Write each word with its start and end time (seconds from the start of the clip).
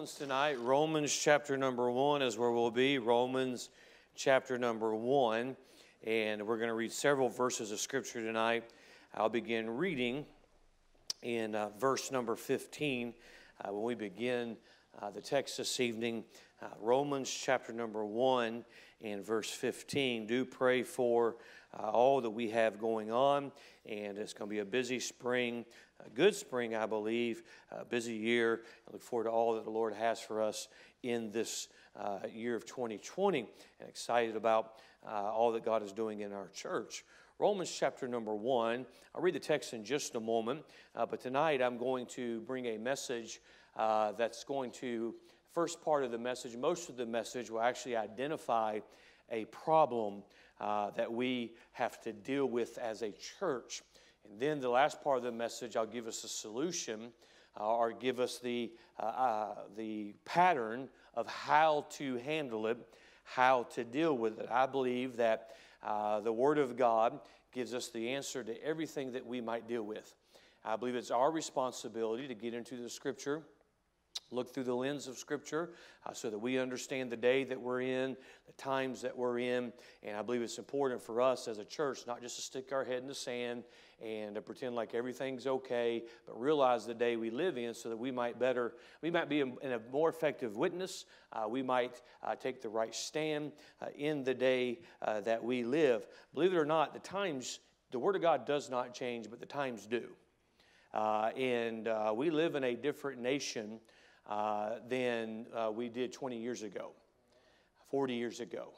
Romans 0.00 0.14
tonight. 0.14 0.58
Romans 0.60 1.14
chapter 1.14 1.58
number 1.58 1.90
one 1.90 2.22
is 2.22 2.38
where 2.38 2.50
we'll 2.50 2.70
be. 2.70 2.96
Romans 2.96 3.68
chapter 4.16 4.56
number 4.56 4.94
one. 4.94 5.54
And 6.04 6.46
we're 6.46 6.56
going 6.56 6.70
to 6.70 6.74
read 6.74 6.90
several 6.90 7.28
verses 7.28 7.70
of 7.70 7.80
scripture 7.80 8.22
tonight. 8.22 8.64
I'll 9.14 9.28
begin 9.28 9.68
reading 9.68 10.24
in 11.20 11.54
uh, 11.54 11.68
verse 11.78 12.10
number 12.10 12.34
15 12.34 13.12
uh, 13.60 13.72
when 13.74 13.82
we 13.82 13.94
begin 13.94 14.56
uh, 15.02 15.10
the 15.10 15.20
text 15.20 15.58
this 15.58 15.80
evening. 15.80 16.24
Uh, 16.62 16.68
Romans 16.80 17.30
chapter 17.30 17.70
number 17.74 18.02
one 18.02 18.64
and 19.02 19.22
verse 19.22 19.50
15. 19.50 20.26
Do 20.26 20.46
pray 20.46 20.82
for 20.82 21.36
uh, 21.78 21.88
all 21.90 22.20
that 22.20 22.30
we 22.30 22.50
have 22.50 22.80
going 22.80 23.10
on. 23.10 23.52
And 23.86 24.18
it's 24.18 24.32
going 24.32 24.48
to 24.48 24.54
be 24.54 24.60
a 24.60 24.64
busy 24.64 25.00
spring 25.00 25.64
a 26.06 26.10
good 26.10 26.34
spring, 26.34 26.74
I 26.74 26.86
believe, 26.86 27.42
a 27.70 27.84
busy 27.84 28.14
year. 28.14 28.62
I 28.88 28.92
look 28.92 29.02
forward 29.02 29.24
to 29.24 29.30
all 29.30 29.54
that 29.54 29.64
the 29.64 29.70
Lord 29.70 29.94
has 29.94 30.20
for 30.20 30.42
us 30.42 30.68
in 31.02 31.30
this 31.30 31.68
uh, 31.96 32.20
year 32.32 32.54
of 32.54 32.64
2020 32.64 33.40
and 33.80 33.88
excited 33.88 34.36
about 34.36 34.74
uh, 35.06 35.32
all 35.32 35.52
that 35.52 35.64
God 35.64 35.82
is 35.82 35.92
doing 35.92 36.20
in 36.20 36.32
our 36.32 36.48
church. 36.48 37.04
Romans 37.38 37.74
chapter 37.76 38.06
number 38.06 38.34
one. 38.34 38.84
I'll 39.14 39.22
read 39.22 39.34
the 39.34 39.40
text 39.40 39.72
in 39.72 39.84
just 39.84 40.14
a 40.14 40.20
moment, 40.20 40.62
uh, 40.94 41.06
but 41.06 41.20
tonight 41.20 41.62
I'm 41.62 41.78
going 41.78 42.06
to 42.06 42.40
bring 42.42 42.66
a 42.66 42.78
message 42.78 43.40
uh, 43.76 44.12
that's 44.12 44.44
going 44.44 44.72
to, 44.72 45.14
first 45.52 45.82
part 45.82 46.04
of 46.04 46.10
the 46.10 46.18
message, 46.18 46.56
most 46.56 46.90
of 46.90 46.96
the 46.96 47.06
message 47.06 47.50
will 47.50 47.62
actually 47.62 47.96
identify 47.96 48.80
a 49.30 49.46
problem 49.46 50.22
uh, 50.60 50.90
that 50.90 51.10
we 51.10 51.54
have 51.72 52.00
to 52.02 52.12
deal 52.12 52.46
with 52.46 52.78
as 52.78 53.02
a 53.02 53.12
church. 53.38 53.82
And 54.28 54.38
then 54.38 54.60
the 54.60 54.68
last 54.68 55.02
part 55.02 55.18
of 55.18 55.24
the 55.24 55.32
message, 55.32 55.76
I'll 55.76 55.86
give 55.86 56.06
us 56.06 56.22
a 56.24 56.28
solution 56.28 57.12
uh, 57.58 57.66
or 57.66 57.92
give 57.92 58.20
us 58.20 58.38
the, 58.38 58.70
uh, 58.98 59.06
uh, 59.06 59.54
the 59.76 60.14
pattern 60.24 60.88
of 61.14 61.26
how 61.26 61.86
to 61.90 62.16
handle 62.18 62.66
it, 62.66 62.78
how 63.24 63.64
to 63.74 63.84
deal 63.84 64.16
with 64.16 64.38
it. 64.38 64.48
I 64.50 64.66
believe 64.66 65.16
that 65.16 65.50
uh, 65.82 66.20
the 66.20 66.32
Word 66.32 66.58
of 66.58 66.76
God 66.76 67.20
gives 67.52 67.74
us 67.74 67.88
the 67.88 68.10
answer 68.10 68.44
to 68.44 68.62
everything 68.64 69.12
that 69.12 69.26
we 69.26 69.40
might 69.40 69.66
deal 69.66 69.82
with. 69.82 70.14
I 70.64 70.76
believe 70.76 70.94
it's 70.94 71.10
our 71.10 71.30
responsibility 71.30 72.28
to 72.28 72.34
get 72.34 72.54
into 72.54 72.76
the 72.76 72.90
Scripture 72.90 73.42
look 74.32 74.54
through 74.54 74.64
the 74.64 74.74
lens 74.74 75.08
of 75.08 75.18
Scripture 75.18 75.70
uh, 76.06 76.12
so 76.12 76.30
that 76.30 76.38
we 76.38 76.58
understand 76.58 77.10
the 77.10 77.16
day 77.16 77.44
that 77.44 77.60
we're 77.60 77.82
in, 77.82 78.16
the 78.46 78.52
times 78.52 79.02
that 79.02 79.16
we're 79.16 79.38
in. 79.38 79.72
And 80.02 80.16
I 80.16 80.22
believe 80.22 80.42
it's 80.42 80.58
important 80.58 81.02
for 81.02 81.20
us 81.20 81.48
as 81.48 81.58
a 81.58 81.64
church 81.64 82.00
not 82.06 82.20
just 82.20 82.36
to 82.36 82.42
stick 82.42 82.72
our 82.72 82.84
head 82.84 83.02
in 83.02 83.08
the 83.08 83.14
sand 83.14 83.64
and 84.02 84.34
to 84.34 84.40
pretend 84.40 84.74
like 84.74 84.94
everything's 84.94 85.46
okay, 85.46 86.04
but 86.26 86.40
realize 86.40 86.86
the 86.86 86.94
day 86.94 87.16
we 87.16 87.30
live 87.30 87.58
in 87.58 87.74
so 87.74 87.88
that 87.88 87.96
we 87.96 88.10
might 88.10 88.38
better, 88.38 88.74
we 89.02 89.10
might 89.10 89.28
be 89.28 89.40
in 89.40 89.72
a 89.72 89.80
more 89.92 90.08
effective 90.08 90.56
witness. 90.56 91.04
Uh, 91.32 91.46
we 91.48 91.62
might 91.62 92.00
uh, 92.22 92.34
take 92.34 92.62
the 92.62 92.68
right 92.68 92.94
stand 92.94 93.52
uh, 93.82 93.86
in 93.96 94.24
the 94.24 94.34
day 94.34 94.78
uh, 95.02 95.20
that 95.20 95.42
we 95.42 95.64
live. 95.64 96.06
Believe 96.34 96.52
it 96.52 96.56
or 96.56 96.64
not, 96.64 96.94
the 96.94 97.00
times, 97.00 97.60
the 97.90 97.98
Word 97.98 98.16
of 98.16 98.22
God 98.22 98.46
does 98.46 98.70
not 98.70 98.94
change, 98.94 99.28
but 99.28 99.40
the 99.40 99.46
times 99.46 99.86
do. 99.86 100.08
Uh, 100.94 101.30
and 101.36 101.88
we 102.16 102.30
live 102.30 102.56
in 102.56 102.64
a 102.64 102.74
different 102.74 103.20
nation 103.20 103.78
than 104.88 105.46
uh, 105.54 105.70
we 105.70 105.88
did 105.88 106.12
20 106.12 106.38
years 106.38 106.62
ago, 106.62 106.92
40 107.90 108.14
years 108.14 108.40
ago. 108.40 108.68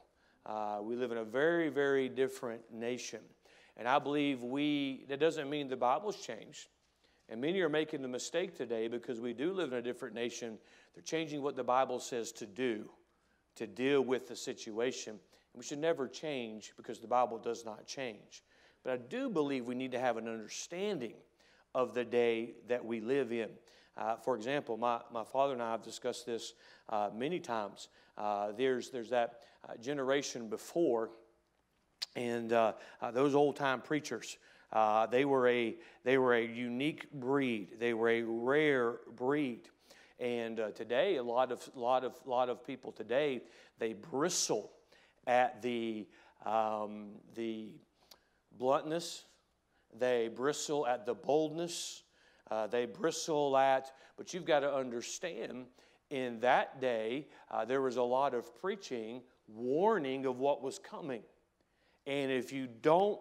Uh, 0.44 0.78
we 0.82 0.96
live 0.96 1.12
in 1.12 1.18
a 1.18 1.24
very, 1.24 1.68
very 1.68 2.08
different 2.08 2.62
nation. 2.72 3.20
And 3.76 3.86
I 3.88 3.98
believe 3.98 4.42
we, 4.42 5.04
that 5.08 5.20
doesn't 5.20 5.48
mean 5.48 5.68
the 5.68 5.76
Bible's 5.76 6.16
changed. 6.16 6.68
And 7.28 7.40
many 7.40 7.60
are 7.60 7.68
making 7.68 8.02
the 8.02 8.08
mistake 8.08 8.56
today 8.56 8.88
because 8.88 9.20
we 9.20 9.32
do 9.32 9.52
live 9.52 9.72
in 9.72 9.78
a 9.78 9.82
different 9.82 10.14
nation. 10.14 10.58
They're 10.94 11.02
changing 11.02 11.42
what 11.42 11.56
the 11.56 11.64
Bible 11.64 12.00
says 12.00 12.32
to 12.32 12.46
do 12.46 12.90
to 13.56 13.66
deal 13.66 14.02
with 14.02 14.28
the 14.28 14.36
situation. 14.36 15.12
And 15.12 15.20
we 15.54 15.64
should 15.64 15.78
never 15.78 16.08
change 16.08 16.72
because 16.76 16.98
the 16.98 17.06
Bible 17.06 17.38
does 17.38 17.64
not 17.64 17.86
change. 17.86 18.42
But 18.82 18.92
I 18.92 18.96
do 18.96 19.30
believe 19.30 19.66
we 19.66 19.74
need 19.74 19.92
to 19.92 19.98
have 19.98 20.16
an 20.16 20.28
understanding 20.28 21.14
of 21.74 21.94
the 21.94 22.04
day 22.04 22.54
that 22.68 22.84
we 22.84 23.00
live 23.00 23.32
in. 23.32 23.48
Uh, 23.96 24.16
for 24.16 24.36
example, 24.36 24.76
my, 24.76 25.00
my 25.12 25.24
father 25.24 25.52
and 25.52 25.62
I 25.62 25.70
have 25.72 25.82
discussed 25.82 26.26
this 26.26 26.54
uh, 26.88 27.10
many 27.14 27.38
times. 27.38 27.88
Uh, 28.16 28.52
there's, 28.56 28.90
there's 28.90 29.10
that 29.10 29.40
uh, 29.68 29.76
generation 29.76 30.48
before, 30.48 31.10
and 32.16 32.52
uh, 32.52 32.72
uh, 33.00 33.10
those 33.10 33.34
old 33.34 33.56
time 33.56 33.80
preachers. 33.80 34.38
they, 35.10 35.24
were 35.24 35.48
a, 35.48 35.76
they 36.04 36.18
were 36.18 36.34
a 36.34 36.44
unique 36.44 37.10
breed. 37.12 37.78
They 37.78 37.94
were 37.94 38.08
a 38.08 38.22
rare 38.22 38.96
breed. 39.14 39.68
And 40.18 40.60
today, 40.74 41.16
a 41.16 41.22
lot 41.22 41.52
of, 41.52 41.68
lot, 41.74 42.04
of, 42.04 42.14
lot 42.24 42.48
of 42.48 42.64
people 42.64 42.92
today, 42.92 43.42
they 43.78 43.92
bristle 43.92 44.70
at 45.26 45.62
the, 45.62 46.06
um, 46.46 47.10
the 47.34 47.70
bluntness, 48.58 49.24
they 49.98 50.28
bristle 50.28 50.86
at 50.86 51.06
the 51.06 51.14
boldness, 51.14 52.02
uh, 52.52 52.66
they 52.66 52.84
bristle 52.84 53.56
at, 53.56 53.92
but 54.18 54.34
you've 54.34 54.44
got 54.44 54.60
to 54.60 54.74
understand 54.74 55.64
in 56.10 56.38
that 56.40 56.82
day, 56.82 57.26
uh, 57.50 57.64
there 57.64 57.80
was 57.80 57.96
a 57.96 58.02
lot 58.02 58.34
of 58.34 58.54
preaching, 58.60 59.22
warning 59.48 60.26
of 60.26 60.38
what 60.38 60.62
was 60.62 60.78
coming. 60.78 61.22
And 62.06 62.30
if 62.30 62.52
you 62.52 62.68
don't 62.82 63.18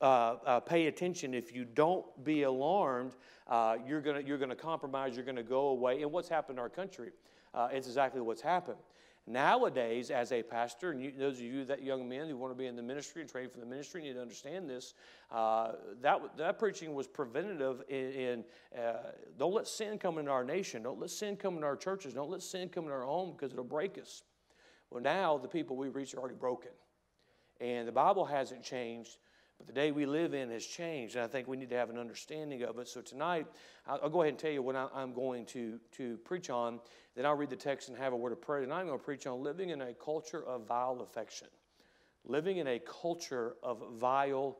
uh, 0.00 0.36
uh 0.44 0.60
pay 0.60 0.88
attention, 0.88 1.34
if 1.34 1.54
you 1.54 1.64
don't 1.64 2.04
be 2.24 2.42
alarmed, 2.42 3.14
uh, 3.46 3.76
you're 3.86 4.00
going 4.00 4.26
you're 4.26 4.38
gonna 4.38 4.56
compromise, 4.56 5.14
you're 5.14 5.24
going 5.24 5.36
to 5.36 5.44
go 5.44 5.68
away. 5.68 6.02
And 6.02 6.10
what's 6.10 6.28
happened 6.28 6.58
in 6.58 6.62
our 6.62 6.68
country? 6.68 7.10
Uh, 7.54 7.68
it's 7.70 7.86
exactly 7.86 8.20
what's 8.20 8.42
happened. 8.42 8.78
Nowadays, 9.26 10.10
as 10.10 10.32
a 10.32 10.42
pastor, 10.42 10.90
and 10.90 11.00
you, 11.00 11.10
those 11.18 11.36
of 11.36 11.44
you 11.44 11.64
that 11.64 11.82
young 11.82 12.06
men 12.06 12.28
who 12.28 12.36
want 12.36 12.52
to 12.52 12.58
be 12.58 12.66
in 12.66 12.76
the 12.76 12.82
ministry 12.82 13.22
and 13.22 13.30
train 13.30 13.48
for 13.48 13.58
the 13.58 13.64
ministry 13.64 14.02
need 14.02 14.12
to 14.12 14.20
understand 14.20 14.68
this. 14.68 14.92
Uh, 15.30 15.72
that 16.02 16.20
that 16.36 16.58
preaching 16.58 16.92
was 16.92 17.06
preventative 17.06 17.82
in, 17.88 18.12
in 18.12 18.44
uh, 18.78 19.12
don't 19.38 19.54
let 19.54 19.66
sin 19.66 19.98
come 19.98 20.18
into 20.18 20.30
our 20.30 20.44
nation, 20.44 20.82
don't 20.82 21.00
let 21.00 21.08
sin 21.08 21.36
come 21.36 21.54
into 21.54 21.66
our 21.66 21.76
churches, 21.76 22.12
don't 22.12 22.28
let 22.28 22.42
sin 22.42 22.68
come 22.68 22.84
into 22.84 22.94
our 22.94 23.04
home 23.04 23.32
because 23.32 23.50
it'll 23.50 23.64
break 23.64 23.96
us. 23.96 24.24
Well, 24.90 25.02
now 25.02 25.38
the 25.38 25.48
people 25.48 25.76
we 25.76 25.88
reach 25.88 26.12
are 26.12 26.18
already 26.18 26.34
broken, 26.34 26.72
and 27.62 27.88
the 27.88 27.92
Bible 27.92 28.26
hasn't 28.26 28.62
changed. 28.62 29.16
But 29.58 29.66
the 29.68 29.72
day 29.72 29.92
we 29.92 30.04
live 30.04 30.34
in 30.34 30.50
has 30.50 30.66
changed, 30.66 31.16
and 31.16 31.24
I 31.24 31.28
think 31.28 31.46
we 31.46 31.56
need 31.56 31.70
to 31.70 31.76
have 31.76 31.90
an 31.90 31.98
understanding 31.98 32.62
of 32.62 32.78
it. 32.78 32.88
So 32.88 33.00
tonight, 33.00 33.46
I'll, 33.86 34.10
go 34.10 34.22
ahead 34.22 34.32
and 34.32 34.38
tell 34.38 34.50
you 34.50 34.62
what 34.62 34.76
I'm 34.76 35.12
going 35.12 35.46
to, 35.46 35.78
to 35.92 36.16
preach 36.18 36.50
on. 36.50 36.80
Then 37.14 37.24
I'll 37.24 37.36
read 37.36 37.50
the 37.50 37.56
text 37.56 37.88
and 37.88 37.96
have 37.96 38.12
a 38.12 38.16
word 38.16 38.32
of 38.32 38.40
prayer. 38.40 38.62
And 38.62 38.72
I'm 38.72 38.86
going 38.86 38.98
to 38.98 39.04
preach 39.04 39.26
on 39.26 39.42
living 39.42 39.70
in 39.70 39.80
a 39.82 39.94
culture 39.94 40.44
of 40.44 40.66
vile 40.66 41.00
affection. 41.00 41.48
Living 42.24 42.56
in 42.56 42.66
a 42.66 42.80
culture 42.80 43.54
of 43.62 43.82
vile 43.98 44.58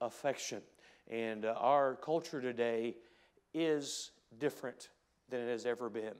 affection. 0.00 0.62
And 1.10 1.44
uh, 1.44 1.54
our 1.58 1.96
culture 1.96 2.40
today 2.40 2.96
is 3.54 4.12
different 4.38 4.90
than 5.28 5.40
it 5.40 5.50
has 5.50 5.66
ever 5.66 5.88
been. 5.88 6.14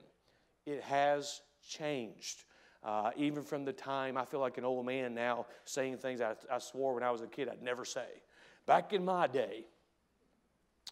It 0.65 0.81
has 0.83 1.41
changed. 1.65 2.43
Uh, 2.83 3.11
even 3.17 3.43
from 3.43 3.65
the 3.65 3.73
time 3.73 4.17
I 4.17 4.25
feel 4.25 4.39
like 4.39 4.57
an 4.57 4.63
old 4.63 4.85
man 4.85 5.13
now 5.13 5.47
saying 5.65 5.97
things 5.97 6.21
I, 6.21 6.35
I 6.51 6.59
swore 6.59 6.93
when 6.93 7.03
I 7.03 7.11
was 7.11 7.21
a 7.21 7.27
kid 7.27 7.49
I'd 7.49 7.61
never 7.61 7.85
say. 7.85 8.07
Back 8.65 8.93
in 8.93 9.03
my 9.03 9.27
day, 9.27 9.65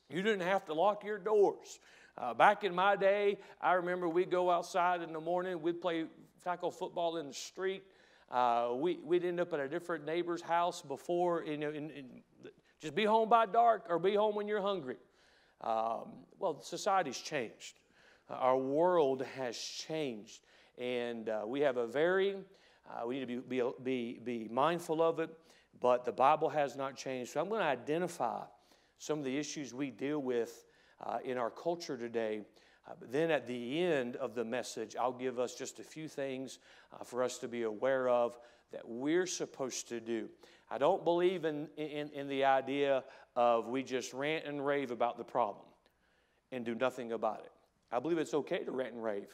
you 0.09 0.21
didn't 0.21 0.45
have 0.47 0.65
to 0.65 0.73
lock 0.73 1.03
your 1.03 1.17
doors. 1.17 1.79
Uh, 2.17 2.33
back 2.33 2.63
in 2.63 2.73
my 2.73 2.95
day, 2.95 3.37
I 3.61 3.73
remember 3.73 4.07
we'd 4.07 4.31
go 4.31 4.49
outside 4.49 5.01
in 5.01 5.11
the 5.11 5.19
morning, 5.19 5.61
we'd 5.61 5.81
play 5.81 6.05
tackle 6.43 6.71
football 6.71 7.17
in 7.17 7.27
the 7.27 7.33
street. 7.33 7.83
Uh, 8.31 8.69
we, 8.75 8.99
would 9.03 9.23
end 9.23 9.39
up 9.39 9.53
at 9.53 9.59
a 9.59 9.67
different 9.67 10.05
neighbor's 10.05 10.41
house 10.41 10.81
before, 10.81 11.43
you 11.45 11.57
know, 11.57 11.69
in, 11.69 11.91
in, 11.91 12.05
just 12.79 12.95
be 12.95 13.03
home 13.03 13.29
by 13.29 13.45
dark 13.45 13.85
or 13.89 13.99
be 13.99 14.15
home 14.15 14.35
when 14.35 14.47
you're 14.47 14.61
hungry. 14.61 14.97
Um, 15.61 16.23
well, 16.39 16.61
society's 16.61 17.17
changed. 17.17 17.79
Our 18.29 18.57
world 18.57 19.23
has 19.35 19.57
changed. 19.57 20.41
And 20.77 21.29
uh, 21.29 21.43
we 21.45 21.61
have 21.61 21.77
a 21.77 21.87
very, 21.87 22.35
uh, 22.89 23.07
we 23.07 23.19
need 23.19 23.27
to 23.27 23.41
be, 23.41 23.61
be, 23.83 24.19
be 24.23 24.49
mindful 24.51 25.01
of 25.01 25.19
it, 25.19 25.29
but 25.79 26.05
the 26.05 26.11
Bible 26.11 26.49
has 26.49 26.75
not 26.75 26.95
changed. 26.95 27.31
So 27.31 27.41
I'm 27.41 27.49
going 27.49 27.61
to 27.61 27.67
identify 27.67 28.41
some 28.97 29.19
of 29.19 29.25
the 29.25 29.37
issues 29.37 29.73
we 29.73 29.91
deal 29.91 30.19
with 30.19 30.65
uh, 31.05 31.17
in 31.23 31.37
our 31.37 31.49
culture 31.49 31.97
today. 31.97 32.41
Uh, 32.87 32.93
but 32.99 33.11
then 33.11 33.31
at 33.31 33.47
the 33.47 33.81
end 33.81 34.15
of 34.17 34.35
the 34.35 34.43
message, 34.43 34.95
I'll 34.95 35.11
give 35.11 35.39
us 35.39 35.55
just 35.55 35.79
a 35.79 35.83
few 35.83 36.07
things 36.07 36.59
uh, 36.93 37.03
for 37.03 37.23
us 37.23 37.37
to 37.39 37.47
be 37.47 37.63
aware 37.63 38.07
of 38.09 38.37
that 38.71 38.87
we're 38.87 39.27
supposed 39.27 39.89
to 39.89 39.99
do. 39.99 40.27
I 40.69 40.77
don't 40.77 41.03
believe 41.03 41.45
in, 41.45 41.67
in, 41.77 42.09
in 42.09 42.27
the 42.27 42.43
idea 42.43 43.03
of 43.35 43.67
we 43.67 43.83
just 43.83 44.13
rant 44.13 44.45
and 44.45 44.65
rave 44.65 44.91
about 44.91 45.17
the 45.17 45.23
problem 45.23 45.65
and 46.51 46.65
do 46.65 46.75
nothing 46.75 47.11
about 47.11 47.41
it. 47.45 47.51
I 47.91 47.99
believe 47.99 48.17
it's 48.17 48.33
okay 48.33 48.63
to 48.63 48.71
rant 48.71 48.93
and 48.93 49.03
rave 49.03 49.29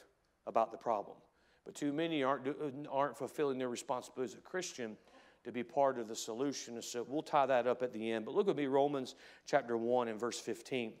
about 0.46 0.70
the 0.70 0.78
problem. 0.78 1.16
But 1.64 1.74
too 1.74 1.92
many 1.92 2.22
aren't, 2.22 2.56
aren't 2.90 3.16
fulfilling 3.16 3.58
their 3.58 3.68
responsibility 3.68 4.32
as 4.32 4.38
a 4.38 4.42
Christian 4.42 4.96
to 5.44 5.52
be 5.52 5.62
part 5.62 5.98
of 5.98 6.08
the 6.08 6.16
solution. 6.16 6.80
So 6.82 7.04
we'll 7.08 7.22
tie 7.22 7.46
that 7.46 7.66
up 7.66 7.82
at 7.82 7.92
the 7.92 8.12
end. 8.12 8.24
But 8.24 8.34
look 8.34 8.48
at 8.48 8.56
me, 8.56 8.66
Romans 8.66 9.14
chapter 9.46 9.76
1 9.76 10.08
and 10.08 10.18
verse 10.18 10.38
15. 10.38 10.92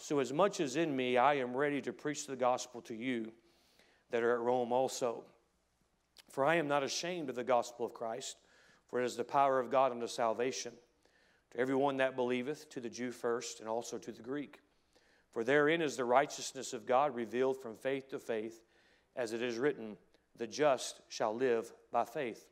So, 0.00 0.20
as 0.20 0.32
much 0.32 0.60
as 0.60 0.76
in 0.76 0.94
me, 0.94 1.16
I 1.16 1.34
am 1.34 1.56
ready 1.56 1.80
to 1.82 1.92
preach 1.92 2.26
the 2.26 2.36
gospel 2.36 2.80
to 2.82 2.94
you, 2.94 3.32
that 4.10 4.22
are 4.22 4.34
at 4.34 4.40
Rome 4.40 4.72
also. 4.72 5.24
For 6.30 6.44
I 6.44 6.56
am 6.56 6.68
not 6.68 6.82
ashamed 6.82 7.28
of 7.28 7.34
the 7.34 7.44
gospel 7.44 7.86
of 7.86 7.94
Christ, 7.94 8.36
for 8.86 9.00
it 9.00 9.04
is 9.04 9.16
the 9.16 9.24
power 9.24 9.58
of 9.58 9.70
God 9.70 9.92
unto 9.92 10.06
salvation 10.06 10.72
to 11.50 11.58
everyone 11.58 11.96
that 11.98 12.16
believeth, 12.16 12.68
to 12.70 12.80
the 12.80 12.90
Jew 12.90 13.10
first, 13.10 13.60
and 13.60 13.68
also 13.68 13.98
to 13.98 14.12
the 14.12 14.22
Greek. 14.22 14.60
For 15.32 15.44
therein 15.44 15.82
is 15.82 15.96
the 15.96 16.04
righteousness 16.04 16.72
of 16.72 16.86
God 16.86 17.14
revealed 17.14 17.60
from 17.60 17.76
faith 17.76 18.08
to 18.10 18.18
faith, 18.18 18.62
as 19.18 19.34
it 19.34 19.42
is 19.42 19.58
written, 19.58 19.98
The 20.36 20.46
just 20.46 21.02
shall 21.08 21.34
live 21.34 21.70
by 21.92 22.04
faith. 22.04 22.46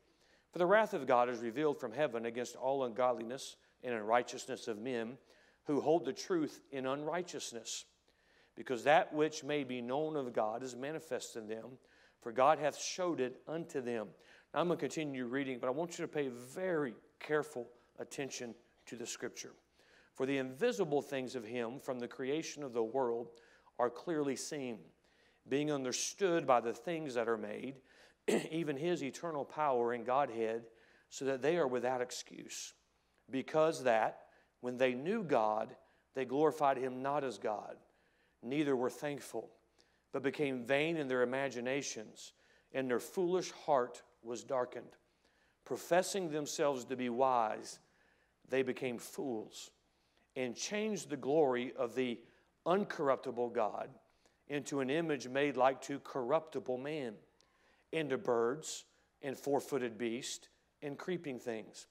For 0.53 0.59
the 0.59 0.67
wrath 0.67 0.93
of 0.93 1.07
God 1.07 1.31
is 1.31 1.41
revealed 1.41 1.79
from 1.79 1.93
heaven 1.93 2.27
against 2.27 2.57
all 2.57 2.85
ungodliness 2.85 3.57
and 3.83 3.95
unrighteousness 3.95 4.69
of 4.69 4.79
men 4.79 5.17
who 5.65 5.81
hold 5.81 6.05
the 6.05 6.13
truth 6.13 6.61
in 6.73 6.87
unrighteousness. 6.87 7.85
Because 8.57 8.85
that 8.85 9.13
which 9.13 9.45
may 9.45 9.65
be 9.65 9.81
known 9.81 10.17
of 10.17 10.33
God 10.33 10.63
is 10.63 10.75
manifest 10.75 11.37
in 11.37 11.47
them, 11.47 11.79
for 12.21 12.33
God 12.33 12.59
hath 12.59 12.79
showed 12.79 13.21
it 13.21 13.41
unto 13.47 13.81
them. 13.81 14.09
Now, 14.53 14.61
I'm 14.61 14.69
going 14.69 14.79
to 14.79 14.81
continue 14.81 15.27
reading, 15.27 15.59
but 15.61 15.69
I 15.69 15.71
want 15.71 15.99
you 15.99 16.05
to 16.05 16.13
pay 16.13 16.29
very 16.29 16.95
careful 17.21 17.69
attention 17.99 18.55
to 18.87 18.97
the 18.97 19.07
scripture. 19.07 19.53
For 20.15 20.25
the 20.25 20.39
invisible 20.39 21.03
things 21.03 21.37
of 21.37 21.45
him 21.45 21.79
from 21.79 21.99
the 21.99 22.09
creation 22.09 22.63
of 22.63 22.73
the 22.73 22.83
world 22.83 23.29
are 23.79 23.91
clearly 23.91 24.37
seen, 24.37 24.79
being 25.48 25.70
understood 25.70 26.46
by 26.46 26.60
the 26.60 26.72
things 26.72 27.14
that 27.14 27.28
are 27.28 27.37
made, 27.37 27.76
even 28.50 28.76
his 28.76 29.02
eternal 29.02 29.44
power 29.44 29.93
and 29.93 30.04
Godhead, 30.04 30.62
so 31.08 31.25
that 31.25 31.43
they 31.43 31.56
are 31.56 31.69
without 31.69 32.00
excuse. 32.00 32.75
Because 33.31 33.84
that, 33.84 34.22
when 34.60 34.76
they 34.76 34.94
knew 34.94 35.22
God, 35.22 35.75
they 36.14 36.25
glorified 36.25 36.78
him 36.78 37.02
not 37.02 37.25
as 37.25 37.38
God, 37.38 37.76
neither 38.43 38.75
were 38.75 38.90
thankful, 38.90 39.50
but 40.12 40.22
became 40.22 40.64
vain 40.64 40.96
in 40.96 41.08
their 41.08 41.22
imaginations, 41.22 42.32
and 42.72 42.90
their 42.90 43.00
foolish 43.00 43.52
heart 43.52 44.02
was 44.22 44.43
darkened. 44.43 44.96
Professing 45.64 46.31
themselves 46.31 46.84
to 46.87 46.96
be 46.96 47.08
wise, 47.08 47.78
they 48.48 48.62
became 48.62 48.98
fools 48.98 49.70
and 50.37 50.54
changed 50.54 51.10
the 51.10 51.16
glory 51.16 51.72
of 51.76 51.94
the 51.94 52.19
uncorruptible 52.66 53.52
God 53.52 53.88
into 54.48 54.81
an 54.81 54.90
image 54.90 55.28
made 55.28 55.56
like 55.56 55.81
to 55.82 55.98
corruptible 56.00 56.78
man, 56.78 57.14
into 57.93 58.19
birds 58.19 58.84
and 59.22 59.37
four 59.37 59.60
footed 59.60 59.98
beasts 59.98 60.48
and 60.82 60.98
creeping 60.98 61.38
things. 61.38 61.87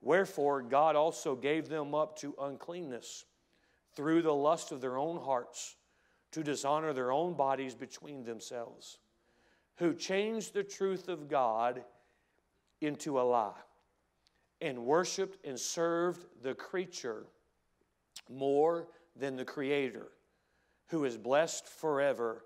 Wherefore, 0.00 0.62
God 0.62 0.96
also 0.96 1.34
gave 1.34 1.68
them 1.68 1.94
up 1.94 2.18
to 2.18 2.34
uncleanness 2.40 3.24
through 3.94 4.22
the 4.22 4.34
lust 4.34 4.72
of 4.72 4.80
their 4.80 4.98
own 4.98 5.18
hearts 5.22 5.76
to 6.32 6.42
dishonor 6.42 6.92
their 6.92 7.12
own 7.12 7.34
bodies 7.34 7.74
between 7.74 8.24
themselves, 8.24 8.98
who 9.76 9.94
changed 9.94 10.52
the 10.52 10.64
truth 10.64 11.08
of 11.08 11.28
God 11.28 11.84
into 12.80 13.20
a 13.20 13.22
lie 13.22 13.52
and 14.60 14.84
worshiped 14.84 15.44
and 15.46 15.58
served 15.58 16.26
the 16.42 16.54
creature 16.54 17.26
more 18.28 18.88
than 19.16 19.36
the 19.36 19.44
Creator, 19.44 20.08
who 20.88 21.04
is 21.04 21.16
blessed 21.16 21.66
forever. 21.66 22.44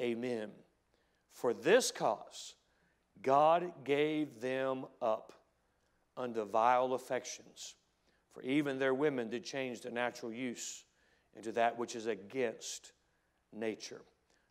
Amen. 0.00 0.50
For 1.32 1.54
this 1.54 1.90
cause, 1.90 2.54
God 3.22 3.72
gave 3.84 4.40
them 4.40 4.86
up 5.00 5.32
unto 6.16 6.44
vile 6.44 6.92
affections. 6.94 7.74
For 8.32 8.42
even 8.42 8.78
their 8.78 8.94
women 8.94 9.28
did 9.28 9.44
change 9.44 9.80
the 9.80 9.90
natural 9.90 10.32
use 10.32 10.84
into 11.36 11.52
that 11.52 11.78
which 11.78 11.96
is 11.96 12.06
against 12.06 12.92
nature. 13.52 14.02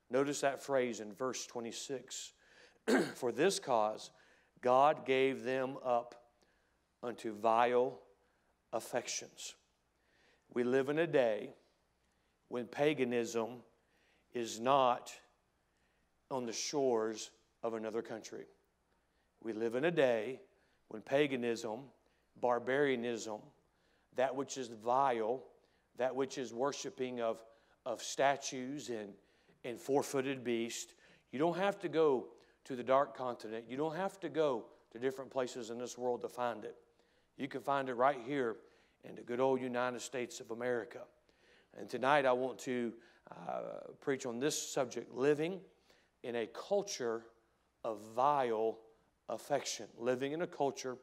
Notice 0.09 0.41
that 0.41 0.62
phrase 0.62 1.00
in 1.00 1.13
verse 1.13 1.45
26. 1.45 2.33
For 3.15 3.31
this 3.31 3.59
cause, 3.59 4.12
God 4.62 5.06
gave 5.06 5.44
them 5.44 5.77
up 5.83 6.15
unto 7.01 7.33
vile 7.33 8.00
affections. 8.74 9.56
We 10.53 10.63
live 10.63 10.89
in 10.89 11.00
a 11.00 11.07
day 11.07 11.53
when 12.51 12.65
paganism 12.65 13.63
is 14.33 14.59
not 14.59 15.09
on 16.30 16.45
the 16.45 16.51
shores 16.51 17.31
of 17.63 17.75
another 17.75 18.01
country. 18.01 18.44
We 19.42 19.53
live 19.53 19.75
in 19.75 19.86
a 19.86 19.92
day 19.92 20.42
when 20.89 21.01
paganism, 21.01 21.80
barbarianism, 22.42 23.39
that 24.18 24.36
which 24.36 24.57
is 24.57 24.68
vile, 24.68 25.44
that 25.98 26.13
which 26.13 26.38
is 26.38 26.53
worshiping 26.53 27.21
of, 27.21 27.42
of 27.86 28.01
statues 28.01 28.89
and, 28.89 29.13
and 29.63 29.80
four 29.80 30.03
footed 30.03 30.44
beasts, 30.44 30.94
you 31.31 31.39
don't 31.39 31.57
have 31.57 31.80
to 31.80 31.88
go 31.88 32.27
to 32.65 32.75
the 32.75 32.83
dark 32.83 33.15
continent. 33.15 33.63
You 33.69 33.77
don't 33.77 33.95
have 33.95 34.19
to 34.19 34.30
go 34.30 34.65
to 34.92 35.00
different 35.00 35.31
places 35.31 35.69
in 35.69 35.80
this 35.80 35.98
world 35.98 36.21
to 36.24 36.27
find 36.27 36.65
it. 36.65 36.75
You 37.38 37.48
can 37.48 37.62
find 37.62 37.88
it 37.88 37.94
right 37.94 38.19
here 38.27 38.57
in 39.06 39.15
the 39.15 39.21
good 39.21 39.39
old 39.39 39.62
United 39.62 40.01
States 40.01 40.42
of 40.42 40.51
America. 40.51 41.00
And 41.77 41.89
tonight 41.89 42.25
I 42.25 42.33
want 42.33 42.59
to 42.59 42.94
uh, 43.31 43.62
preach 44.01 44.25
on 44.25 44.39
this 44.39 44.71
subject 44.71 45.13
living 45.13 45.59
in 46.23 46.35
a 46.35 46.47
culture 46.47 47.23
of 47.83 48.00
vile 48.15 48.77
affection. 49.29 49.88
Living 49.97 50.33
in 50.33 50.41
a 50.41 50.47
culture 50.47 50.97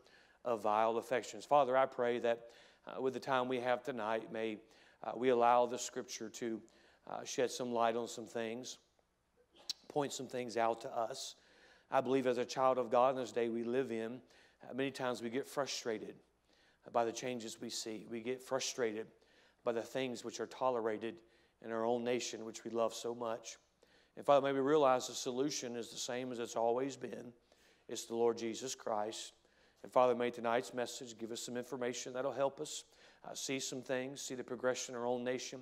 of 0.44 0.62
vile 0.62 0.98
affections. 0.98 1.44
Father, 1.44 1.76
I 1.76 1.86
pray 1.86 2.18
that 2.20 2.42
uh, 2.86 3.00
with 3.00 3.14
the 3.14 3.20
time 3.20 3.48
we 3.48 3.60
have 3.60 3.82
tonight, 3.82 4.32
may 4.32 4.58
uh, 5.04 5.12
we 5.16 5.30
allow 5.30 5.66
the 5.66 5.78
scripture 5.78 6.28
to 6.28 6.60
uh, 7.08 7.24
shed 7.24 7.50
some 7.50 7.72
light 7.72 7.96
on 7.96 8.06
some 8.06 8.26
things, 8.26 8.78
point 9.88 10.12
some 10.12 10.26
things 10.26 10.56
out 10.56 10.80
to 10.82 10.96
us. 10.96 11.36
I 11.90 12.00
believe 12.00 12.26
as 12.26 12.38
a 12.38 12.44
child 12.44 12.78
of 12.78 12.90
God 12.90 13.14
in 13.14 13.20
this 13.20 13.32
day 13.32 13.48
we 13.48 13.64
live 13.64 13.90
in, 13.90 14.20
uh, 14.62 14.74
many 14.74 14.90
times 14.90 15.22
we 15.22 15.30
get 15.30 15.46
frustrated 15.46 16.14
by 16.92 17.04
the 17.04 17.12
changes 17.12 17.60
we 17.60 17.70
see. 17.70 18.06
We 18.10 18.20
get 18.20 18.42
frustrated 18.42 19.06
by 19.68 19.72
the 19.72 19.82
things 19.82 20.24
which 20.24 20.40
are 20.40 20.46
tolerated 20.46 21.16
in 21.62 21.70
our 21.70 21.84
own 21.84 22.02
nation, 22.02 22.46
which 22.46 22.64
we 22.64 22.70
love 22.70 22.94
so 22.94 23.14
much. 23.14 23.58
And 24.16 24.24
Father, 24.24 24.40
may 24.40 24.54
we 24.54 24.60
realize 24.60 25.08
the 25.08 25.12
solution 25.12 25.76
is 25.76 25.90
the 25.90 25.98
same 25.98 26.32
as 26.32 26.38
it's 26.38 26.56
always 26.56 26.96
been 26.96 27.34
it's 27.86 28.06
the 28.06 28.14
Lord 28.14 28.38
Jesus 28.38 28.74
Christ. 28.74 29.34
And 29.82 29.92
Father, 29.92 30.14
may 30.14 30.30
tonight's 30.30 30.72
message 30.72 31.18
give 31.18 31.32
us 31.32 31.42
some 31.42 31.58
information 31.58 32.14
that'll 32.14 32.32
help 32.32 32.60
us 32.60 32.84
uh, 33.26 33.34
see 33.34 33.60
some 33.60 33.82
things, 33.82 34.22
see 34.22 34.34
the 34.34 34.42
progression 34.42 34.94
in 34.94 35.00
our 35.02 35.06
own 35.06 35.22
nation. 35.22 35.60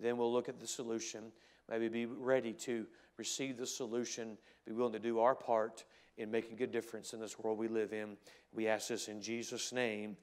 Then 0.00 0.16
we'll 0.16 0.32
look 0.32 0.48
at 0.48 0.58
the 0.58 0.66
solution. 0.66 1.24
Maybe 1.68 1.88
be 1.88 2.06
ready 2.06 2.54
to 2.54 2.86
receive 3.18 3.58
the 3.58 3.66
solution, 3.66 4.38
be 4.66 4.72
willing 4.72 4.94
to 4.94 4.98
do 4.98 5.18
our 5.18 5.34
part 5.34 5.84
in 6.16 6.30
making 6.30 6.62
a 6.62 6.66
difference 6.66 7.12
in 7.12 7.20
this 7.20 7.38
world 7.38 7.58
we 7.58 7.68
live 7.68 7.92
in. 7.92 8.16
We 8.50 8.66
ask 8.66 8.88
this 8.88 9.08
in 9.08 9.20
Jesus' 9.20 9.74
name. 9.74 10.16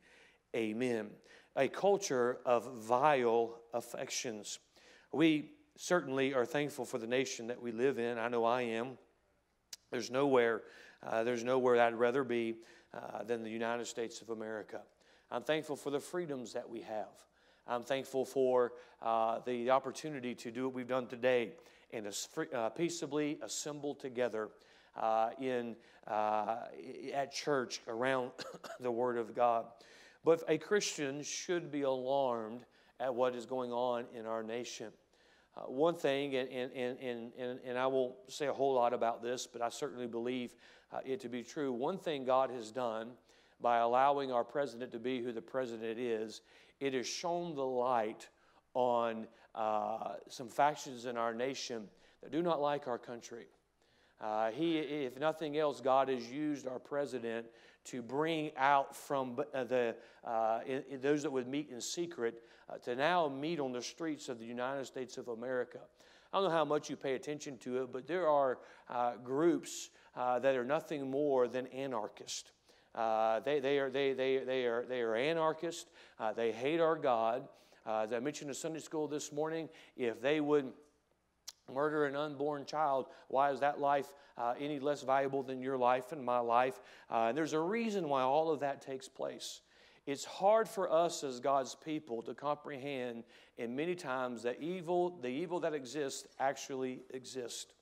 Amen. 0.55 1.11
A 1.55 1.67
culture 1.67 2.39
of 2.45 2.73
vile 2.77 3.59
affections. 3.73 4.59
We 5.11 5.51
certainly 5.77 6.33
are 6.33 6.45
thankful 6.45 6.85
for 6.85 6.97
the 6.97 7.07
nation 7.07 7.47
that 7.47 7.61
we 7.61 7.71
live 7.71 7.99
in. 7.99 8.17
I 8.17 8.27
know 8.27 8.45
I 8.45 8.61
am. 8.61 8.97
There's 9.91 10.11
nowhere, 10.11 10.61
uh, 11.01 11.23
there's 11.23 11.43
nowhere 11.43 11.81
I'd 11.81 11.95
rather 11.95 12.23
be 12.23 12.57
uh, 12.93 13.23
than 13.23 13.43
the 13.43 13.49
United 13.49 13.87
States 13.87 14.21
of 14.21 14.29
America. 14.29 14.81
I'm 15.31 15.43
thankful 15.43 15.75
for 15.75 15.89
the 15.89 15.99
freedoms 15.99 16.53
that 16.53 16.69
we 16.69 16.81
have. 16.81 17.07
I'm 17.67 17.83
thankful 17.83 18.25
for 18.25 18.73
uh, 19.01 19.39
the 19.45 19.69
opportunity 19.69 20.33
to 20.35 20.51
do 20.51 20.65
what 20.65 20.73
we've 20.73 20.87
done 20.87 21.07
today 21.07 21.53
and 21.93 22.07
uh, 22.53 22.69
peaceably 22.69 23.39
assemble 23.41 23.95
together 23.95 24.49
uh, 24.99 25.29
in, 25.39 25.75
uh, 26.07 26.57
at 27.13 27.31
church 27.31 27.81
around 27.87 28.31
the 28.79 28.91
Word 28.91 29.17
of 29.17 29.35
God. 29.35 29.65
But 30.23 30.43
a 30.47 30.57
Christian 30.57 31.23
should 31.23 31.71
be 31.71 31.83
alarmed 31.83 32.65
at 32.99 33.13
what 33.13 33.35
is 33.35 33.45
going 33.45 33.71
on 33.71 34.05
in 34.13 34.25
our 34.25 34.43
nation. 34.43 34.91
Uh, 35.55 35.61
one 35.61 35.95
thing, 35.95 36.35
and, 36.35 36.49
and, 36.49 36.71
and, 36.73 37.31
and, 37.37 37.59
and 37.65 37.77
I 37.77 37.87
won't 37.87 38.15
say 38.27 38.47
a 38.47 38.53
whole 38.53 38.73
lot 38.73 38.93
about 38.93 39.21
this, 39.21 39.47
but 39.47 39.61
I 39.61 39.69
certainly 39.69 40.07
believe 40.07 40.55
uh, 40.91 40.99
it 41.05 41.19
to 41.21 41.29
be 41.29 41.43
true. 41.43 41.71
One 41.71 41.97
thing 41.97 42.25
God 42.25 42.49
has 42.51 42.71
done 42.71 43.11
by 43.61 43.77
allowing 43.77 44.31
our 44.31 44.43
president 44.43 44.91
to 44.91 44.99
be 44.99 45.21
who 45.21 45.31
the 45.31 45.41
president 45.41 45.99
is, 45.99 46.41
it 46.79 46.93
has 46.93 47.07
shown 47.07 47.55
the 47.55 47.65
light 47.65 48.29
on 48.73 49.27
uh, 49.55 50.13
some 50.29 50.47
factions 50.47 51.05
in 51.05 51.17
our 51.17 51.33
nation 51.33 51.87
that 52.21 52.31
do 52.31 52.41
not 52.41 52.61
like 52.61 52.87
our 52.87 52.97
country. 52.97 53.47
Uh, 54.21 54.51
he, 54.51 54.77
if 54.77 55.17
nothing 55.19 55.57
else, 55.57 55.81
God 55.81 56.09
has 56.09 56.29
used 56.29 56.67
our 56.67 56.79
president 56.79 57.45
to 57.89 58.01
bring 58.01 58.51
out 58.55 58.95
from 58.95 59.39
uh, 59.53 59.63
the, 59.63 59.95
uh, 60.23 60.59
those 61.01 61.23
that 61.23 61.31
would 61.31 61.47
meet 61.47 61.69
in 61.71 61.81
secret 61.81 62.43
uh, 62.69 62.77
to 62.77 62.95
now 62.95 63.27
meet 63.27 63.59
on 63.59 63.71
the 63.71 63.81
streets 63.81 64.29
of 64.29 64.39
the 64.39 64.45
United 64.45 64.85
States 64.85 65.17
of 65.17 65.27
America. 65.27 65.79
I 66.31 66.37
don't 66.37 66.49
know 66.49 66.55
how 66.55 66.65
much 66.65 66.89
you 66.89 66.95
pay 66.95 67.15
attention 67.15 67.57
to 67.59 67.81
it, 67.81 67.91
but 67.91 68.05
there 68.05 68.27
are 68.27 68.59
uh, 68.89 69.13
groups 69.23 69.89
uh, 70.15 70.37
that 70.39 70.55
are 70.55 70.63
nothing 70.63 71.09
more 71.09 71.47
than 71.47 71.65
anarchists. 71.67 72.51
Uh, 72.93 73.39
they, 73.39 73.59
they, 73.59 73.79
are, 73.79 73.89
they, 73.89 74.13
they, 74.13 74.37
they, 74.37 74.65
are, 74.65 74.85
they 74.87 75.01
are 75.01 75.15
anarchists. 75.15 75.85
they 76.35 76.51
hate 76.51 76.79
our 76.79 76.95
God. 76.95 77.47
as 77.87 78.13
I 78.13 78.19
mentioned 78.19 78.49
in 78.49 78.55
Sunday 78.55 78.79
school 78.79 79.07
this 79.07 79.31
morning, 79.31 79.69
if 79.97 80.21
they 80.21 80.41
would 80.41 80.71
murder 81.73 82.05
an 82.05 82.15
unborn 82.15 82.65
child, 82.65 83.07
why 83.27 83.51
is 83.51 83.59
that 83.59 83.79
life 83.79 84.13
uh, 84.37 84.53
any 84.59 84.79
less 84.79 85.01
valuable 85.01 85.43
than 85.43 85.61
your 85.61 85.77
life 85.77 86.11
and 86.11 86.23
my 86.23 86.39
life? 86.39 86.79
Uh, 87.09 87.27
and 87.29 87.37
there's 87.37 87.53
a 87.53 87.59
reason 87.59 88.09
why 88.09 88.21
all 88.21 88.51
of 88.51 88.59
that 88.61 88.81
takes 88.81 89.07
place. 89.07 89.61
It's 90.05 90.25
hard 90.25 90.67
for 90.67 90.91
us 90.91 91.23
as 91.23 91.39
God's 91.39 91.75
people 91.75 92.21
to 92.23 92.33
comprehend, 92.33 93.25
and 93.57 93.75
many 93.75 93.93
times 93.95 94.43
that 94.43 94.59
evil, 94.59 95.19
the 95.21 95.27
evil 95.27 95.59
that 95.59 95.73
exists, 95.73 96.27
actually 96.39 97.01
exists. 97.13 97.73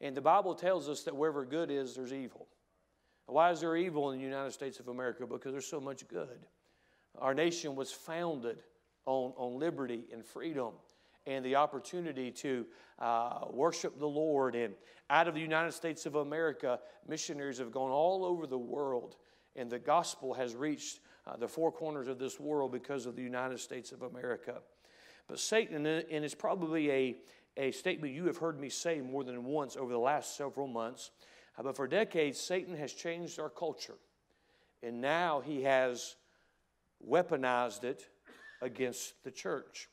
And 0.00 0.16
the 0.16 0.20
Bible 0.22 0.54
tells 0.54 0.88
us 0.88 1.02
that 1.02 1.14
wherever 1.14 1.44
good 1.44 1.70
is, 1.70 1.94
there's 1.94 2.12
evil. 2.12 2.48
Why 3.26 3.50
is 3.50 3.60
there 3.60 3.76
evil 3.76 4.10
in 4.10 4.18
the 4.18 4.24
United 4.24 4.52
States 4.52 4.80
of 4.80 4.88
America? 4.88 5.26
Because 5.26 5.52
there's 5.52 5.66
so 5.66 5.80
much 5.80 6.08
good. 6.08 6.46
Our 7.18 7.34
nation 7.34 7.76
was 7.76 7.92
founded 7.92 8.58
on, 9.06 9.32
on 9.36 9.58
liberty 9.58 10.04
and 10.12 10.24
freedom 10.24 10.72
and 11.26 11.44
the 11.44 11.56
opportunity 11.56 12.30
to 12.30 12.66
uh, 12.98 13.40
worship 13.50 13.98
the 13.98 14.06
Lord. 14.06 14.54
And 14.54 14.74
out 15.10 15.28
of 15.28 15.34
the 15.34 15.40
United 15.40 15.72
States 15.72 16.06
of 16.06 16.14
America, 16.16 16.80
missionaries 17.06 17.58
have 17.58 17.72
gone 17.72 17.90
all 17.90 18.24
over 18.24 18.46
the 18.46 18.58
world, 18.58 19.16
and 19.56 19.70
the 19.70 19.78
gospel 19.78 20.34
has 20.34 20.54
reached 20.54 21.00
uh, 21.26 21.36
the 21.36 21.48
four 21.48 21.70
corners 21.70 22.08
of 22.08 22.18
this 22.18 22.40
world 22.40 22.72
because 22.72 23.06
of 23.06 23.16
the 23.16 23.22
United 23.22 23.60
States 23.60 23.92
of 23.92 24.02
America. 24.02 24.60
But 25.28 25.38
Satan, 25.38 25.86
and 25.86 26.24
it's 26.24 26.34
probably 26.34 26.90
a, 26.90 27.16
a 27.56 27.70
statement 27.70 28.12
you 28.12 28.26
have 28.26 28.38
heard 28.38 28.58
me 28.58 28.68
say 28.68 29.00
more 29.00 29.22
than 29.22 29.44
once 29.44 29.76
over 29.76 29.92
the 29.92 29.98
last 29.98 30.36
several 30.36 30.66
months, 30.66 31.10
uh, 31.58 31.62
but 31.62 31.76
for 31.76 31.86
decades, 31.86 32.40
Satan 32.40 32.76
has 32.76 32.92
changed 32.92 33.38
our 33.38 33.50
culture. 33.50 33.96
And 34.82 35.00
now 35.00 35.40
he 35.40 35.62
has 35.62 36.16
weaponized 37.08 37.84
it 37.84 38.08
against 38.60 39.22
the 39.22 39.30
church. 39.30 39.88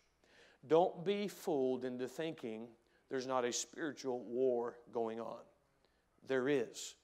Don't 0.68 1.04
be 1.06 1.28
fooled 1.28 1.86
into 1.86 2.08
thinking 2.08 2.68
there's 3.10 3.28
not 3.28 3.46
a 3.46 3.52
spiritual 3.52 4.20
war 4.20 4.78
going 4.94 5.20
on. 5.20 5.40
There 6.28 6.48
is. 6.48 6.96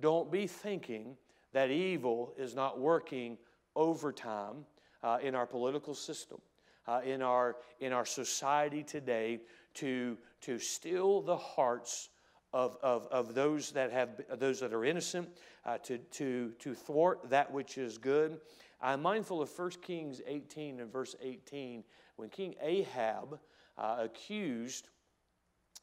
Don't 0.00 0.30
be 0.30 0.46
thinking 0.46 1.16
that 1.52 1.70
evil 1.70 2.32
is 2.38 2.54
not 2.54 2.80
working 2.80 3.36
overtime 3.76 4.64
uh, 5.02 5.18
in 5.22 5.34
our 5.34 5.46
political 5.46 5.94
system, 5.94 6.40
uh, 6.86 7.00
in, 7.04 7.22
our, 7.22 7.56
in 7.80 7.92
our 7.92 8.06
society 8.06 8.82
today, 8.82 9.40
to, 9.74 10.16
to 10.40 10.58
still 10.58 11.20
the 11.20 11.36
hearts 11.36 12.08
of, 12.52 12.76
of, 12.82 13.06
of 13.10 13.34
those 13.34 13.72
that 13.72 13.90
have 13.92 14.10
those 14.38 14.60
that 14.60 14.72
are 14.72 14.84
innocent, 14.84 15.28
uh, 15.64 15.78
to, 15.78 15.98
to, 15.98 16.52
to 16.58 16.74
thwart 16.74 17.30
that 17.30 17.50
which 17.50 17.78
is 17.78 17.98
good. 17.98 18.38
I'm 18.82 19.00
mindful 19.00 19.40
of 19.40 19.56
1 19.56 19.70
Kings 19.82 20.20
18 20.26 20.80
and 20.80 20.92
verse 20.92 21.14
18 21.22 21.84
when 22.16 22.28
King 22.28 22.56
Ahab 22.60 23.38
uh, 23.78 23.96
accused 24.00 24.88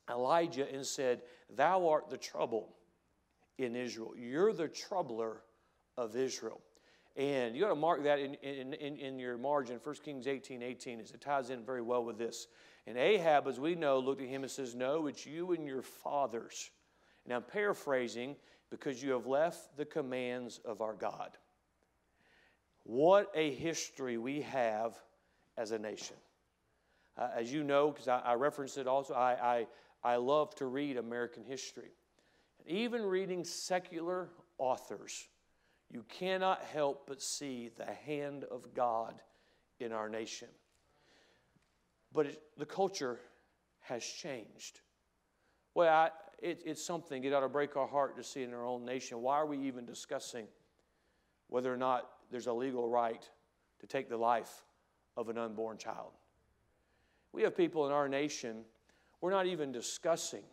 Elijah 0.10 0.68
and 0.72 0.86
said, 0.86 1.22
Thou 1.56 1.88
art 1.88 2.10
the 2.10 2.18
trouble 2.18 2.76
in 3.58 3.76
Israel. 3.76 4.14
You're 4.18 4.52
the 4.52 4.68
troubler 4.68 5.42
of 5.98 6.16
Israel. 6.16 6.60
And 7.16 7.56
you 7.56 7.62
got 7.62 7.70
to 7.70 7.76
mark 7.76 8.04
that 8.04 8.20
in, 8.20 8.36
in, 8.36 8.74
in, 8.74 8.96
in, 8.98 9.20
your 9.20 9.38
margin, 9.38 9.80
1 9.84 9.96
Kings 10.04 10.28
18 10.28 10.62
18, 10.62 11.00
as 11.00 11.12
it 11.12 11.22
ties 11.22 11.50
in 11.50 11.64
very 11.64 11.82
well 11.82 12.04
with 12.04 12.18
this. 12.18 12.48
And 12.86 12.98
Ahab, 12.98 13.48
as 13.48 13.60
we 13.60 13.76
know, 13.76 14.00
looked 14.00 14.22
at 14.22 14.28
him 14.28 14.44
and 14.44 14.52
says, 14.52 14.76
No, 14.76 15.08
it's 15.08 15.26
you 15.26 15.52
and 15.54 15.66
your 15.66 15.82
fathers. 15.82 16.70
And 17.26 17.34
I'm 17.34 17.44
paraphrasing 17.44 18.36
because 18.70 19.02
you 19.02 19.12
have 19.12 19.26
left 19.26 19.76
the 19.78 19.86
commands 19.86 20.60
of 20.66 20.82
our 20.82 20.94
God. 20.94 21.38
What 22.90 23.32
a 23.36 23.52
history 23.52 24.18
we 24.18 24.42
have 24.42 24.98
as 25.60 25.70
a 25.70 25.78
nation. 25.78 26.16
Uh, 27.16 27.28
as 27.36 27.54
you 27.54 27.64
know, 27.64 27.92
because 27.92 28.08
I, 28.08 28.18
I 28.18 28.34
referenced 28.34 28.80
it 28.80 28.88
also, 28.88 29.14
I, 29.14 29.68
I, 30.04 30.14
I 30.14 30.16
love 30.16 30.56
to 30.56 30.66
read 30.66 30.98
American 30.98 31.44
history. 31.44 31.92
And 32.58 32.76
even 32.76 33.04
reading 33.04 33.44
secular 33.44 34.30
authors, 34.58 35.28
you 35.92 36.04
cannot 36.10 36.64
help 36.64 37.06
but 37.06 37.22
see 37.22 37.70
the 37.78 37.86
hand 37.86 38.46
of 38.46 38.74
God 38.74 39.22
in 39.80 39.92
our 39.92 40.10
nation. 40.10 40.48
But 42.12 42.26
it, 42.26 42.42
the 42.58 42.66
culture 42.66 43.20
has 43.82 44.04
changed. 44.04 44.80
Well, 45.76 45.94
I, 45.94 46.10
it, 46.42 46.64
it's 46.66 46.84
something, 46.84 47.24
it 47.24 47.34
ought 47.34 47.42
to 47.42 47.50
break 47.50 47.78
our 47.78 47.88
heart 47.88 48.18
to 48.18 48.24
see 48.24 48.42
in 48.42 48.52
our 48.52 48.66
own 48.66 48.84
nation. 48.84 49.22
Why 49.22 49.36
are 49.36 49.46
we 49.46 49.60
even 49.60 49.86
discussing 49.86 50.48
whether 51.50 51.72
or 51.72 51.78
not 51.78 52.10
there's 52.32 52.48
a 52.48 52.54
legal 52.54 52.88
right 52.88 53.28
to 53.80 53.88
take 53.88 54.10
the 54.10 54.18
life 54.18 54.64
of 55.18 55.30
an 55.30 55.38
unborn 55.38 55.78
child? 55.78 56.12
We 57.32 57.44
have 57.44 57.56
people 57.56 57.86
in 57.86 57.92
our 57.92 58.10
nation, 58.10 58.64
we're 59.22 59.32
not 59.32 59.46
even 59.46 59.72
discussing 59.72 60.44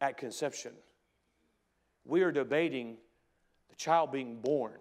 at 0.00 0.16
conception. 0.16 0.72
We 2.04 2.22
are 2.22 2.32
debating 2.32 2.96
the 3.68 3.76
child 3.76 4.12
being 4.12 4.40
born 4.40 4.78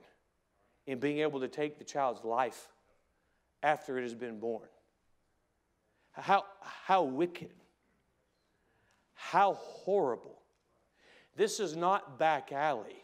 and 0.88 1.00
being 1.00 1.20
able 1.20 1.40
to 1.42 1.48
take 1.48 1.78
the 1.78 1.84
child's 1.84 2.24
life 2.24 2.70
after 3.62 3.98
it 3.98 4.04
has 4.04 4.16
been 4.16 4.40
born. 4.40 4.68
How, 6.12 6.46
how 6.62 7.04
wicked. 7.04 7.54
How 9.14 9.54
horrible. 9.54 10.40
This 11.36 11.60
is 11.60 11.76
not 11.76 12.18
back 12.18 12.52
alley. 12.52 13.04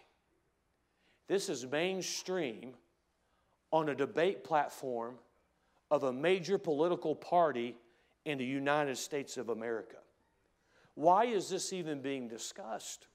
This 1.28 1.50
is 1.50 1.66
mainstream 1.66 2.74
on 3.72 3.90
a 3.90 3.96
debate 3.96 4.44
platform 4.44 5.16
of 5.90 6.04
a 6.04 6.14
major 6.14 6.58
political 6.58 7.16
party 7.16 7.76
in 8.26 8.38
the 8.38 8.46
United 8.46 8.98
States 8.98 9.38
of 9.38 9.50
America. 9.50 9.98
Why 10.96 11.26
is 11.26 11.50
this 11.50 11.74
even 11.74 12.02
being 12.02 12.28
discussed? 12.28 13.08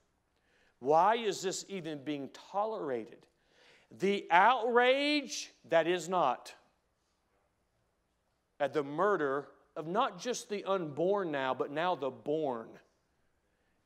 Why 0.81 1.17
is 1.17 1.43
this 1.43 1.65
even 1.69 2.03
being 2.05 2.31
tolerated? 2.53 3.27
The 3.99 4.27
outrage 4.31 5.53
that 5.69 5.87
is 5.87 6.09
not 6.09 6.55
at 8.59 8.73
the 8.73 8.85
murder 8.85 9.49
of 9.77 9.87
not 9.87 10.21
just 10.21 10.49
the 10.49 10.65
unborn 10.65 11.31
now, 11.31 11.55
but 11.55 11.71
now 11.71 11.95
the 11.95 12.11
born 12.11 12.69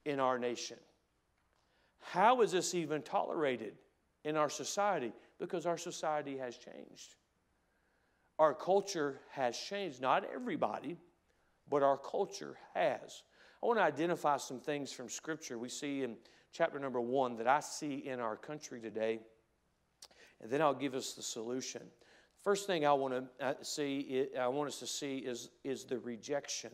in 0.04 0.20
our 0.20 0.38
nation. 0.38 0.78
How 2.00 2.42
is 2.42 2.52
this 2.52 2.74
even 2.74 3.02
tolerated 3.02 3.74
in 4.24 4.36
our 4.36 4.50
society? 4.50 5.12
Because 5.38 5.66
our 5.66 5.78
society 5.78 6.38
has 6.38 6.56
changed. 6.56 7.16
Our 8.38 8.54
culture 8.54 9.20
has 9.32 9.56
changed. 9.56 10.00
Not 10.00 10.24
everybody, 10.34 10.96
but 11.68 11.82
our 11.82 11.98
culture 11.98 12.56
has. 12.74 13.22
I 13.62 13.66
want 13.66 13.78
to 13.78 13.82
identify 13.82 14.36
some 14.36 14.60
things 14.60 14.92
from 14.92 15.08
Scripture 15.08 15.58
we 15.58 15.68
see 15.68 16.02
in 16.02 16.16
chapter 16.52 16.78
number 16.78 17.00
one 17.00 17.36
that 17.36 17.46
I 17.46 17.60
see 17.60 18.06
in 18.06 18.20
our 18.20 18.36
country 18.36 18.80
today, 18.80 19.20
and 20.40 20.50
then 20.50 20.60
I'll 20.60 20.74
give 20.74 20.94
us 20.94 21.14
the 21.14 21.22
solution. 21.22 21.82
First 22.42 22.66
thing 22.66 22.84
I 22.84 22.92
want 22.92 23.14
to 23.14 23.44
uh, 23.44 23.54
see, 23.62 24.26
I 24.38 24.48
want 24.48 24.68
us 24.68 24.78
to 24.80 24.86
see 24.86 25.18
is, 25.18 25.50
is 25.64 25.84
the 25.84 25.98
rejection. 25.98 26.70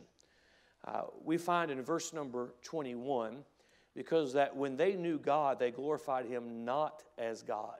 Uh, 0.85 1.03
we 1.23 1.39
find 1.39 1.71
in 1.71 1.81
verse 1.83 2.13
number 2.13 2.55
21, 2.63 3.45
because 4.01 4.33
that 4.33 4.57
when 4.57 4.79
they 4.79 4.95
knew 4.95 5.19
God, 5.19 5.59
they 5.59 5.71
glorified 5.71 6.25
Him 6.25 6.65
not 6.65 7.03
as 7.19 7.43
God. 7.43 7.77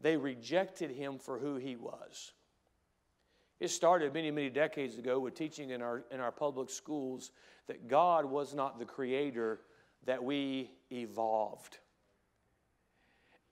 They 0.00 0.16
rejected 0.16 0.92
him 0.92 1.18
for 1.18 1.40
who 1.40 1.56
he 1.56 1.74
was. 1.74 2.30
It 3.58 3.68
started 3.68 4.14
many, 4.14 4.30
many 4.30 4.48
decades 4.48 4.96
ago 4.96 5.18
with 5.18 5.34
teaching 5.34 5.70
in 5.70 5.82
our, 5.82 6.04
in 6.12 6.20
our 6.20 6.30
public 6.30 6.70
schools 6.70 7.32
that 7.66 7.88
God 7.88 8.26
was 8.26 8.54
not 8.54 8.78
the 8.78 8.84
creator, 8.84 9.60
that 10.04 10.22
we 10.22 10.70
evolved. 10.92 11.78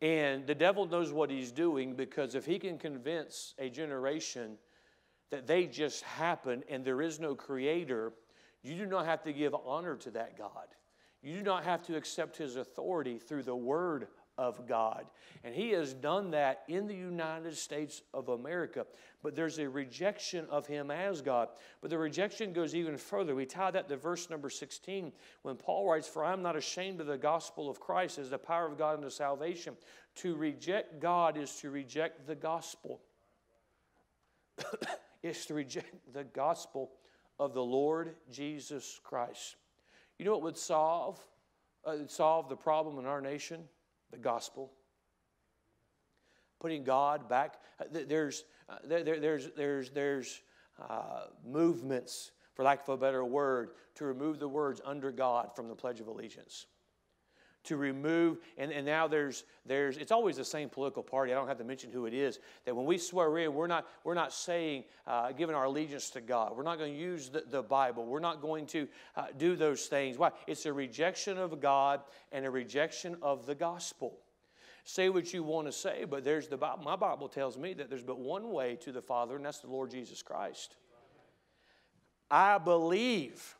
And 0.01 0.47
the 0.47 0.55
devil 0.55 0.87
knows 0.87 1.11
what 1.11 1.31
he's 1.31 1.51
doing 1.51 1.97
because 1.97 2.37
if 2.37 2.47
he 2.47 2.61
can 2.61 2.79
convince 2.79 3.55
a 3.59 3.69
generation 3.69 4.57
that 5.31 5.49
they 5.49 5.67
just 5.67 6.05
happen 6.05 6.63
and 6.69 6.85
there 6.85 7.03
is 7.03 7.19
no 7.19 7.35
creator, 7.35 8.13
you 8.63 8.77
do 8.77 8.87
not 8.87 9.07
have 9.07 9.25
to 9.25 9.33
give 9.33 9.53
honor 9.67 9.97
to 9.97 10.13
that 10.13 10.39
God. 10.39 10.69
You 11.23 11.37
do 11.37 11.43
not 11.43 11.64
have 11.64 11.83
to 11.87 11.97
accept 11.97 12.37
his 12.37 12.57
authority 12.57 13.19
through 13.19 13.45
the 13.45 13.57
word 13.57 14.09
of 14.38 14.67
God. 14.67 15.07
And 15.45 15.55
he 15.55 15.71
has 15.71 15.93
done 15.93 16.31
that 16.31 16.62
in 16.69 16.87
the 16.87 16.95
United 16.95 17.57
States 17.57 18.02
of 18.14 18.29
America. 18.29 18.87
But 19.23 19.37
there's 19.37 19.59
a 19.59 19.69
rejection 19.69 20.47
of 20.50 20.67
him 20.67 20.91
as 20.91 21.21
God. 21.21 21.49
But 21.81 21.91
the 21.91 21.99
rejection 21.99 22.52
goes 22.52 22.75
even 22.75 22.97
further. 22.97 23.35
We 23.35 23.47
tie 23.47 23.71
that 23.71 23.88
to 23.88 23.97
verse 23.97 24.31
number 24.31 24.50
16 24.50 25.12
when 25.43 25.57
Paul 25.57 25.88
writes, 25.88 26.09
For 26.09 26.25
I 26.25 26.33
am 26.33 26.43
not 26.43 26.57
ashamed 26.57 27.00
of 27.00 27.07
the 27.07 27.19
gospel 27.19 27.69
of 27.69 27.79
Christ 27.79 28.19
as 28.19 28.31
the 28.31 28.38
power 28.38 28.67
of 28.67 28.79
God 28.79 28.97
unto 28.97 29.11
salvation. 29.11 29.76
To 30.17 30.35
reject 30.35 31.00
God 31.00 31.37
is 31.37 31.55
to 31.57 31.71
reject 31.71 32.26
the 32.26 32.35
gospel. 32.35 33.00
it's 35.23 35.47
to 35.47 35.55
reject 35.55 36.12
the 36.12 36.25
gospel 36.25 36.93
of 37.38 37.55
the 37.55 37.62
Lord 37.62 38.17
Jesus 38.31 39.00
Christ. 39.05 39.57
You 40.23 40.26
know 40.26 40.35
what 40.35 40.43
would 40.43 40.57
solve, 40.57 41.19
uh, 41.85 42.07
solve 42.07 42.49
the 42.49 42.55
problem 42.55 43.00
in 43.00 43.07
our 43.07 43.21
nation? 43.21 43.64
the 44.12 44.19
gospel. 44.19 44.71
Putting 46.61 46.85
God 46.85 47.29
back. 47.29 47.59
Uh, 47.81 47.87
there's, 48.07 48.45
uh, 48.69 48.76
there, 48.85 49.02
there's, 49.02 49.49
there's, 49.57 49.91
there's 49.91 50.43
uh, 50.88 51.25
movements 51.45 52.31
for 52.55 52.62
lack 52.62 52.83
of 52.83 52.88
a 52.91 52.97
better 52.97 53.25
word, 53.25 53.71
to 53.97 54.05
remove 54.05 54.38
the 54.38 54.47
words 54.47 54.81
under 54.85 55.11
God 55.11 55.57
from 55.57 55.67
the 55.67 55.75
Pledge 55.75 55.99
of 55.99 56.07
Allegiance. 56.07 56.67
To 57.66 57.76
remove, 57.76 58.38
and, 58.59 58.73
and 58.73 58.85
now 58.85 59.07
there's, 59.07 59.45
there's, 59.64 59.97
it's 59.97 60.11
always 60.11 60.37
the 60.37 60.45
same 60.45 60.69
political 60.69 61.02
party. 61.02 61.33
I 61.33 61.37
don't 61.37 61.47
have 61.47 61.59
to 61.59 61.64
mention 61.64 61.92
who 61.92 62.07
it 62.07 62.14
is. 62.14 62.40
That 62.64 62.75
when 62.75 62.87
we 62.87 62.99
swear 62.99 63.38
in, 63.38 63.54
we're 63.54 63.69
not, 63.69 63.87
we're 64.02 64.14
not 64.14 64.33
saying, 64.33 64.83
uh, 65.07 65.31
giving 65.31 65.54
our 65.54 65.64
allegiance 65.64 66.11
to 66.11 66.21
God. 66.21 66.57
We're 66.57 66.64
not 66.64 66.78
going 66.78 66.92
to 66.92 66.99
use 66.99 67.28
the, 67.28 67.45
the 67.49 67.62
Bible. 67.62 68.04
We're 68.04 68.19
not 68.19 68.42
going 68.42 68.66
to 68.66 68.88
uh, 69.14 69.26
do 69.38 69.54
those 69.54 69.87
things. 69.87 70.19
Why? 70.19 70.33
It's 70.49 70.66
a 70.66 70.73
rejection 70.73 71.38
of 71.38 71.61
God 71.61 72.00
and 72.33 72.45
a 72.45 72.50
rejection 72.50 73.16
of 73.23 73.47
the 73.47 73.54
gospel 73.54 74.19
say 74.85 75.09
what 75.09 75.33
you 75.33 75.42
want 75.42 75.66
to 75.66 75.73
say, 75.73 76.04
but 76.04 76.25
there's 76.25 76.49
the 76.49 76.57
Bible. 76.57 76.83
My 76.83 76.97
Bible 76.97 77.28
tells 77.28 77.57
me 77.57 77.73
that 77.75 77.88
there's 77.88 78.02
but 78.02 78.19
one 78.19 78.50
way 78.50 78.76
to 78.81 78.92
the 78.92 79.02
Father, 79.02 79.37
and 79.37 79.45
that's 79.45 79.61
the 79.61 79.69
Lord 79.69 79.90
Jesus 79.90 80.23
Christ. 80.23 80.76
I 82.31 82.59
believe 82.59 83.57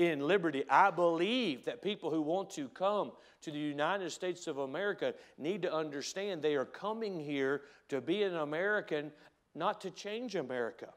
in 0.00 0.26
liberty. 0.26 0.64
I 0.70 0.90
believe 0.90 1.66
that 1.66 1.82
people 1.82 2.10
who 2.10 2.22
want 2.22 2.48
to 2.50 2.68
come 2.68 3.12
to 3.42 3.50
the 3.50 3.58
United 3.58 4.10
States 4.10 4.46
of 4.46 4.56
America 4.56 5.12
need 5.36 5.60
to 5.62 5.72
understand 5.72 6.40
they 6.40 6.54
are 6.54 6.64
coming 6.64 7.20
here 7.20 7.62
to 7.90 8.00
be 8.00 8.22
an 8.22 8.36
American, 8.36 9.12
not 9.54 9.82
to 9.82 9.90
change 9.90 10.36
America. 10.36 10.88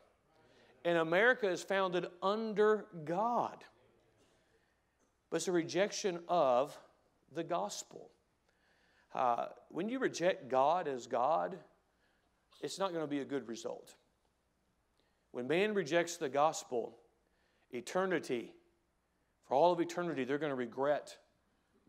And 0.86 0.98
America 0.98 1.50
is 1.50 1.62
founded 1.62 2.08
under 2.22 2.86
God. 3.04 3.66
But 5.30 5.38
it's 5.38 5.50
a 5.50 5.52
rejection 5.52 6.20
of 6.30 6.78
the 7.36 7.44
gospel. 7.44 8.10
Uh, 9.14 9.48
when 9.68 9.90
you 9.90 10.00
reject 10.00 10.48
God 10.48 10.88
as 10.88 11.08
God, 11.08 11.58
it's 12.62 12.80
not 12.80 12.94
going 12.94 13.04
to 13.04 13.10
be 13.10 13.20
a 13.20 13.26
good 13.26 13.50
result. 13.50 13.96
When 15.32 15.48
man 15.48 15.74
rejects 15.74 16.16
the 16.16 16.30
gospel, 16.30 16.96
eternity, 17.72 18.54
for 19.54 19.58
all 19.58 19.72
of 19.72 19.80
eternity, 19.80 20.24
they're 20.24 20.40
going 20.40 20.50
to 20.50 20.56
regret 20.56 21.16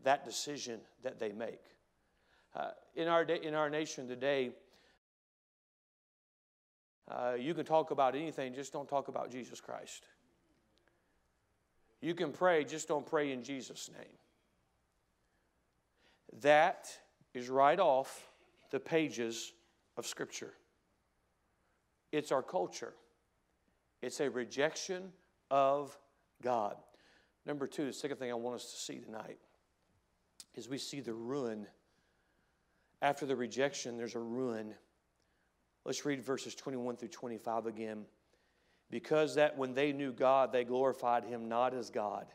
that 0.03 0.23
decision 0.23 0.79
that 1.01 1.17
they 1.17 1.31
make. 1.31 1.63
Uh, 2.55 2.69
in, 2.95 3.07
our 3.07 3.23
in 3.23 3.55
our 3.55 3.71
nation 3.71 4.07
today, 4.07 4.51
uh, 7.09 7.33
you 7.39 7.55
can 7.55 7.65
talk 7.65 7.89
about 7.89 8.13
anything, 8.13 8.53
just 8.53 8.71
don't 8.71 8.87
talk 8.87 9.07
about 9.07 9.31
Jesus 9.31 9.59
Christ. 9.59 10.05
You 12.01 12.13
can 12.13 12.31
pray, 12.31 12.65
just 12.65 12.87
don't 12.87 13.03
pray 13.03 13.31
in 13.31 13.43
Jesus' 13.43 13.89
name. 13.97 14.15
That 16.43 16.87
is 17.33 17.49
right 17.49 17.79
off 17.79 18.29
the 18.69 18.79
pages 18.79 19.53
of 19.97 20.05
Scripture. 20.05 20.53
It's 22.11 22.31
our 22.31 22.43
culture. 22.43 22.93
It's 24.03 24.19
a 24.19 24.29
rejection 24.29 25.11
of 25.49 25.97
God. 26.43 26.75
Number 27.45 27.67
two, 27.67 27.85
the 27.85 27.93
second 27.93 28.17
thing 28.17 28.31
I 28.31 28.35
want 28.35 28.55
us 28.55 28.71
to 28.71 28.77
see 28.77 28.99
tonight 28.99 29.37
is 30.55 30.67
we 30.67 30.77
see 30.77 30.99
the 30.99 31.13
ruin. 31.13 31.67
After 33.01 33.25
the 33.25 33.35
rejection, 33.35 33.97
there's 33.97 34.15
a 34.15 34.19
ruin. 34.19 34.73
Let's 35.83 36.05
read 36.05 36.21
verses 36.21 36.55
21 36.55 36.97
through 36.97 37.09
25 37.09 37.67
again. 37.67 38.05
Because 38.89 39.35
that 39.35 39.57
when 39.57 39.73
they 39.73 39.91
knew 39.91 40.11
God, 40.11 40.51
they 40.51 40.63
glorified 40.63 41.23
him 41.23 41.49
not 41.49 41.73
as 41.73 41.89
God, 41.89 42.27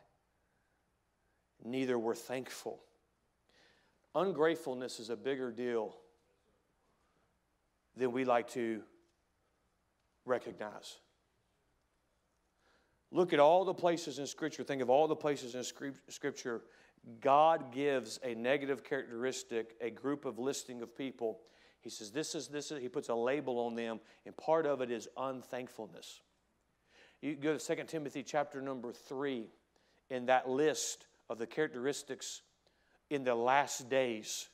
neither 1.64 1.98
were 1.98 2.14
thankful. 2.14 2.80
Ungratefulness 4.14 4.98
is 4.98 5.10
a 5.10 5.16
bigger 5.16 5.52
deal 5.52 5.96
than 7.96 8.12
we 8.12 8.24
like 8.24 8.48
to 8.50 8.82
recognize. 10.24 10.96
Look 13.12 13.32
at 13.32 13.40
all 13.40 13.64
the 13.64 13.74
places 13.74 14.18
in 14.18 14.26
Scripture. 14.26 14.62
Think 14.62 14.82
of 14.82 14.90
all 14.90 15.08
the 15.08 15.16
places 15.16 15.54
in 15.54 15.64
Scripture. 16.08 16.62
God 17.20 17.72
gives 17.72 18.20
a 18.22 18.34
negative 18.34 18.84
characteristic, 18.84 19.74
a 19.80 19.90
group 19.90 20.24
of 20.24 20.38
listing 20.38 20.82
of 20.82 20.96
people. 20.96 21.40
He 21.80 21.90
says, 21.90 22.10
This 22.10 22.34
is, 22.34 22.48
this 22.48 22.70
is, 22.70 22.80
He 22.80 22.88
puts 22.88 23.08
a 23.08 23.14
label 23.14 23.58
on 23.58 23.74
them, 23.74 24.00
and 24.26 24.36
part 24.36 24.66
of 24.66 24.80
it 24.80 24.90
is 24.90 25.08
unthankfulness. 25.16 26.20
You 27.20 27.34
go 27.36 27.56
to 27.56 27.76
2 27.76 27.84
Timothy 27.84 28.22
chapter 28.22 28.60
number 28.60 28.92
3, 28.92 29.48
in 30.10 30.26
that 30.26 30.48
list 30.48 31.06
of 31.28 31.38
the 31.38 31.46
characteristics 31.46 32.42
in 33.08 33.24
the 33.24 33.34
last 33.34 33.88
days, 33.88 34.48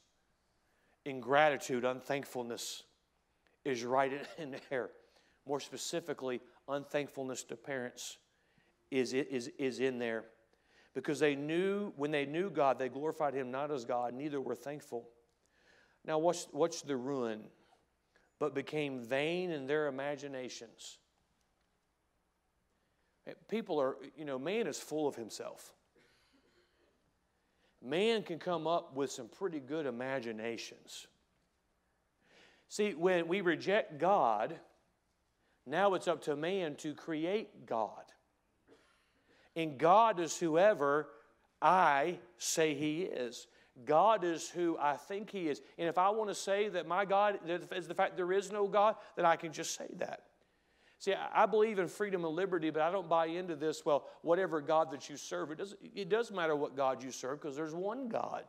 ingratitude, 1.05 1.85
unthankfulness 1.85 2.85
is 3.65 3.85
right 3.85 4.13
in 4.39 4.57
there. 4.71 4.91
More 5.47 5.61
specifically, 5.61 6.41
unthankfulness 6.69 7.45
to 7.45 7.57
parents 7.57 8.19
is, 8.91 9.13
is, 9.13 9.51
is 9.59 9.81
in 9.81 9.99
there. 9.99 10.25
Because 10.95 11.19
they 11.19 11.35
knew, 11.35 11.93
when 11.97 12.11
they 12.11 12.25
knew 12.25 12.49
God, 12.49 12.79
they 12.79 12.89
glorified 12.89 13.35
Him 13.35 13.51
not 13.51 13.71
as 13.71 13.85
God, 13.85 14.15
neither 14.15 14.41
were 14.41 14.55
thankful. 14.55 15.09
Now, 16.05 16.19
what's, 16.19 16.47
what's 16.53 16.83
the 16.83 16.97
ruin? 16.97 17.43
But 18.39 18.55
became 18.55 19.01
vain 19.01 19.51
in 19.51 19.67
their 19.67 19.89
imaginations. 19.89 20.99
People 23.49 23.81
are, 23.81 23.97
you 24.17 24.25
know, 24.25 24.39
man 24.39 24.67
is 24.67 24.79
full 24.79 25.09
of 25.09 25.17
himself. 25.17 25.73
Man 27.83 28.23
can 28.23 28.39
come 28.39 28.67
up 28.67 28.95
with 28.95 29.11
some 29.11 29.29
pretty 29.29 29.59
good 29.59 29.87
imaginations. 29.87 31.07
See, 32.69 32.95
when 32.95 33.29
we 33.29 33.41
reject 33.41 33.99
God, 33.99 34.57
now 35.67 35.95
it's 35.95 36.09
up 36.09 36.23
to 36.23 36.37
man 36.37 36.77
to 36.77 36.95
create 36.95 37.67
God. 37.67 38.05
And 39.57 39.79
God 39.79 40.21
is 40.21 40.39
whoever 40.39 41.09
I 41.61 42.19
say 42.37 42.75
He 42.75 43.03
is. 43.03 43.49
God 43.85 44.23
is 44.25 44.49
who 44.49 44.79
I 44.79 44.97
think 44.97 45.31
He 45.31 45.49
is. 45.49 45.61
And 45.79 45.89
if 45.89 45.99
I 45.99 46.11
want 46.11 46.31
to 46.31 46.35
say 46.35 46.69
that 46.69 46.87
my 46.87 47.05
God 47.05 47.41
is 47.49 47.89
the 47.89 47.95
fact 47.95 48.17
there 48.17 48.33
is 48.33 48.53
no 48.53 48.69
God, 48.69 48.97
then 49.17 49.27
I 49.27 49.37
can 49.37 49.53
just 49.53 49.77
say 49.77 49.89
that. 49.97 50.23
See, 50.99 51.13
I 51.13 51.45
believe 51.45 51.79
in 51.79 51.89
freedom 51.89 52.25
and 52.25 52.35
liberty, 52.35 52.71
but 52.71 52.81
I 52.81 52.91
don't 52.91 53.09
buy 53.09 53.27
into 53.27 53.55
this, 53.55 53.85
well, 53.85 54.07
whatever 54.23 54.63
God 54.63 54.91
that 54.93 55.11
you 55.11 55.17
serve, 55.19 55.51
it, 55.51 55.59
does, 55.59 55.75
it 55.95 56.09
does 56.09 56.31
matter 56.31 56.57
what 56.57 56.75
God 56.75 57.03
you 57.03 57.11
serve 57.11 57.41
because 57.41 57.55
there's 57.55 57.75
one 57.75 58.09
God. 58.09 58.45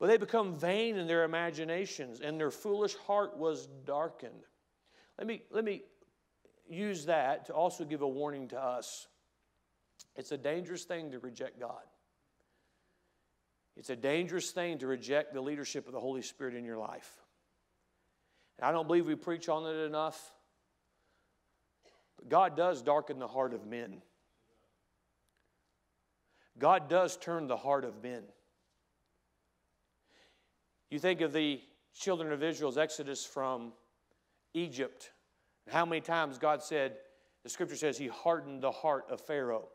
But 0.00 0.06
they 0.06 0.16
become 0.16 0.54
vain 0.54 0.96
in 0.96 1.06
their 1.06 1.24
imaginations, 1.24 2.20
and 2.20 2.40
their 2.40 2.50
foolish 2.50 2.94
heart 2.94 3.36
was 3.36 3.68
darkened. 3.84 4.44
Let 5.18 5.26
me, 5.26 5.42
let 5.50 5.64
me 5.64 5.82
use 6.68 7.04
that 7.06 7.46
to 7.46 7.52
also 7.52 7.84
give 7.84 8.02
a 8.02 8.08
warning 8.08 8.48
to 8.48 8.58
us. 8.60 9.06
It's 10.16 10.32
a 10.32 10.38
dangerous 10.38 10.84
thing 10.84 11.10
to 11.10 11.18
reject 11.18 11.58
God. 11.58 11.82
It's 13.76 13.90
a 13.90 13.96
dangerous 13.96 14.50
thing 14.50 14.78
to 14.78 14.86
reject 14.86 15.34
the 15.34 15.40
leadership 15.40 15.86
of 15.86 15.92
the 15.92 16.00
Holy 16.00 16.22
Spirit 16.22 16.54
in 16.54 16.64
your 16.64 16.78
life. 16.78 17.10
And 18.58 18.66
I 18.66 18.72
don't 18.72 18.86
believe 18.86 19.06
we 19.06 19.16
preach 19.16 19.48
on 19.48 19.66
it 19.66 19.80
enough. 19.80 20.32
But 22.16 22.28
God 22.28 22.56
does 22.56 22.82
darken 22.82 23.18
the 23.18 23.26
heart 23.26 23.52
of 23.52 23.66
men. 23.66 24.02
God 26.58 26.88
does 26.88 27.16
turn 27.16 27.48
the 27.48 27.56
heart 27.56 27.84
of 27.84 28.00
men. 28.02 28.22
You 30.88 31.00
think 31.00 31.20
of 31.20 31.32
the 31.32 31.60
children 31.98 32.32
of 32.32 32.42
Israel's 32.44 32.78
exodus 32.78 33.24
from 33.24 33.72
Egypt, 34.52 35.10
how 35.68 35.84
many 35.84 36.00
times 36.00 36.38
God 36.38 36.62
said, 36.62 36.96
the 37.42 37.48
scripture 37.48 37.76
says, 37.76 37.98
He 37.98 38.06
hardened 38.06 38.62
the 38.62 38.70
heart 38.70 39.06
of 39.10 39.20
Pharaoh. 39.20 39.68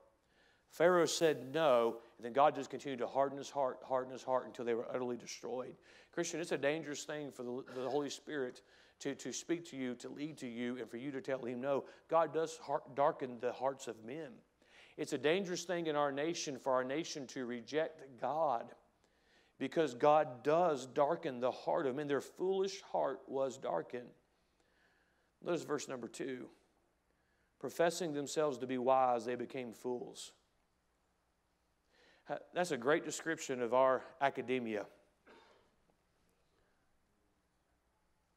Pharaoh 0.69 1.05
said 1.05 1.53
no, 1.53 1.97
and 2.17 2.25
then 2.25 2.34
God 2.34 2.55
just 2.55 2.69
continued 2.69 2.99
to 2.99 3.08
harden 3.08 3.38
his 3.38 3.49
heart, 3.49 3.79
harden 3.84 4.13
his 4.13 4.23
heart 4.23 4.45
until 4.45 4.65
they 4.65 4.75
were 4.75 4.88
utterly 4.89 5.17
destroyed. 5.17 5.75
Christian, 6.12 6.39
it's 6.39 6.51
a 6.51 6.58
dangerous 6.58 7.03
thing 7.03 7.32
for 7.32 7.43
the, 7.43 7.63
the 7.75 7.89
Holy 7.89 8.10
Spirit 8.10 8.62
to, 8.99 9.15
to 9.15 9.32
speak 9.32 9.69
to 9.71 9.77
you, 9.77 9.95
to 9.95 10.10
lead 10.10 10.38
to 10.38 10.47
you, 10.47 10.77
and 10.77 10.89
for 10.89 10.97
you 10.97 11.12
to 11.12 11.21
tell 11.21 11.43
him 11.43 11.62
no. 11.62 11.86
God 12.10 12.34
does 12.34 12.58
heart, 12.58 12.95
darken 12.95 13.38
the 13.39 13.51
hearts 13.51 13.88
of 13.88 14.03
men. 14.05 14.29
It's 14.97 15.13
a 15.13 15.17
dangerous 15.17 15.63
thing 15.63 15.88
in 15.88 15.95
our 15.95 16.12
nation 16.12 16.58
for 16.60 16.73
our 16.73 16.84
nation 16.84 17.25
to 17.27 17.45
reject 17.45 18.01
God 18.19 18.65
because 19.58 19.93
God 19.93 20.43
does 20.43 20.86
darken 20.86 21.39
the 21.39 21.51
heart 21.51 21.88
of 21.88 21.95
men. 21.95 22.08
Their 22.08 22.21
foolish 22.21 22.82
heart 22.82 23.21
was 23.27 23.58
darkened. 23.58 24.10
Notice 25.43 25.63
verse 25.63 25.88
number 25.88 26.08
two. 26.08 26.47
Professing 27.60 28.13
themselves 28.13 28.58
to 28.58 28.67
be 28.67 28.77
wise, 28.77 29.25
they 29.25 29.36
became 29.36 29.73
fools. 29.73 30.34
That's 32.54 32.72
a 32.72 32.78
great 32.78 33.06
description 33.06 33.62
of 33.62 33.74
our 33.74 34.04
academia. 34.22 34.86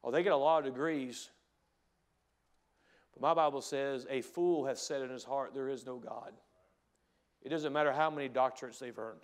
Oh, 0.03 0.11
they 0.11 0.23
get 0.23 0.33
a 0.33 0.37
lot 0.37 0.59
of 0.59 0.65
degrees. 0.65 1.29
But 3.13 3.21
my 3.21 3.33
Bible 3.33 3.61
says, 3.61 4.05
a 4.09 4.21
fool 4.21 4.65
has 4.65 4.81
said 4.81 5.01
in 5.01 5.09
his 5.09 5.23
heart, 5.23 5.53
there 5.53 5.69
is 5.69 5.85
no 5.85 5.97
God. 5.97 6.33
It 7.41 7.49
doesn't 7.49 7.71
matter 7.71 7.93
how 7.93 8.09
many 8.09 8.29
doctorates 8.29 8.79
they've 8.79 8.97
earned. 8.97 9.21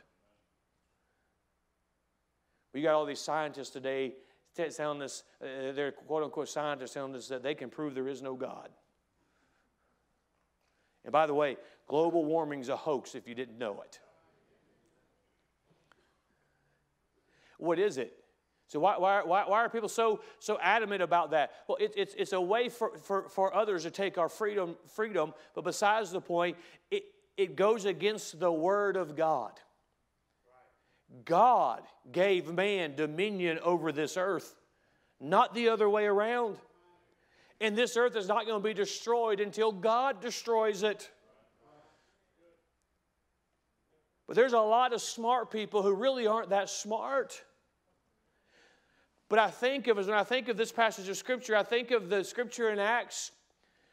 We 2.74 2.82
got 2.82 2.94
all 2.94 3.06
these 3.06 3.20
scientists 3.20 3.72
today 3.72 4.14
telling 4.56 5.02
us, 5.02 5.24
uh, 5.42 5.72
they're 5.72 5.92
quote 5.92 6.24
unquote 6.24 6.50
scientists 6.50 6.94
telling 6.94 7.16
us 7.16 7.28
that 7.30 7.42
they 7.42 7.56
can 7.56 7.70
prove 7.70 7.96
there 7.96 8.08
is 8.08 8.22
no 8.22 8.36
God. 8.36 8.70
And 11.04 11.12
by 11.12 11.26
the 11.26 11.34
way, 11.34 11.58
global 11.88 12.26
warming's 12.26 12.70
a 12.70 12.76
hoax 12.76 13.16
if 13.16 13.28
you 13.28 13.34
didn't 13.34 13.58
know 13.58 13.82
it. 13.82 14.00
What 17.60 17.78
is 17.78 17.98
it? 17.98 18.14
So 18.68 18.80
why, 18.80 18.98
why, 18.98 19.24
why, 19.24 19.42
are 19.42 19.70
people 19.70 19.90
so, 19.90 20.22
so 20.38 20.60
adamant 20.62 21.02
about 21.02 21.32
that? 21.32 21.52
Well, 21.68 21.78
it, 21.80 21.94
it's, 21.98 22.14
it's 22.16 22.34
a 22.34 22.42
way 22.42 22.70
for, 22.70 22.98
for, 23.00 23.28
for 23.28 23.54
others 23.54 23.84
to 23.84 23.92
take 23.92 24.20
our 24.20 24.30
freedom, 24.30 24.76
freedom, 24.94 25.34
but 25.56 25.64
besides 25.64 26.12
the 26.12 26.22
point, 26.22 26.56
it, 26.92 27.04
it 27.36 27.56
goes 27.56 27.86
against 27.86 28.40
the 28.40 28.52
Word 28.52 28.96
of 28.96 29.16
God. 29.16 29.54
God 31.26 31.82
gave 32.12 32.54
man 32.54 32.96
dominion 32.96 33.58
over 33.64 33.92
this 33.92 34.18
earth, 34.18 34.56
not 35.20 35.56
the 35.56 35.70
other 35.70 35.90
way 35.90 36.06
around. 36.06 36.58
And 37.60 37.76
this 37.76 37.98
earth 37.98 38.16
is 38.16 38.28
not 38.28 38.46
going 38.46 38.62
to 38.62 38.68
be 38.68 38.76
destroyed 38.76 39.40
until 39.40 39.72
God 39.72 40.22
destroys 40.22 40.84
it. 40.84 41.10
But 44.28 44.36
there's 44.36 44.54
a 44.54 44.60
lot 44.60 44.94
of 44.94 45.02
smart 45.02 45.50
people 45.50 45.82
who 45.82 45.96
really 45.96 46.28
aren't 46.28 46.52
that 46.52 46.70
smart. 46.70 47.42
But 49.30 49.40
I 49.40 49.52
think 49.52 49.88
of, 49.88 49.98
when 49.98 50.10
I 50.10 50.24
think 50.24 50.48
of 50.48 50.58
this 50.58 50.72
passage 50.72 51.08
of 51.08 51.16
Scripture, 51.16 51.56
I 51.56 51.64
think 51.64 51.92
of 51.92 52.10
the 52.10 52.24
Scripture 52.24 52.72
in 52.72 52.80
Acts 52.80 53.32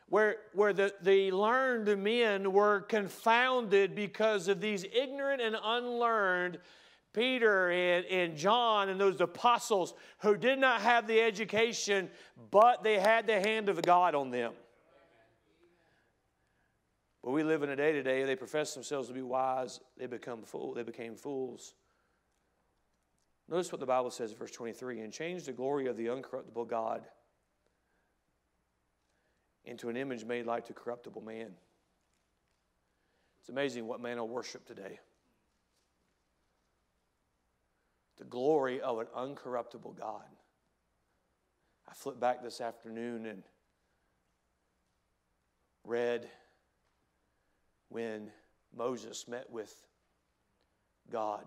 where, 0.09 0.37
where 0.55 0.72
the, 0.72 0.94
the 1.03 1.31
learned 1.33 2.03
men 2.03 2.53
were 2.53 2.81
confounded 2.83 3.94
because 3.94 4.49
of 4.49 4.61
these 4.61 4.85
ignorant 4.85 5.42
and 5.42 5.57
unlearned 5.62 6.59
Peter 7.12 7.70
and, 7.70 8.07
and 8.07 8.37
John 8.37 8.88
and 8.88 9.01
those 9.01 9.20
apostles 9.20 9.94
who 10.18 10.37
did 10.37 10.59
not 10.59 10.81
have 10.83 11.07
the 11.07 11.20
education, 11.20 12.09
but 12.51 12.83
they 12.83 12.99
had 12.99 13.27
the 13.27 13.40
hand 13.40 13.68
of 13.68 13.83
God 13.83 14.14
on 14.14 14.31
them. 14.31 14.53
But 17.25 17.33
we 17.33 17.42
live 17.42 17.62
in 17.62 17.70
a 17.70 17.77
day 17.77 17.90
today, 17.92 18.22
they 18.22 18.37
profess 18.37 18.75
themselves 18.75 19.09
to 19.09 19.14
be 19.14 19.22
wise, 19.22 19.81
they 19.96 20.07
become 20.07 20.42
fool, 20.42 20.75
they 20.75 20.85
became 20.85 21.16
fools. 21.16 21.75
Notice 23.48 23.70
what 23.70 23.80
the 23.80 23.87
Bible 23.87 24.11
says 24.11 24.32
in 24.32 24.38
verse 24.38 24.50
23 24.50 25.00
and 25.00 25.12
change 25.12 25.44
the 25.44 25.52
glory 25.52 25.87
of 25.87 25.96
the 25.96 26.06
uncorruptible 26.06 26.68
God 26.68 27.06
into 29.64 29.88
an 29.88 29.96
image 29.96 30.24
made 30.24 30.46
like 30.46 30.66
to 30.66 30.72
corruptible 30.72 31.22
man. 31.22 31.52
It's 33.40 33.48
amazing 33.48 33.87
what 33.87 34.00
man 34.00 34.18
will 34.18 34.28
worship 34.28 34.66
today. 34.66 34.98
the 38.16 38.24
glory 38.24 38.80
of 38.80 38.98
an 38.98 39.06
uncorruptible 39.16 39.98
God. 39.98 40.24
I 41.88 41.94
flipped 41.94 42.20
back 42.20 42.42
this 42.42 42.61
afternoon 42.61 43.26
and 43.26 43.42
read 45.85 46.28
when 47.88 48.30
Moses 48.74 49.28
met 49.28 49.50
with 49.50 49.74
God. 51.11 51.44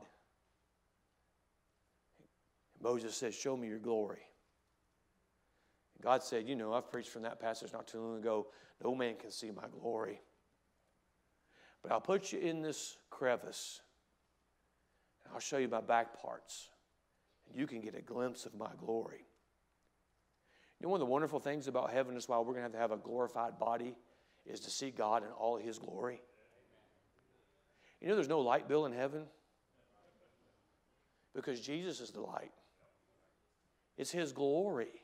Moses 2.81 3.15
says, 3.15 3.35
Show 3.35 3.57
me 3.57 3.67
your 3.67 3.79
glory. 3.79 4.21
God 6.01 6.23
said, 6.23 6.47
You 6.47 6.55
know, 6.55 6.73
I've 6.73 6.89
preached 6.89 7.09
from 7.09 7.23
that 7.23 7.39
passage 7.39 7.73
not 7.73 7.87
too 7.87 7.99
long 7.99 8.17
ago. 8.19 8.47
No 8.83 8.95
man 8.95 9.15
can 9.15 9.31
see 9.31 9.51
my 9.51 9.67
glory. 9.79 10.21
But 11.81 11.91
I'll 11.91 12.01
put 12.01 12.31
you 12.31 12.39
in 12.39 12.61
this 12.61 12.97
crevice 13.09 13.81
I'll 15.33 15.39
show 15.39 15.57
you 15.57 15.67
my 15.67 15.81
back 15.81 16.19
parts, 16.21 16.69
and 17.47 17.57
you 17.57 17.67
can 17.67 17.81
get 17.81 17.95
a 17.95 18.01
glimpse 18.01 18.45
of 18.45 18.55
my 18.55 18.69
glory. 18.77 19.25
You 20.79 20.85
know, 20.85 20.89
one 20.89 21.01
of 21.01 21.07
the 21.07 21.11
wonderful 21.11 21.39
things 21.39 21.67
about 21.67 21.91
heaven 21.91 22.15
is 22.15 22.27
why 22.27 22.39
we're 22.39 22.53
going 22.53 22.57
to 22.57 22.63
have 22.63 22.71
to 22.71 22.77
have 22.77 22.91
a 22.91 22.97
glorified 22.97 23.59
body 23.59 23.95
is 24.45 24.59
to 24.61 24.69
see 24.69 24.91
God 24.91 25.23
in 25.23 25.29
all 25.29 25.57
his 25.57 25.77
glory. 25.77 26.21
You 28.01 28.07
know, 28.07 28.15
there's 28.15 28.29
no 28.29 28.39
light 28.39 28.67
bill 28.67 28.85
in 28.85 28.93
heaven 28.93 29.23
because 31.35 31.59
Jesus 31.59 31.99
is 31.99 32.11
the 32.11 32.21
light, 32.21 32.51
it's 33.99 34.11
his 34.11 34.31
glory. 34.31 35.03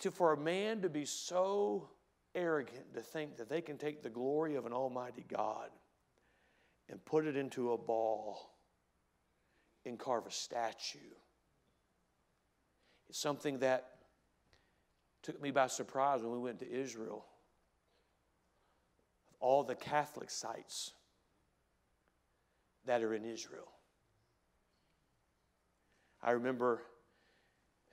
To, 0.00 0.10
for 0.10 0.34
a 0.34 0.36
man 0.36 0.82
to 0.82 0.90
be 0.90 1.06
so 1.06 1.88
arrogant 2.34 2.94
to 2.94 3.00
think 3.00 3.38
that 3.38 3.48
they 3.48 3.62
can 3.62 3.78
take 3.78 4.02
the 4.02 4.10
glory 4.10 4.54
of 4.54 4.66
an 4.66 4.74
almighty 4.74 5.24
God 5.26 5.70
and 6.90 7.02
put 7.02 7.26
it 7.26 7.38
into 7.38 7.72
a 7.72 7.78
ball 7.78 8.54
and 9.86 9.98
carve 9.98 10.26
a 10.26 10.30
statue. 10.30 10.98
It's 13.08 13.18
something 13.18 13.60
that 13.60 13.88
took 15.22 15.40
me 15.40 15.52
by 15.52 15.68
surprise 15.68 16.20
when 16.22 16.32
we 16.32 16.38
went 16.38 16.60
to 16.60 16.70
Israel. 16.70 17.24
All 19.40 19.64
the 19.64 19.74
Catholic 19.74 20.28
sites 20.28 20.92
that 22.84 23.02
are 23.02 23.14
in 23.14 23.24
Israel. 23.24 23.71
I 26.22 26.32
remember 26.32 26.82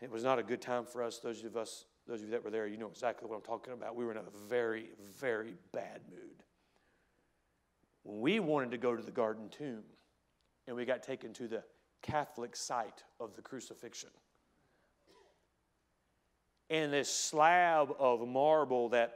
it 0.01 0.11
was 0.11 0.23
not 0.23 0.39
a 0.39 0.43
good 0.43 0.61
time 0.61 0.85
for 0.85 1.03
us, 1.03 1.19
those 1.19 1.43
of 1.43 1.57
us, 1.57 1.85
those 2.07 2.19
of 2.19 2.25
you 2.25 2.31
that 2.31 2.43
were 2.43 2.51
there, 2.51 2.67
you 2.67 2.77
know 2.77 2.89
exactly 2.89 3.27
what 3.27 3.35
I'm 3.35 3.41
talking 3.41 3.73
about. 3.73 3.95
We 3.95 4.05
were 4.05 4.11
in 4.11 4.17
a 4.17 4.47
very, 4.47 4.89
very 5.19 5.55
bad 5.73 6.01
mood 6.09 6.43
when 8.03 8.21
we 8.21 8.39
wanted 8.39 8.71
to 8.71 8.77
go 8.77 8.95
to 8.95 9.03
the 9.03 9.11
garden 9.11 9.49
tomb 9.49 9.83
and 10.67 10.75
we 10.75 10.85
got 10.85 11.03
taken 11.03 11.33
to 11.33 11.47
the 11.47 11.63
Catholic 12.01 12.55
site 12.55 13.03
of 13.19 13.35
the 13.35 13.41
crucifixion. 13.41 14.09
And 16.69 16.93
this 16.93 17.13
slab 17.13 17.89
of 17.99 18.25
marble 18.27 18.89
that 18.89 19.15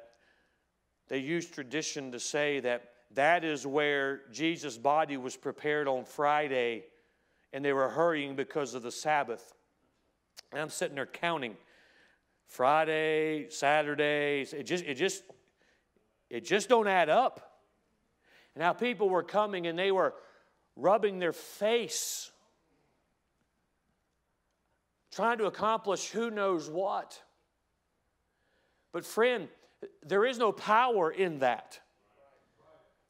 they 1.08 1.20
use 1.20 1.48
tradition 1.48 2.12
to 2.12 2.20
say 2.20 2.60
that 2.62 2.90
that 3.12 3.44
is 3.44 3.68
where 3.68 4.22
Jesus' 4.32 4.78
body 4.78 5.18
was 5.18 5.38
prepared 5.38 5.88
on 5.88 6.04
Friday 6.04 6.86
and 7.54 7.64
they 7.64 7.72
were 7.72 7.90
hurrying 7.90 8.36
because 8.36 8.74
of 8.74 8.84
the 8.84 8.92
Sabbath. 8.92 9.54
And 10.52 10.60
I'm 10.60 10.70
sitting 10.70 10.96
there 10.96 11.06
counting 11.06 11.56
Friday, 12.48 13.48
Saturday, 13.50 14.42
it 14.52 14.64
just 14.64 14.84
it 14.84 14.96
just 14.96 15.24
it 16.30 16.46
just 16.46 16.68
don't 16.68 16.88
add 16.88 17.10
up 17.10 17.54
and 18.56 18.64
how 18.64 18.74
people 18.74 19.10
were 19.10 19.24
coming 19.24 19.68
and 19.68 19.78
they 19.78 19.92
were 19.92 20.14
rubbing 20.76 21.20
their 21.20 21.34
face, 21.34 22.32
trying 25.12 25.38
to 25.38 25.46
accomplish 25.46 26.10
who 26.10 26.30
knows 26.30 26.70
what. 26.70 27.22
But, 28.92 29.06
friend, 29.06 29.48
there 30.04 30.26
is 30.26 30.38
no 30.38 30.52
power 30.52 31.12
in 31.12 31.40
that. 31.40 31.80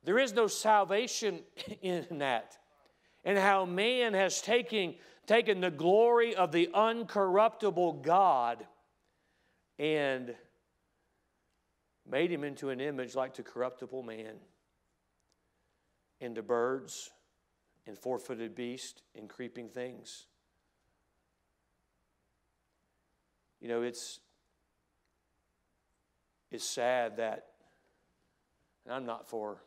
There 0.04 0.18
is 0.18 0.34
no 0.34 0.48
salvation 0.48 1.42
in 1.82 2.06
that. 2.20 2.58
And 3.26 3.38
how 3.38 3.66
man 3.66 4.14
has 4.14 4.42
taken, 4.42 4.96
taken 5.26 5.62
the 5.62 5.72
glory 5.72 6.36
of 6.36 6.52
the 6.52 6.70
uncorruptible 6.74 8.02
God 8.02 8.66
and 9.80 10.36
made 12.10 12.32
him 12.32 12.44
into 12.44 12.70
an 12.70 12.82
image 12.82 13.16
like 13.16 13.34
to 13.36 13.44
corruptible 13.44 14.04
man 14.04 14.36
into 16.20 16.42
birds 16.42 17.12
and 17.86 17.98
four 17.98 18.20
footed 18.20 18.56
beasts 18.56 19.02
and 19.16 19.30
creeping 19.30 19.70
things. 19.70 20.28
You 23.62 23.70
know, 23.70 23.82
it's, 23.82 24.20
it's 26.52 26.66
sad 26.66 27.18
that, 27.18 27.48
and 28.86 28.94
I'm 28.94 29.06
not 29.06 29.30
for 29.30 29.62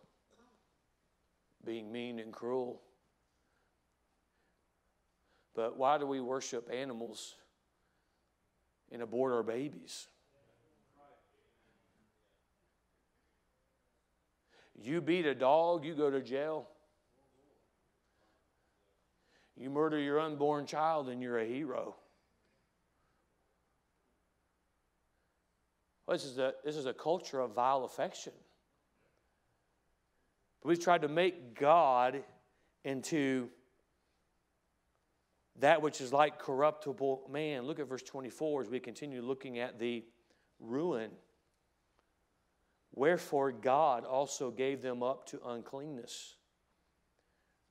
being 1.65 1.91
mean 1.91 2.19
and 2.19 2.33
cruel, 2.33 2.81
but 5.57 5.79
why 5.79 5.97
do 5.97 6.07
we 6.07 6.21
worship 6.21 6.71
animals 6.71 7.35
and 8.93 9.01
abort 9.01 9.33
our 9.33 9.43
babies? 9.43 10.07
You 14.79 15.01
beat 15.01 15.25
a 15.25 15.35
dog, 15.35 15.85
you 15.85 15.95
go 15.95 16.11
to 16.11 16.21
jail. 16.21 16.69
You 19.57 19.71
murder 19.71 19.99
your 19.99 20.21
unborn 20.21 20.67
child, 20.67 21.09
and 21.09 21.23
you're 21.23 21.39
a 21.39 21.47
hero. 21.47 21.97
Well, 26.07 26.17
this, 26.17 26.27
is 26.27 26.37
a, 26.37 26.53
this 26.63 26.77
is 26.77 26.85
a 26.85 26.93
culture 26.93 27.41
of 27.41 27.53
vile 27.53 27.85
affection. 27.85 28.35
But 30.63 30.69
we've 30.69 30.81
tried 30.81 31.03
to 31.03 31.09
make 31.09 31.59
God 31.59 32.23
into 32.85 33.49
that 35.61 35.83
which 35.83 36.01
is 36.01 36.13
like 36.13 36.39
corruptible 36.39 37.29
man. 37.31 37.63
Look 37.63 37.79
at 37.79 37.89
verse 37.89 38.03
24 38.03 38.63
as 38.63 38.69
we 38.69 38.81
continue 38.81 39.23
looking 39.23 39.59
at 39.59 39.79
the 39.79 40.05
ruin 40.61 41.11
Wherefore 42.97 43.53
God 43.53 44.05
also 44.07 44.51
gave 44.51 44.81
them 44.81 45.03
up 45.03 45.27
to 45.29 45.41
uncleanness 45.47 46.37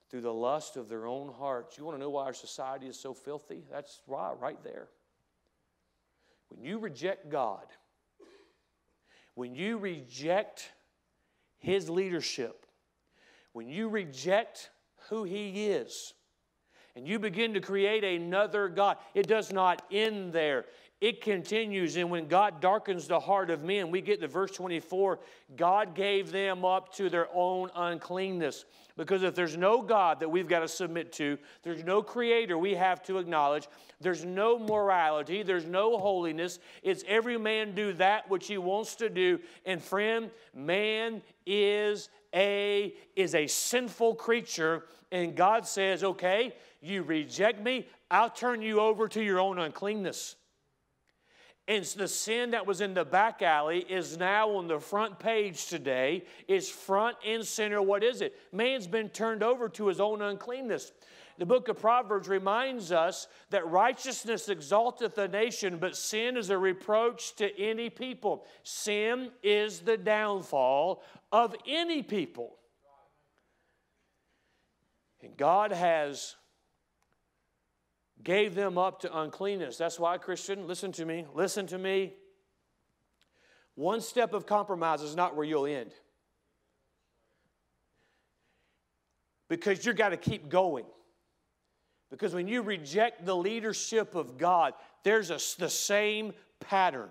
through 0.10 0.22
the 0.22 0.32
lust 0.34 0.78
of 0.78 0.88
their 0.88 1.08
own 1.08 1.34
hearts. 1.34 1.78
You 1.78 1.84
want 1.84 1.98
to 1.98 2.00
know 2.00 2.12
why 2.12 2.26
our 2.26 2.34
society 2.34 2.86
is 2.86 2.98
so 2.98 3.16
filthy? 3.16 3.64
That's 3.70 4.02
why, 4.06 4.34
right 4.40 4.64
there. 4.64 4.88
When 6.50 6.64
you 6.64 6.78
reject 6.78 7.30
God, 7.30 7.66
When 9.34 9.54
you 9.54 9.78
reject 9.78 10.72
his 11.58 11.90
leadership, 11.90 12.66
when 13.52 13.68
you 13.68 13.90
reject 13.90 14.70
who 15.10 15.26
he 15.26 15.66
is, 15.66 16.14
and 16.96 17.08
you 17.08 17.20
begin 17.20 17.54
to 17.54 17.60
create 17.60 18.04
another 18.04 18.70
God, 18.70 18.98
it 19.14 19.28
does 19.28 19.52
not 19.52 19.84
end 19.92 20.32
there. 20.32 20.66
It 21.06 21.22
continues, 21.22 21.98
and 21.98 22.10
when 22.10 22.28
God 22.28 22.60
darkens 22.60 23.08
the 23.08 23.20
heart 23.20 23.52
of 23.52 23.62
men, 23.62 23.92
we 23.92 24.02
get 24.02 24.22
to 24.22 24.28
verse 24.28 24.50
24 24.50 25.20
God 25.56 25.94
gave 25.94 26.32
them 26.32 26.66
up 26.66 26.92
to 26.96 27.12
their 27.12 27.28
own 27.32 27.70
uncleanness. 27.76 28.66
Because 28.98 29.22
if 29.22 29.36
there's 29.36 29.56
no 29.56 29.84
God 29.84 30.20
that 30.20 30.32
we've 30.32 30.48
got 30.48 30.62
to 30.62 30.68
submit 30.68 31.12
to, 31.14 31.38
there's 31.62 31.84
no 31.84 32.02
creator 32.02 32.58
we 32.58 32.74
have 32.74 33.04
to 33.04 33.20
acknowledge, 33.20 33.68
there's 34.02 34.26
no 34.26 34.58
morality, 34.58 35.44
there's 35.44 35.68
no 35.68 36.00
holiness. 36.00 36.58
It's 36.82 37.04
every 37.08 37.38
man 37.38 37.76
do 37.76 37.94
that 37.94 38.28
which 38.28 38.48
he 38.48 38.58
wants 38.58 38.96
to 38.96 39.08
do. 39.08 39.38
And 39.64 39.84
friend, 39.84 40.32
man 40.56 41.22
is 41.46 42.10
a 42.34 42.96
is 43.16 43.36
a 43.36 43.46
sinful 43.46 44.16
creature 44.16 44.86
and 45.12 45.36
God 45.36 45.68
says, 45.68 46.04
"Okay, 46.04 46.56
you 46.82 47.04
reject 47.04 47.62
me, 47.62 47.88
I'll 48.10 48.32
turn 48.32 48.64
you 48.64 48.80
over 48.80 49.08
to 49.10 49.22
your 49.22 49.40
own 49.40 49.60
uncleanness." 49.60 50.38
And 51.68 51.84
the 51.84 52.08
sin 52.08 52.52
that 52.52 52.68
was 52.68 52.80
in 52.80 52.94
the 52.94 53.04
back 53.04 53.42
alley 53.42 53.80
is 53.80 54.18
now 54.18 54.52
on 54.52 54.68
the 54.68 54.80
front 54.80 55.18
page 55.18 55.66
today, 55.66 56.26
is 56.48 56.70
front 56.70 57.18
and 57.26 57.44
center. 57.44 57.82
What 57.82 58.04
is 58.04 58.22
it? 58.22 58.36
Man's 58.52 58.86
been 58.86 59.10
turned 59.10 59.42
over 59.42 59.68
to 59.70 59.88
his 59.88 60.00
own 60.00 60.22
uncleanness. 60.22 60.92
The 61.38 61.46
book 61.46 61.68
of 61.68 61.80
Proverbs 61.80 62.30
reminds 62.30 62.92
us 62.92 63.28
that 63.50 63.68
righteousness 63.68 64.48
exalteth 64.48 65.18
a 65.18 65.28
nation, 65.28 65.80
but 65.80 65.98
sin 65.98 66.38
is 66.38 66.50
a 66.50 66.58
reproach 66.58 67.36
to 67.38 67.60
any 67.60 67.90
people. 67.90 68.46
Sin 68.64 69.32
is 69.44 69.80
the 69.80 69.98
downfall 69.98 71.04
of 71.32 71.56
any 71.68 72.04
people. 72.04 72.56
And 75.22 75.36
God 75.36 75.72
has 75.72 76.36
gave 78.26 78.56
them 78.56 78.78
up 78.78 79.00
to 79.02 79.20
uncleanness. 79.20 79.78
That's 79.78 79.98
why, 79.98 80.18
Christian, 80.18 80.68
listen 80.68 80.92
to 80.94 81.06
me, 81.06 81.26
listen 81.34 81.68
to 81.68 81.78
me. 81.78 82.16
One 83.76 84.02
step 84.02 84.34
of 84.34 84.46
compromise 84.46 85.02
is 85.02 85.16
not 85.16 85.36
where 85.36 85.46
you'll 85.46 85.68
end. 85.68 85.92
Because 89.48 89.86
you've 89.86 89.96
got 89.96 90.10
to 90.10 90.18
keep 90.18 90.50
going. 90.50 90.86
Because 92.10 92.34
when 92.34 92.48
you 92.48 92.64
reject 92.64 93.26
the 93.26 93.36
leadership 93.36 94.16
of 94.16 94.38
God, 94.38 94.74
there's 95.04 95.30
a, 95.30 95.40
the 95.60 95.70
same 95.70 96.34
pattern. 96.60 97.10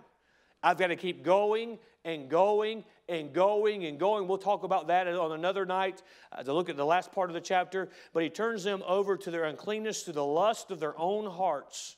I've 0.62 0.78
got 0.78 0.88
to 0.88 0.96
keep 0.96 1.22
going 1.22 1.78
and 2.04 2.28
going 2.28 2.84
and 3.08 3.32
going 3.32 3.84
and 3.84 3.98
going. 3.98 4.26
We'll 4.28 4.38
talk 4.38 4.62
about 4.62 4.88
that 4.88 5.06
on 5.08 5.32
another 5.32 5.66
night 5.66 6.02
uh, 6.32 6.42
to 6.42 6.52
look 6.52 6.68
at 6.68 6.76
the 6.76 6.84
last 6.84 7.12
part 7.12 7.30
of 7.30 7.34
the 7.34 7.40
chapter. 7.40 7.88
But 8.12 8.22
he 8.22 8.30
turns 8.30 8.64
them 8.64 8.82
over 8.86 9.16
to 9.16 9.30
their 9.30 9.44
uncleanness, 9.44 10.04
to 10.04 10.12
the 10.12 10.24
lust 10.24 10.70
of 10.70 10.80
their 10.80 10.98
own 10.98 11.30
hearts, 11.30 11.96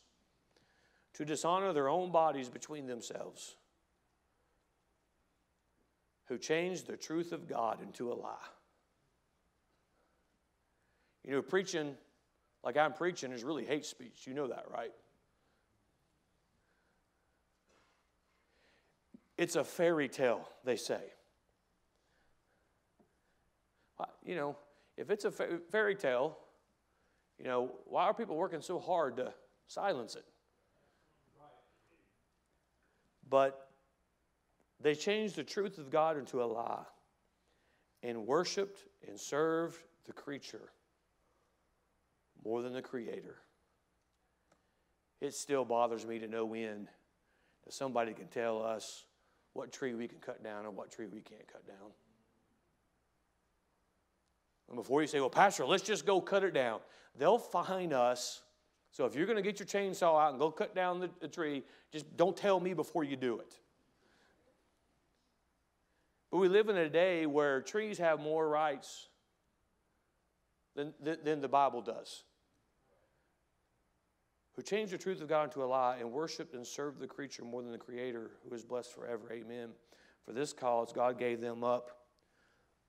to 1.15 1.25
dishonor 1.25 1.73
their 1.73 1.89
own 1.89 2.11
bodies 2.11 2.49
between 2.49 2.87
themselves, 2.87 3.57
who 6.27 6.39
changed 6.39 6.87
the 6.87 6.97
truth 6.97 7.33
of 7.33 7.49
God 7.49 7.81
into 7.83 8.13
a 8.13 8.15
lie. 8.15 8.37
You 11.25 11.33
know, 11.33 11.43
preaching 11.43 11.95
like 12.67 12.77
I'm 12.77 12.93
preaching 12.93 13.31
is 13.31 13.45
really 13.45 13.65
hate 13.65 13.87
speech. 13.87 14.27
You 14.27 14.35
know 14.35 14.49
that, 14.49 14.65
right? 14.73 14.91
It's 19.39 19.57
a 19.57 19.65
fairy 19.65 20.09
tale, 20.09 20.49
they 20.65 20.77
say. 20.77 21.01
You 24.25 24.35
know, 24.35 24.57
if 24.97 25.11
it's 25.11 25.25
a 25.25 25.31
fairy 25.31 25.95
tale, 25.95 26.37
you 27.39 27.45
know, 27.45 27.73
why 27.85 28.05
are 28.05 28.15
people 28.15 28.37
working 28.37 28.61
so 28.61 28.79
hard 28.81 29.17
to 29.19 29.33
silence 29.69 30.17
it? 30.17 30.25
But 33.29 33.69
they 34.81 34.95
changed 34.95 35.37
the 35.37 35.45
truth 35.45 35.79
of 35.79 35.91
God 35.91 36.17
into 36.17 36.43
a 36.43 36.45
lie 36.45 36.85
and 38.03 38.27
worshiped 38.27 38.81
and 39.07 39.19
served 39.19 39.79
the 40.07 40.13
creature 40.13 40.73
more 42.45 42.63
than 42.63 42.73
the 42.73 42.83
Creator. 42.83 43.37
It 45.21 45.35
still 45.35 45.65
bothers 45.65 46.07
me 46.07 46.19
to 46.19 46.29
no 46.29 46.55
end 46.55 46.89
that 47.65 47.73
somebody 47.73 48.13
can 48.13 48.29
tell 48.29 48.63
us 48.63 49.05
what 49.57 49.73
tree 49.73 49.95
we 49.95 50.07
can 50.07 50.19
cut 50.19 50.45
down 50.45 50.67
and 50.67 50.77
what 50.77 50.91
tree 50.91 51.07
we 51.07 51.21
can't 51.21 51.47
cut 51.51 51.67
down. 51.67 51.91
And 54.69 54.77
before 54.77 55.01
you 55.01 55.09
say, 55.09 55.21
well, 55.21 55.31
Pastor, 55.31 55.65
let's 55.65 55.83
just 55.83 56.05
go 56.05 56.21
cut 56.21 56.45
it 56.45 56.53
down, 56.53 56.81
they'll 57.19 57.39
find 57.39 57.93
us. 57.93 58.43
So 58.91 59.05
if 59.05 59.15
you're 59.15 59.27
going 59.27 59.37
to 59.37 59.43
get 59.43 59.59
your 59.59 59.67
chainsaw 59.67 60.21
out 60.21 60.31
and 60.31 60.39
go 60.39 60.51
cut 60.51 60.75
down 60.75 61.01
the, 61.01 61.11
the 61.21 61.29
tree, 61.29 61.63
just 61.93 62.17
don't 62.17 62.37
tell 62.37 62.61
me 62.61 62.75
before 62.75 63.05
you 63.05 63.17
do 63.17 63.39
it. 63.39 63.55
But 66.31 66.39
we 66.39 66.49
live 66.49 66.69
in 66.69 66.77
a 66.77 66.89
day 66.89 67.27
where 67.27 67.61
trees 67.61 67.99
have 67.99 68.21
more 68.21 68.49
rights 68.49 69.09
than, 70.75 70.93
than, 71.01 71.19
than 71.25 71.41
the 71.41 71.49
Bible 71.49 71.83
does 71.83 72.25
who 74.57 74.63
changed 74.63 74.93
the 74.93 74.99
truth 74.99 75.21
of 75.21 75.29
God 75.29 75.45
into 75.45 75.63
a 75.63 75.67
lie 75.67 75.99
and 76.01 76.11
worshiped 76.11 76.55
and 76.55 76.67
served 76.67 76.99
the 76.99 77.07
creature 77.07 77.45
more 77.45 77.63
than 77.63 77.73
the 77.73 77.79
Creator, 77.79 78.31
who 78.49 78.55
is 78.55 78.65
blessed 78.65 78.93
forever. 78.95 79.31
Amen. 79.31 79.69
For 80.25 80.33
this 80.33 80.55
cause, 80.55 80.93
God 80.93 81.19
gave 81.19 81.43
them 81.43 81.63
up 81.63 82.05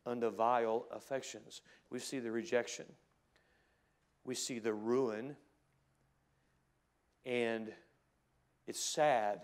unto 0.05 0.29
vile 0.29 0.87
affections. 0.91 1.61
We 1.89 1.99
see 1.99 2.19
the 2.19 2.31
rejection, 2.31 2.85
we 4.23 4.33
see 4.33 4.59
the 4.59 4.73
ruin, 4.73 5.35
and 7.25 7.73
it's 8.65 8.79
sad 8.79 9.41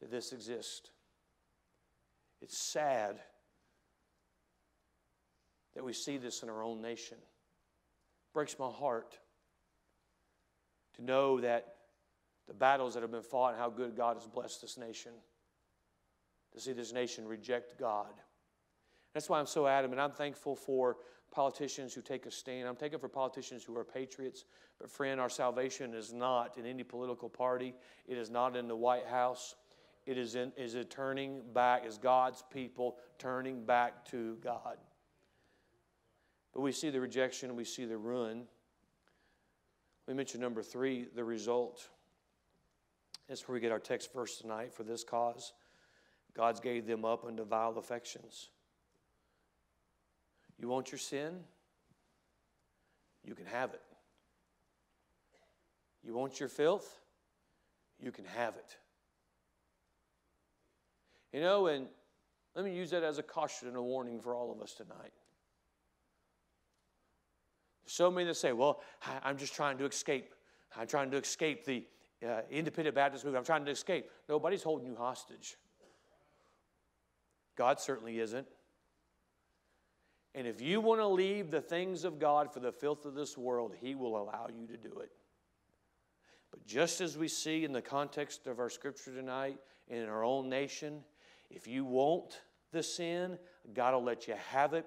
that 0.00 0.10
this 0.10 0.32
exists. 0.32 0.90
It's 2.40 2.56
sad 2.56 3.18
that 5.74 5.82
we 5.82 5.92
see 5.92 6.18
this 6.18 6.42
in 6.42 6.48
our 6.48 6.62
own 6.62 6.80
nation. 6.80 7.18
Breaks 8.32 8.58
my 8.58 8.70
heart 8.70 9.18
to 10.98 11.04
know 11.04 11.40
that 11.40 11.74
the 12.46 12.54
battles 12.54 12.94
that 12.94 13.02
have 13.02 13.10
been 13.10 13.22
fought 13.22 13.52
and 13.52 13.58
how 13.58 13.70
good 13.70 13.96
God 13.96 14.16
has 14.16 14.26
blessed 14.26 14.62
this 14.62 14.76
nation, 14.76 15.12
to 16.52 16.60
see 16.60 16.72
this 16.72 16.92
nation 16.92 17.26
reject 17.26 17.78
God. 17.78 18.12
That's 19.14 19.28
why 19.28 19.38
I'm 19.38 19.46
so 19.46 19.66
adamant. 19.66 20.00
I'm 20.00 20.12
thankful 20.12 20.56
for 20.56 20.96
politicians 21.30 21.94
who 21.94 22.00
take 22.00 22.26
a 22.26 22.30
stand. 22.30 22.68
I'm 22.68 22.76
thankful 22.76 23.00
for 23.00 23.08
politicians 23.08 23.64
who 23.64 23.76
are 23.76 23.84
patriots. 23.84 24.44
But, 24.78 24.90
friend, 24.90 25.20
our 25.20 25.28
salvation 25.28 25.94
is 25.94 26.12
not 26.12 26.56
in 26.56 26.66
any 26.66 26.84
political 26.84 27.28
party, 27.28 27.74
it 28.06 28.16
is 28.16 28.30
not 28.30 28.56
in 28.56 28.68
the 28.68 28.76
White 28.76 29.06
House. 29.06 29.54
It 30.06 30.16
is, 30.16 30.36
in, 30.36 30.52
is 30.56 30.74
it 30.74 30.88
turning 30.88 31.42
back, 31.52 31.84
is 31.84 31.98
God's 31.98 32.42
people 32.50 32.96
turning 33.18 33.66
back 33.66 34.06
to 34.06 34.38
God. 34.42 34.78
But 36.54 36.62
we 36.62 36.72
see 36.72 36.88
the 36.88 37.00
rejection, 37.00 37.54
we 37.54 37.64
see 37.64 37.84
the 37.84 37.98
ruin. 37.98 38.44
We 40.08 40.14
mentioned 40.14 40.42
number 40.42 40.62
three, 40.62 41.06
the 41.14 41.22
result. 41.22 41.86
That's 43.28 43.46
where 43.46 43.52
we 43.52 43.60
get 43.60 43.70
our 43.70 43.78
text 43.78 44.10
verse 44.14 44.38
tonight 44.38 44.72
for 44.72 44.82
this 44.82 45.04
cause. 45.04 45.52
God's 46.34 46.60
gave 46.60 46.86
them 46.86 47.04
up 47.04 47.26
unto 47.26 47.44
vile 47.44 47.76
affections. 47.76 48.48
You 50.58 50.66
want 50.68 50.90
your 50.90 50.98
sin? 50.98 51.40
You 53.22 53.34
can 53.34 53.44
have 53.44 53.74
it. 53.74 53.82
You 56.02 56.14
want 56.14 56.40
your 56.40 56.48
filth? 56.48 57.00
You 58.00 58.10
can 58.10 58.24
have 58.24 58.56
it. 58.56 58.76
You 61.34 61.42
know, 61.42 61.66
and 61.66 61.86
let 62.56 62.64
me 62.64 62.74
use 62.74 62.90
that 62.92 63.02
as 63.02 63.18
a 63.18 63.22
caution 63.22 63.68
and 63.68 63.76
a 63.76 63.82
warning 63.82 64.20
for 64.20 64.34
all 64.34 64.50
of 64.50 64.62
us 64.62 64.72
tonight. 64.72 65.12
So 67.88 68.10
many 68.10 68.26
that 68.26 68.34
say, 68.34 68.52
well, 68.52 68.80
I'm 69.24 69.38
just 69.38 69.54
trying 69.54 69.78
to 69.78 69.86
escape. 69.86 70.34
I'm 70.76 70.86
trying 70.86 71.10
to 71.10 71.16
escape 71.16 71.64
the 71.64 71.84
uh, 72.26 72.42
independent 72.50 72.94
Baptist 72.94 73.24
movement. 73.24 73.40
I'm 73.40 73.46
trying 73.46 73.64
to 73.64 73.70
escape. 73.70 74.10
Nobody's 74.28 74.62
holding 74.62 74.86
you 74.86 74.94
hostage. 74.94 75.56
God 77.56 77.80
certainly 77.80 78.20
isn't. 78.20 78.46
And 80.34 80.46
if 80.46 80.60
you 80.60 80.82
want 80.82 81.00
to 81.00 81.06
leave 81.06 81.50
the 81.50 81.62
things 81.62 82.04
of 82.04 82.18
God 82.18 82.52
for 82.52 82.60
the 82.60 82.70
filth 82.70 83.06
of 83.06 83.14
this 83.14 83.38
world, 83.38 83.74
He 83.80 83.94
will 83.94 84.20
allow 84.20 84.48
you 84.54 84.66
to 84.66 84.76
do 84.76 84.98
it. 85.00 85.10
But 86.50 86.66
just 86.66 87.00
as 87.00 87.16
we 87.16 87.26
see 87.26 87.64
in 87.64 87.72
the 87.72 87.82
context 87.82 88.46
of 88.46 88.58
our 88.58 88.68
scripture 88.68 89.14
tonight 89.14 89.58
in 89.88 90.04
our 90.04 90.24
own 90.24 90.50
nation, 90.50 91.02
if 91.50 91.66
you 91.66 91.86
want 91.86 92.42
the 92.70 92.82
sin, 92.82 93.38
God 93.72 93.94
will 93.94 94.04
let 94.04 94.28
you 94.28 94.34
have 94.50 94.74
it, 94.74 94.84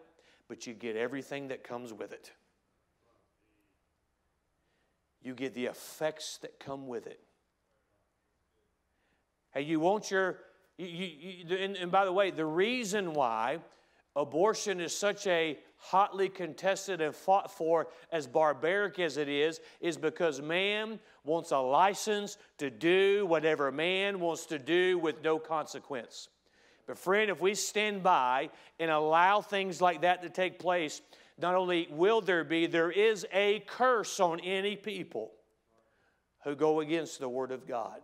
but 0.48 0.68
you 0.68 0.76
get 0.76 0.96
everything 0.96 1.48
that 1.48 1.64
comes 1.64 1.92
with 1.92 2.14
it 2.14 2.32
you 5.22 5.34
get 5.34 5.54
the 5.54 5.66
effects 5.66 6.38
that 6.40 6.60
come 6.60 6.88
with 6.88 7.08
it. 7.08 7.20
Hey, 9.54 9.62
you 9.62 9.80
want 9.80 10.10
your 10.10 10.40
You, 10.78 10.88
you, 10.88 11.58
and, 11.58 11.76
and 11.76 11.92
by 11.92 12.06
the 12.06 12.12
way, 12.12 12.32
the 12.32 12.46
reason 12.46 13.14
why 13.14 13.60
abortion 14.16 14.80
is 14.82 14.98
such 14.98 15.28
a 15.28 15.60
hotly 15.78 16.30
contested 16.30 17.02
and 17.02 17.16
fought 17.16 17.52
for, 17.52 17.88
as 18.12 18.28
barbaric 18.28 18.98
as 19.00 19.18
it 19.18 19.28
is, 19.28 19.60
is 19.80 19.98
because 19.98 20.42
man 20.42 21.00
wants 21.24 21.52
a 21.52 21.58
license 21.60 22.38
to 22.58 22.70
do 22.70 23.26
whatever 23.28 23.72
man 23.72 24.20
wants 24.20 24.46
to 24.48 24.58
do 24.58 24.98
with 24.98 25.24
no 25.24 25.38
consequence. 25.40 26.30
But, 26.88 26.98
friend, 26.98 27.30
if 27.30 27.40
we 27.42 27.54
stand 27.54 28.02
by 28.02 28.50
and 28.80 28.90
allow 28.90 29.42
things 29.42 29.82
like 29.82 30.02
that 30.02 30.24
to 30.24 30.30
take 30.30 30.58
place, 30.58 31.02
not 31.38 31.56
only 31.56 31.88
will 31.92 32.22
there 32.22 32.44
be, 32.44 32.68
there 32.68 32.92
is 32.92 33.26
a 33.34 33.64
curse 33.68 34.20
on 34.20 34.40
any 34.42 34.76
people 34.76 35.32
who 36.44 36.56
go 36.56 36.80
against 36.80 37.20
the 37.20 37.30
Word 37.30 37.52
of 37.52 37.68
God. 37.68 38.02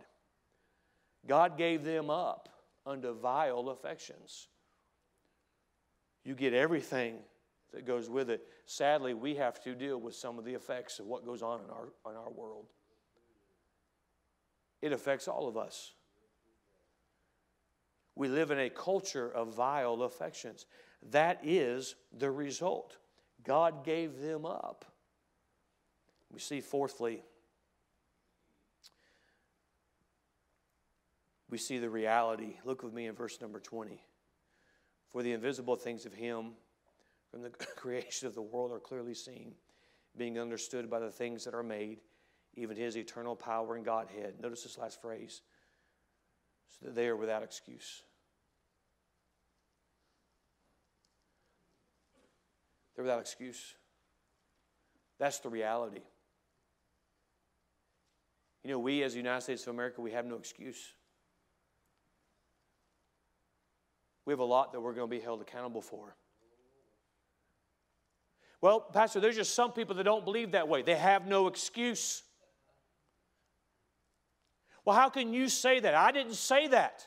God 1.26 1.58
gave 1.58 1.84
them 1.84 2.10
up 2.10 2.48
unto 2.86 3.12
vile 3.14 3.68
affections. 3.68 4.48
You 6.24 6.34
get 6.34 6.54
everything 6.54 7.16
that 7.72 7.86
goes 7.86 8.08
with 8.08 8.30
it. 8.30 8.42
Sadly, 8.66 9.14
we 9.14 9.34
have 9.36 9.62
to 9.64 9.74
deal 9.74 9.98
with 9.98 10.14
some 10.14 10.38
of 10.38 10.44
the 10.44 10.54
effects 10.54 10.98
of 10.98 11.06
what 11.06 11.24
goes 11.24 11.42
on 11.42 11.60
in 11.60 11.70
our, 11.70 11.88
in 12.10 12.16
our 12.16 12.30
world. 12.30 12.66
It 14.80 14.92
affects 14.92 15.28
all 15.28 15.48
of 15.48 15.56
us. 15.56 15.94
We 18.14 18.28
live 18.28 18.50
in 18.50 18.58
a 18.58 18.70
culture 18.70 19.30
of 19.30 19.54
vile 19.54 20.02
affections. 20.02 20.66
That 21.10 21.40
is 21.42 21.94
the 22.16 22.30
result. 22.30 22.96
God 23.48 23.82
gave 23.82 24.20
them 24.20 24.44
up. 24.44 24.84
We 26.30 26.38
see, 26.38 26.60
fourthly, 26.60 27.22
we 31.48 31.56
see 31.56 31.78
the 31.78 31.88
reality. 31.88 32.56
Look 32.66 32.82
with 32.82 32.92
me 32.92 33.06
in 33.06 33.14
verse 33.14 33.40
number 33.40 33.58
20. 33.58 34.02
For 35.08 35.22
the 35.22 35.32
invisible 35.32 35.76
things 35.76 36.04
of 36.04 36.12
Him 36.12 36.50
from 37.30 37.40
the 37.40 37.48
creation 37.76 38.28
of 38.28 38.34
the 38.34 38.42
world 38.42 38.70
are 38.70 38.78
clearly 38.78 39.14
seen, 39.14 39.54
being 40.14 40.38
understood 40.38 40.90
by 40.90 40.98
the 40.98 41.10
things 41.10 41.44
that 41.44 41.54
are 41.54 41.62
made, 41.62 42.00
even 42.54 42.76
His 42.76 42.98
eternal 42.98 43.34
power 43.34 43.76
and 43.76 43.84
Godhead. 43.84 44.34
Notice 44.42 44.64
this 44.64 44.76
last 44.76 45.00
phrase 45.00 45.40
so 46.68 46.86
that 46.86 46.94
they 46.94 47.08
are 47.08 47.16
without 47.16 47.42
excuse. 47.42 48.02
They're 52.98 53.04
without 53.04 53.20
excuse. 53.20 53.76
That's 55.20 55.38
the 55.38 55.48
reality. 55.48 56.00
You 58.64 58.72
know, 58.72 58.80
we 58.80 59.04
as 59.04 59.12
the 59.12 59.18
United 59.18 59.42
States 59.42 59.62
of 59.68 59.74
America, 59.74 60.00
we 60.00 60.10
have 60.10 60.26
no 60.26 60.34
excuse. 60.34 60.94
We 64.24 64.32
have 64.32 64.40
a 64.40 64.44
lot 64.44 64.72
that 64.72 64.80
we're 64.80 64.94
going 64.94 65.08
to 65.08 65.16
be 65.16 65.20
held 65.20 65.40
accountable 65.40 65.80
for. 65.80 66.16
Well, 68.60 68.80
Pastor, 68.80 69.20
there's 69.20 69.36
just 69.36 69.54
some 69.54 69.70
people 69.70 69.94
that 69.94 70.02
don't 70.02 70.24
believe 70.24 70.50
that 70.50 70.66
way. 70.66 70.82
They 70.82 70.96
have 70.96 71.24
no 71.24 71.46
excuse. 71.46 72.24
Well, 74.84 74.96
how 74.96 75.08
can 75.08 75.32
you 75.32 75.48
say 75.48 75.78
that? 75.78 75.94
I 75.94 76.10
didn't 76.10 76.34
say 76.34 76.66
that. 76.66 77.06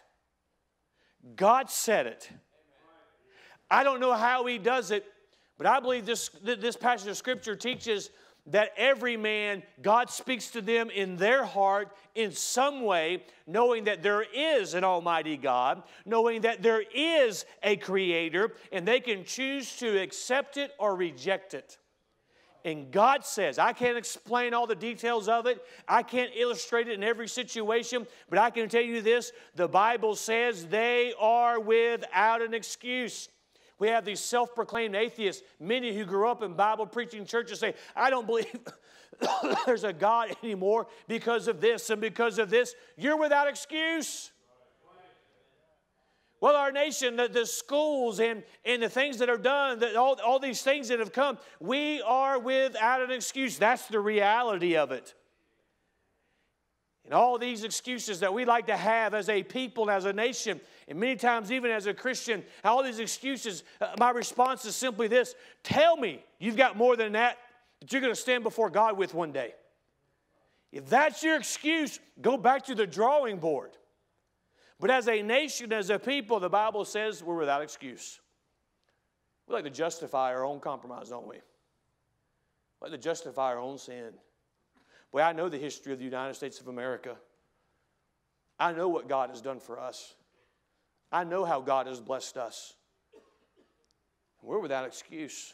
God 1.36 1.70
said 1.70 2.08
it. 2.08 2.30
I 3.70 3.84
don't 3.84 4.00
know 4.00 4.14
how 4.14 4.46
He 4.46 4.58
does 4.58 4.92
it, 4.92 5.04
but 5.62 5.70
I 5.70 5.80
believe 5.80 6.08
this, 6.08 6.30
this 6.44 6.76
passage 6.76 7.08
of 7.08 7.18
Scripture 7.18 7.56
teaches 7.56 8.10
that 8.48 8.72
every 8.78 9.16
man, 9.16 9.62
God 9.84 10.10
speaks 10.10 10.50
to 10.52 10.62
them 10.62 10.90
in 10.90 11.18
their 11.18 11.46
heart 11.46 11.96
in 12.16 12.32
some 12.32 12.82
way, 12.82 13.22
knowing 13.46 13.84
that 13.84 14.02
there 14.02 14.24
is 14.24 14.74
an 14.74 14.84
Almighty 14.84 15.38
God, 15.38 15.84
knowing 16.04 16.42
that 16.42 16.64
there 16.64 16.84
is 16.96 17.46
a 17.62 17.76
Creator, 17.76 18.54
and 18.72 18.88
they 18.88 19.00
can 19.00 19.24
choose 19.24 19.76
to 19.76 20.02
accept 20.02 20.58
it 20.58 20.72
or 20.80 20.96
reject 20.96 21.54
it. 21.54 21.78
And 22.66 22.92
God 22.92 23.24
says, 23.24 23.60
I 23.60 23.74
can't 23.74 24.00
explain 24.00 24.56
all 24.56 24.66
the 24.66 24.74
details 24.74 25.28
of 25.28 25.46
it. 25.46 25.64
I 25.88 26.02
can't 26.02 26.32
illustrate 26.36 26.88
it 26.88 26.94
in 26.94 27.04
every 27.04 27.28
situation, 27.28 28.08
but 28.32 28.40
I 28.40 28.50
can 28.50 28.68
tell 28.68 28.82
you 28.82 29.04
this 29.04 29.32
the 29.56 29.68
Bible 29.68 30.16
says 30.16 30.66
they 30.66 31.14
are 31.20 31.60
without 31.60 32.42
an 32.42 32.56
excuse. 32.56 33.30
We 33.82 33.88
have 33.88 34.06
these 34.06 34.20
self 34.20 34.54
proclaimed 34.54 34.94
atheists, 34.94 35.42
many 35.60 35.92
who 35.98 36.06
grew 36.06 36.30
up 36.30 36.44
in 36.44 36.54
Bible 36.54 36.86
preaching 36.86 37.26
churches, 37.26 37.60
say, 37.60 37.74
I 37.96 38.12
don't 38.12 38.28
believe 38.28 38.60
there's 39.66 39.84
a 39.84 39.92
God 39.92 40.36
anymore 40.44 40.86
because 41.08 41.48
of 41.48 41.60
this 41.62 41.90
and 41.90 42.00
because 42.00 42.38
of 42.38 42.52
this. 42.52 42.76
You're 42.96 43.18
without 43.18 43.48
excuse. 43.48 44.32
Well, 46.42 46.56
our 46.56 46.72
nation, 46.72 47.16
the, 47.16 47.28
the 47.28 47.48
schools 47.48 48.20
and, 48.20 48.44
and 48.66 48.84
the 48.84 48.90
things 48.90 49.18
that 49.18 49.30
are 49.30 49.38
done, 49.38 49.80
that 49.80 49.96
all, 49.96 50.20
all 50.24 50.38
these 50.38 50.62
things 50.62 50.90
that 50.90 51.00
have 51.00 51.12
come, 51.12 51.40
we 51.60 52.04
are 52.04 52.38
without 52.38 53.02
an 53.02 53.10
excuse. 53.10 53.58
That's 53.58 53.88
the 53.88 54.00
reality 54.00 54.78
of 54.78 54.92
it. 54.92 55.16
And 57.06 57.14
all 57.16 57.38
these 57.38 57.64
excuses 57.64 58.20
that 58.20 58.34
we 58.34 58.46
like 58.46 58.68
to 58.68 58.78
have 58.78 59.14
as 59.14 59.28
a 59.28 59.44
people 59.44 59.90
as 59.90 60.06
a 60.06 60.14
nation, 60.14 60.62
and 60.88 61.00
many 61.00 61.16
times 61.16 61.52
even 61.52 61.72
as 61.72 61.86
a 61.86 61.94
Christian, 61.94 62.44
all 62.64 62.84
these 62.84 63.00
excuses, 63.00 63.64
uh, 63.80 63.94
my 64.00 64.10
response 64.12 64.66
is 64.66 64.76
simply 64.76 65.08
this 65.08 65.36
Tell 65.64 65.98
me 65.98 66.24
you've 66.40 66.58
got 66.58 66.78
more 66.78 66.96
than 66.96 67.14
that 67.14 67.38
that 67.80 67.92
you're 67.92 68.02
going 68.02 68.14
to 68.14 68.20
stand 68.20 68.44
before 68.44 68.70
God 68.70 68.98
with 68.98 69.14
one 69.14 69.32
day. 69.32 69.54
If 70.72 70.88
that's 70.88 71.22
your 71.24 71.36
excuse, 71.36 72.00
go 72.22 72.38
back 72.38 72.66
to 72.66 72.76
the 72.76 72.88
drawing 72.88 73.38
board. 73.38 73.72
But 74.80 74.90
as 74.90 75.08
a 75.08 75.22
nation, 75.22 75.74
as 75.74 75.90
a 75.90 76.00
people, 76.00 76.40
the 76.40 76.50
Bible 76.50 76.86
says 76.86 77.22
we're 77.22 77.38
without 77.38 77.62
excuse. 77.62 78.20
We 79.48 79.54
like 79.54 79.66
to 79.66 79.70
justify 79.70 80.34
our 80.34 80.46
own 80.46 80.60
compromise, 80.60 81.10
don't 81.10 81.28
we? 81.28 81.36
We 81.36 82.90
like 82.90 82.92
to 82.92 82.98
justify 82.98 83.52
our 83.52 83.60
own 83.60 83.78
sin. 83.78 84.14
Boy, 85.12 85.22
I 85.22 85.34
know 85.34 85.50
the 85.50 85.58
history 85.58 85.92
of 85.92 86.00
the 86.00 86.06
United 86.06 86.36
States 86.36 86.60
of 86.62 86.68
America. 86.68 87.18
I 88.58 88.72
know 88.72 88.88
what 88.88 89.10
God 89.10 89.30
has 89.30 89.42
done 89.42 89.60
for 89.60 89.80
us. 89.80 90.16
I 91.12 91.24
know 91.24 91.44
how 91.46 91.62
God 91.62 91.88
has 91.88 92.00
blessed 92.00 92.38
us. 92.38 92.74
We're 94.42 94.60
without 94.60 94.86
excuse. 94.86 95.54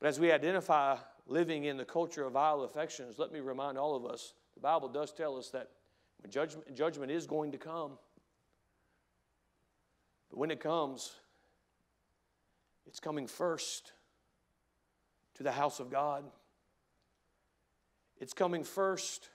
But 0.00 0.08
as 0.08 0.20
we 0.20 0.30
identify 0.32 0.96
living 1.26 1.64
in 1.64 1.76
the 1.76 1.84
culture 1.84 2.24
of 2.24 2.32
vile 2.34 2.62
affections, 2.62 3.18
let 3.18 3.32
me 3.32 3.40
remind 3.40 3.78
all 3.78 3.96
of 3.96 4.04
us 4.04 4.34
the 4.54 4.60
Bible 4.60 4.88
does 4.88 5.12
tell 5.12 5.36
us 5.36 5.50
that 5.50 5.70
judgment, 6.28 6.74
judgment 6.74 7.10
is 7.10 7.26
going 7.26 7.52
to 7.52 7.58
come. 7.58 7.92
But 10.30 10.38
when 10.38 10.50
it 10.50 10.60
comes, 10.60 11.12
it's 12.86 13.00
coming 13.00 13.26
first 13.26 13.92
to 15.34 15.42
the 15.42 15.52
house 15.52 15.80
of 15.80 15.90
God. 15.90 16.24
It's 18.18 18.32
coming 18.32 18.64
first 18.64 19.30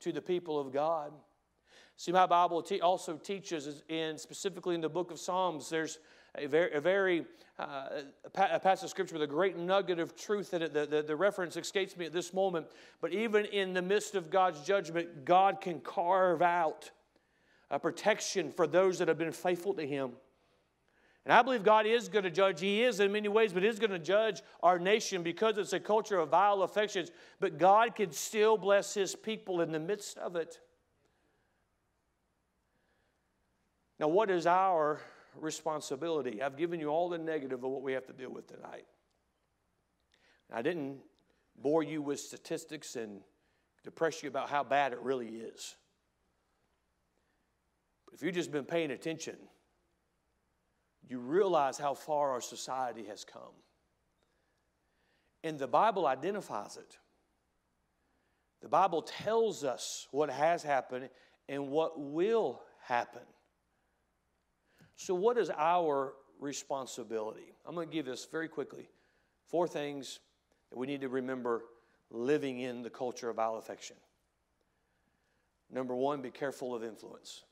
to 0.00 0.12
the 0.12 0.22
people 0.22 0.58
of 0.58 0.72
God. 0.72 1.12
See, 2.00 2.12
my 2.12 2.24
Bible 2.24 2.62
te- 2.62 2.80
also 2.80 3.18
teaches, 3.18 3.82
in 3.90 4.16
specifically 4.16 4.74
in 4.74 4.80
the 4.80 4.88
book 4.88 5.10
of 5.10 5.18
Psalms, 5.18 5.68
there's 5.68 5.98
a 6.34 6.46
very, 6.46 6.72
a 6.72 6.80
very 6.80 7.26
uh, 7.58 7.88
a 8.24 8.58
passage 8.58 8.84
of 8.84 8.88
scripture 8.88 9.16
with 9.16 9.22
a 9.22 9.26
great 9.26 9.58
nugget 9.58 9.98
of 9.98 10.16
truth 10.16 10.54
it. 10.54 10.72
The, 10.72 10.86
the, 10.86 11.02
the 11.02 11.14
reference 11.14 11.58
escapes 11.58 11.98
me 11.98 12.06
at 12.06 12.14
this 12.14 12.32
moment, 12.32 12.68
but 13.02 13.12
even 13.12 13.44
in 13.44 13.74
the 13.74 13.82
midst 13.82 14.14
of 14.14 14.30
God's 14.30 14.62
judgment, 14.62 15.26
God 15.26 15.60
can 15.60 15.78
carve 15.80 16.40
out 16.40 16.90
a 17.70 17.78
protection 17.78 18.50
for 18.50 18.66
those 18.66 18.98
that 18.98 19.08
have 19.08 19.18
been 19.18 19.30
faithful 19.30 19.74
to 19.74 19.86
Him. 19.86 20.12
And 21.26 21.34
I 21.34 21.42
believe 21.42 21.62
God 21.62 21.84
is 21.84 22.08
going 22.08 22.24
to 22.24 22.30
judge. 22.30 22.60
He 22.62 22.82
is 22.82 23.00
in 23.00 23.12
many 23.12 23.28
ways, 23.28 23.52
but 23.52 23.62
He's 23.62 23.78
going 23.78 23.90
to 23.90 23.98
judge 23.98 24.40
our 24.62 24.78
nation 24.78 25.22
because 25.22 25.58
it's 25.58 25.74
a 25.74 25.80
culture 25.80 26.18
of 26.18 26.30
vile 26.30 26.62
affections. 26.62 27.10
But 27.40 27.58
God 27.58 27.94
can 27.94 28.10
still 28.10 28.56
bless 28.56 28.94
His 28.94 29.14
people 29.14 29.60
in 29.60 29.70
the 29.70 29.78
midst 29.78 30.16
of 30.16 30.34
it. 30.34 30.60
Now, 34.00 34.08
what 34.08 34.30
is 34.30 34.46
our 34.46 34.98
responsibility? 35.38 36.42
I've 36.42 36.56
given 36.56 36.80
you 36.80 36.88
all 36.88 37.10
the 37.10 37.18
negative 37.18 37.62
of 37.62 37.70
what 37.70 37.82
we 37.82 37.92
have 37.92 38.06
to 38.06 38.14
deal 38.14 38.30
with 38.30 38.46
tonight. 38.46 38.86
I 40.50 40.62
didn't 40.62 41.00
bore 41.60 41.82
you 41.82 42.00
with 42.00 42.18
statistics 42.18 42.96
and 42.96 43.20
depress 43.84 44.22
you 44.22 44.30
about 44.30 44.48
how 44.48 44.64
bad 44.64 44.94
it 44.94 45.00
really 45.00 45.28
is. 45.28 45.76
But 48.06 48.14
if 48.14 48.22
you've 48.22 48.34
just 48.34 48.50
been 48.50 48.64
paying 48.64 48.90
attention, 48.90 49.36
you 51.06 51.18
realize 51.18 51.76
how 51.76 51.92
far 51.92 52.30
our 52.30 52.40
society 52.40 53.04
has 53.04 53.22
come. 53.22 53.52
And 55.44 55.58
the 55.58 55.68
Bible 55.68 56.06
identifies 56.06 56.78
it. 56.78 56.96
The 58.62 58.68
Bible 58.68 59.02
tells 59.02 59.62
us 59.62 60.08
what 60.10 60.30
has 60.30 60.62
happened 60.62 61.10
and 61.50 61.68
what 61.68 62.00
will 62.00 62.62
happen. 62.82 63.22
So, 65.00 65.14
what 65.14 65.38
is 65.38 65.50
our 65.56 66.12
responsibility? 66.40 67.54
I'm 67.64 67.74
going 67.74 67.88
to 67.88 67.92
give 67.92 68.04
this 68.04 68.26
very 68.30 68.48
quickly. 68.48 68.90
Four 69.46 69.66
things 69.66 70.20
that 70.68 70.76
we 70.76 70.86
need 70.86 71.00
to 71.00 71.08
remember 71.08 71.62
living 72.10 72.60
in 72.60 72.82
the 72.82 72.90
culture 72.90 73.30
of 73.30 73.36
vile 73.36 73.56
affection. 73.56 73.96
Number 75.72 75.96
one, 75.96 76.20
be 76.20 76.30
careful 76.30 76.74
of 76.74 76.84
influence. 76.84 77.44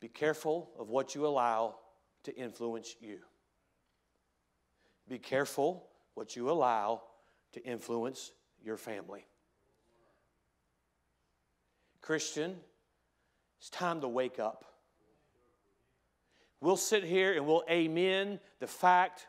Be 0.00 0.08
careful 0.08 0.68
of 0.78 0.90
what 0.90 1.14
you 1.14 1.26
allow 1.26 1.76
to 2.24 2.36
influence 2.36 2.94
you. 3.00 3.20
Be 5.08 5.18
careful 5.18 5.86
what 6.12 6.36
you 6.36 6.50
allow 6.50 7.00
to 7.52 7.64
influence 7.64 8.32
your 8.62 8.76
family. 8.76 9.24
Christian, 12.02 12.56
it's 13.58 13.70
time 13.70 14.00
to 14.02 14.08
wake 14.08 14.38
up. 14.38 14.64
We'll 16.60 16.76
sit 16.76 17.04
here 17.04 17.34
and 17.34 17.46
we'll 17.46 17.64
amen 17.70 18.40
the 18.60 18.66
fact. 18.66 19.26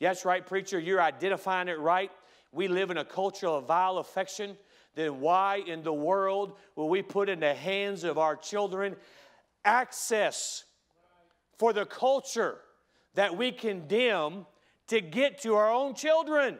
That's 0.00 0.24
right, 0.24 0.46
preacher, 0.46 0.78
you're 0.78 1.02
identifying 1.02 1.68
it 1.68 1.78
right. 1.78 2.10
We 2.52 2.68
live 2.68 2.90
in 2.90 2.98
a 2.98 3.04
culture 3.04 3.48
of 3.48 3.66
vile 3.66 3.98
affection. 3.98 4.56
Then 4.94 5.20
why 5.20 5.62
in 5.66 5.82
the 5.82 5.92
world 5.92 6.56
will 6.76 6.88
we 6.88 7.02
put 7.02 7.28
in 7.28 7.40
the 7.40 7.54
hands 7.54 8.04
of 8.04 8.18
our 8.18 8.36
children 8.36 8.96
access 9.64 10.64
for 11.58 11.72
the 11.72 11.84
culture 11.84 12.58
that 13.14 13.36
we 13.36 13.52
condemn 13.52 14.46
to 14.86 15.00
get 15.00 15.42
to 15.42 15.54
our 15.56 15.70
own 15.70 15.94
children? 15.94 16.58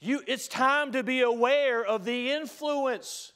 You, 0.00 0.22
it's 0.26 0.48
time 0.48 0.92
to 0.92 1.02
be 1.02 1.22
aware 1.22 1.84
of 1.84 2.04
the 2.04 2.30
influence. 2.30 3.32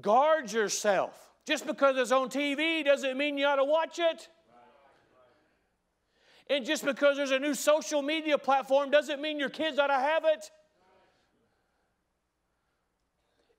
Guard 0.00 0.52
yourself. 0.52 1.30
Just 1.46 1.66
because 1.66 1.96
it's 1.96 2.10
on 2.10 2.28
TV 2.28 2.84
doesn't 2.84 3.16
mean 3.16 3.38
you 3.38 3.46
ought 3.46 3.56
to 3.56 3.64
watch 3.64 3.98
it. 3.98 4.28
And 6.48 6.64
just 6.64 6.84
because 6.84 7.16
there's 7.16 7.32
a 7.32 7.38
new 7.38 7.54
social 7.54 8.02
media 8.02 8.38
platform 8.38 8.90
doesn't 8.90 9.20
mean 9.20 9.38
your 9.38 9.48
kids 9.48 9.78
ought 9.78 9.88
to 9.88 9.94
have 9.94 10.24
it. 10.24 10.50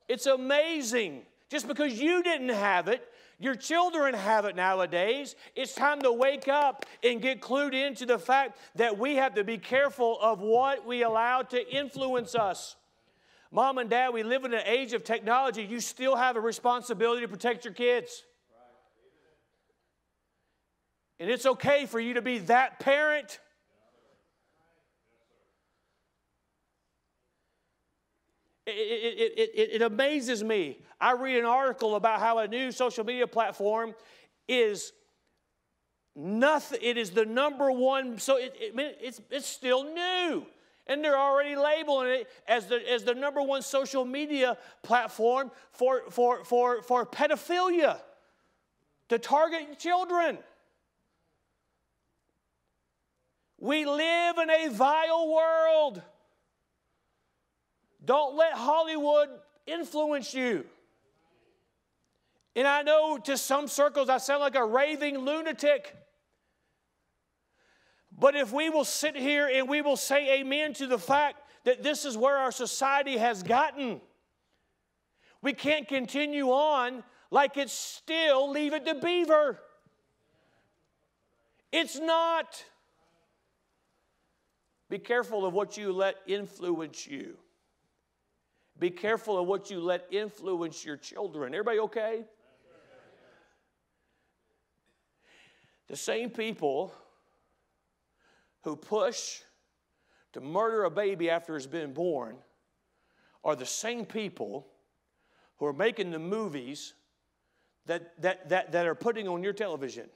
It's 0.08 0.26
amazing. 0.26 1.24
Just 1.50 1.68
because 1.68 2.00
you 2.00 2.24
didn't 2.24 2.50
have 2.50 2.88
it 2.88 3.08
your 3.40 3.56
children 3.56 4.14
have 4.14 4.46
it 4.46 4.56
nowadays. 4.56 5.36
It's 5.56 5.74
time 5.74 6.02
to 6.02 6.12
wake 6.12 6.48
up 6.48 6.86
and 7.04 7.22
get 7.22 7.40
clued 7.40 7.74
into 7.74 8.06
the 8.06 8.18
fact 8.18 8.58
that 8.76 8.98
we 8.98 9.16
have 9.16 9.36
to 9.36 9.44
be 9.44 9.58
careful 9.58 10.18
of 10.22 10.40
what 10.40 10.86
we 10.86 11.04
allow 11.04 11.44
to 11.44 11.76
influence 11.76 12.34
us. 12.34 12.76
Mom 13.52 13.78
and 13.78 13.90
dad, 13.90 14.14
we 14.14 14.24
live 14.24 14.44
in 14.44 14.54
an 14.54 14.64
age 14.66 14.94
of 14.94 15.04
technology. 15.04 15.64
You 15.64 15.80
still 15.80 16.16
have 16.16 16.36
a 16.36 16.42
responsibility 16.42 17.22
to 17.22 17.28
protect 17.28 17.64
your 17.64 17.74
kids. 17.74 18.24
And 21.20 21.30
it's 21.30 21.46
okay 21.46 21.86
for 21.86 22.00
you 22.00 22.16
to 22.16 22.22
be 22.22 22.40
that 22.40 22.80
parent. 22.80 23.40
It, 28.68 28.72
it, 28.72 29.52
it, 29.56 29.70
it, 29.76 29.82
amazes 29.82 30.44
me 30.44 30.80
I 31.00 31.14
read 31.14 31.38
an 31.38 31.46
article 31.46 31.96
about 31.96 32.20
how 32.20 32.40
a 32.40 32.48
new 32.50 32.74
social 32.74 33.06
media 33.06 33.26
platform 33.26 33.96
is 34.46 34.92
nothing, 36.18 36.80
it 36.82 36.98
is 36.98 37.12
the 37.12 37.26
number 37.26 37.72
one, 37.72 38.20
so 38.20 38.38
it, 38.38 38.56
it, 38.60 38.98
it's, 39.02 39.22
it's 39.32 39.48
still 39.48 39.84
new. 39.84 40.46
And 40.88 41.04
they're 41.04 41.18
already 41.18 41.56
labeling 41.56 42.10
it 42.10 42.28
as 42.48 42.68
the, 42.68 42.80
as 42.92 43.04
the 43.04 43.14
number 43.14 43.42
one 43.42 43.62
social 43.62 44.06
media 44.06 44.58
platform 44.84 45.52
for, 45.72 46.04
for, 46.10 46.44
for, 46.44 46.82
for 46.82 47.06
pedophilia 47.06 48.00
to 49.10 49.20
target 49.20 49.80
children. 49.80 50.38
We 53.60 53.86
live 53.86 54.38
in 54.38 54.50
a 54.50 54.70
vile 54.70 55.34
world. 55.34 56.02
Don't 58.08 58.38
let 58.38 58.54
Hollywood 58.54 59.28
influence 59.66 60.34
you. 60.34 60.64
And 62.56 62.66
I 62.66 62.82
know 62.82 63.18
to 63.26 63.38
some 63.38 63.68
circles 63.68 64.08
I 64.08 64.18
sound 64.18 64.40
like 64.40 64.56
a 64.56 64.66
raving 64.66 65.18
lunatic. 65.18 65.94
But 68.18 68.36
if 68.36 68.54
we 68.54 68.70
will 68.70 68.86
sit 68.86 69.18
here 69.18 69.50
and 69.54 69.68
we 69.68 69.82
will 69.82 69.98
say 69.98 70.40
amen 70.40 70.74
to 70.76 70.88
the 70.88 70.98
fact 70.98 71.36
that 71.66 71.84
this 71.84 72.06
is 72.06 72.16
where 72.18 72.38
our 72.38 72.52
society 72.52 73.18
has 73.18 73.44
gotten, 73.44 74.00
we 75.42 75.52
can't 75.52 75.86
continue 75.86 76.48
on 76.48 77.04
like 77.30 77.58
it's 77.58 77.74
still 77.74 78.50
leave 78.50 78.74
it 78.74 78.86
to 78.86 78.96
beaver. 78.96 79.60
It's 81.74 82.00
not. 82.00 82.64
Be 84.90 84.98
careful 84.98 85.46
of 85.46 85.54
what 85.54 85.76
you 85.76 85.92
let 85.92 86.16
influence 86.26 87.06
you. 87.06 87.36
Be 88.80 88.90
careful 88.90 89.40
of 89.40 89.48
what 89.48 89.72
you 89.72 89.80
let 89.80 90.06
influence 90.12 90.86
your 90.86 90.98
children. 90.98 91.54
Everybody 91.54 91.80
okay? 91.80 92.26
The 95.88 95.96
same 95.96 96.30
people 96.30 96.94
who 98.64 98.76
push 98.76 99.40
to 100.34 100.42
murder 100.42 100.84
a 100.84 100.92
baby 100.92 101.30
after 101.30 101.56
it's 101.56 101.66
been 101.66 101.94
born 101.94 102.38
are 103.44 103.56
the 103.56 103.66
same 103.66 104.06
people 104.06 104.68
who 105.58 105.66
are 105.66 105.74
making 105.74 106.12
the 106.12 106.20
movies 106.20 106.94
that, 107.86 108.22
that, 108.22 108.50
that, 108.50 108.72
that 108.74 108.86
are 108.86 108.96
putting 108.96 109.28
on 109.28 109.42
your 109.42 109.54
television. 109.54 110.10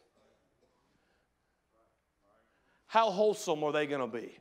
How 2.88 3.10
wholesome 3.10 3.64
are 3.64 3.72
they 3.72 3.88
going 3.88 4.02
to 4.02 4.20
be? 4.20 4.38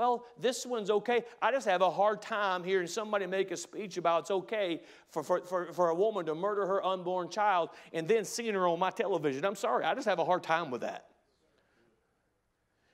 Well, 0.00 0.24
this 0.40 0.64
one's 0.64 0.88
okay. 0.88 1.24
I 1.42 1.52
just 1.52 1.66
have 1.66 1.82
a 1.82 1.90
hard 1.90 2.22
time 2.22 2.64
hearing 2.64 2.86
somebody 2.86 3.26
make 3.26 3.50
a 3.50 3.56
speech 3.58 3.98
about 3.98 4.20
it's 4.20 4.30
okay 4.30 4.80
for, 5.10 5.22
for, 5.22 5.42
for, 5.42 5.74
for 5.74 5.90
a 5.90 5.94
woman 5.94 6.24
to 6.24 6.34
murder 6.34 6.64
her 6.64 6.82
unborn 6.82 7.28
child 7.28 7.68
and 7.92 8.08
then 8.08 8.24
seeing 8.24 8.54
her 8.54 8.66
on 8.66 8.78
my 8.78 8.88
television. 8.88 9.44
I'm 9.44 9.56
sorry, 9.56 9.84
I 9.84 9.94
just 9.94 10.08
have 10.08 10.18
a 10.18 10.24
hard 10.24 10.42
time 10.42 10.70
with 10.70 10.80
that. 10.80 11.08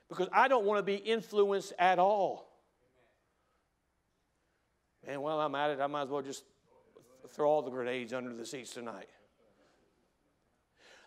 Because 0.09 0.27
I 0.33 0.49
don't 0.49 0.65
want 0.65 0.79
to 0.79 0.83
be 0.83 0.95
influenced 0.95 1.71
at 1.79 1.97
all. 1.97 2.51
And 5.07 5.21
while 5.21 5.39
I'm 5.39 5.55
at 5.55 5.69
it, 5.69 5.79
I 5.79 5.87
might 5.87 6.01
as 6.01 6.09
well 6.09 6.21
just 6.21 6.43
throw 7.29 7.49
all 7.49 7.61
the 7.61 7.71
grenades 7.71 8.11
under 8.11 8.33
the 8.33 8.45
seats 8.45 8.71
tonight. 8.71 9.07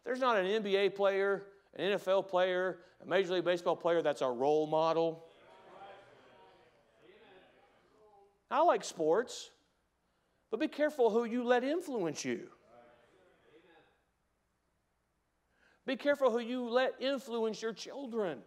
There's 0.06 0.20
not 0.20 0.38
an 0.38 0.46
NBA 0.46 0.94
player, 0.94 1.42
an 1.76 1.98
NFL 1.98 2.26
player, 2.28 2.78
a 3.04 3.06
Major 3.06 3.34
League 3.34 3.44
Baseball 3.44 3.76
player 3.76 4.00
that's 4.00 4.22
a 4.22 4.30
role 4.30 4.66
model 4.66 5.26
I 8.50 8.62
like 8.62 8.82
sports, 8.82 9.50
but 10.50 10.58
be 10.58 10.68
careful 10.68 11.10
who 11.10 11.24
you 11.24 11.44
let 11.44 11.62
influence 11.62 12.24
you. 12.24 12.48
Be 15.86 15.96
careful 15.96 16.30
who 16.30 16.40
you 16.40 16.68
let 16.68 16.94
influence 17.00 17.62
your 17.62 17.72
children. 17.72 18.38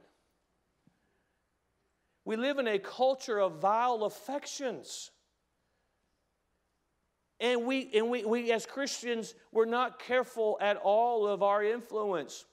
We 2.25 2.35
live 2.35 2.57
in 2.57 2.67
a 2.67 2.79
culture 2.79 3.39
of 3.39 3.59
vile 3.59 4.03
affections. 4.03 5.11
And 7.39 7.65
we, 7.65 7.89
and 7.93 8.09
we, 8.09 8.23
we 8.23 8.51
as 8.51 8.65
Christians, 8.65 9.35
we're 9.51 9.65
not 9.65 9.99
careful 9.99 10.57
at 10.61 10.77
all 10.77 11.27
of 11.27 11.43
our 11.43 11.63
influence. 11.63 12.45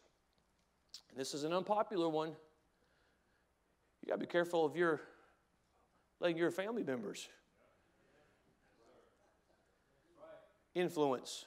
This 1.17 1.35
is 1.35 1.45
an 1.45 1.53
unpopular 1.53 2.09
one. 2.09 2.31
You 4.03 4.09
got 4.09 4.15
to 4.15 4.21
be 4.21 4.27
careful 4.27 4.65
of 4.65 4.77
your 4.77 5.01
letting 6.21 6.37
your 6.37 6.51
family 6.51 6.83
members 6.83 7.29
influence 10.75 11.47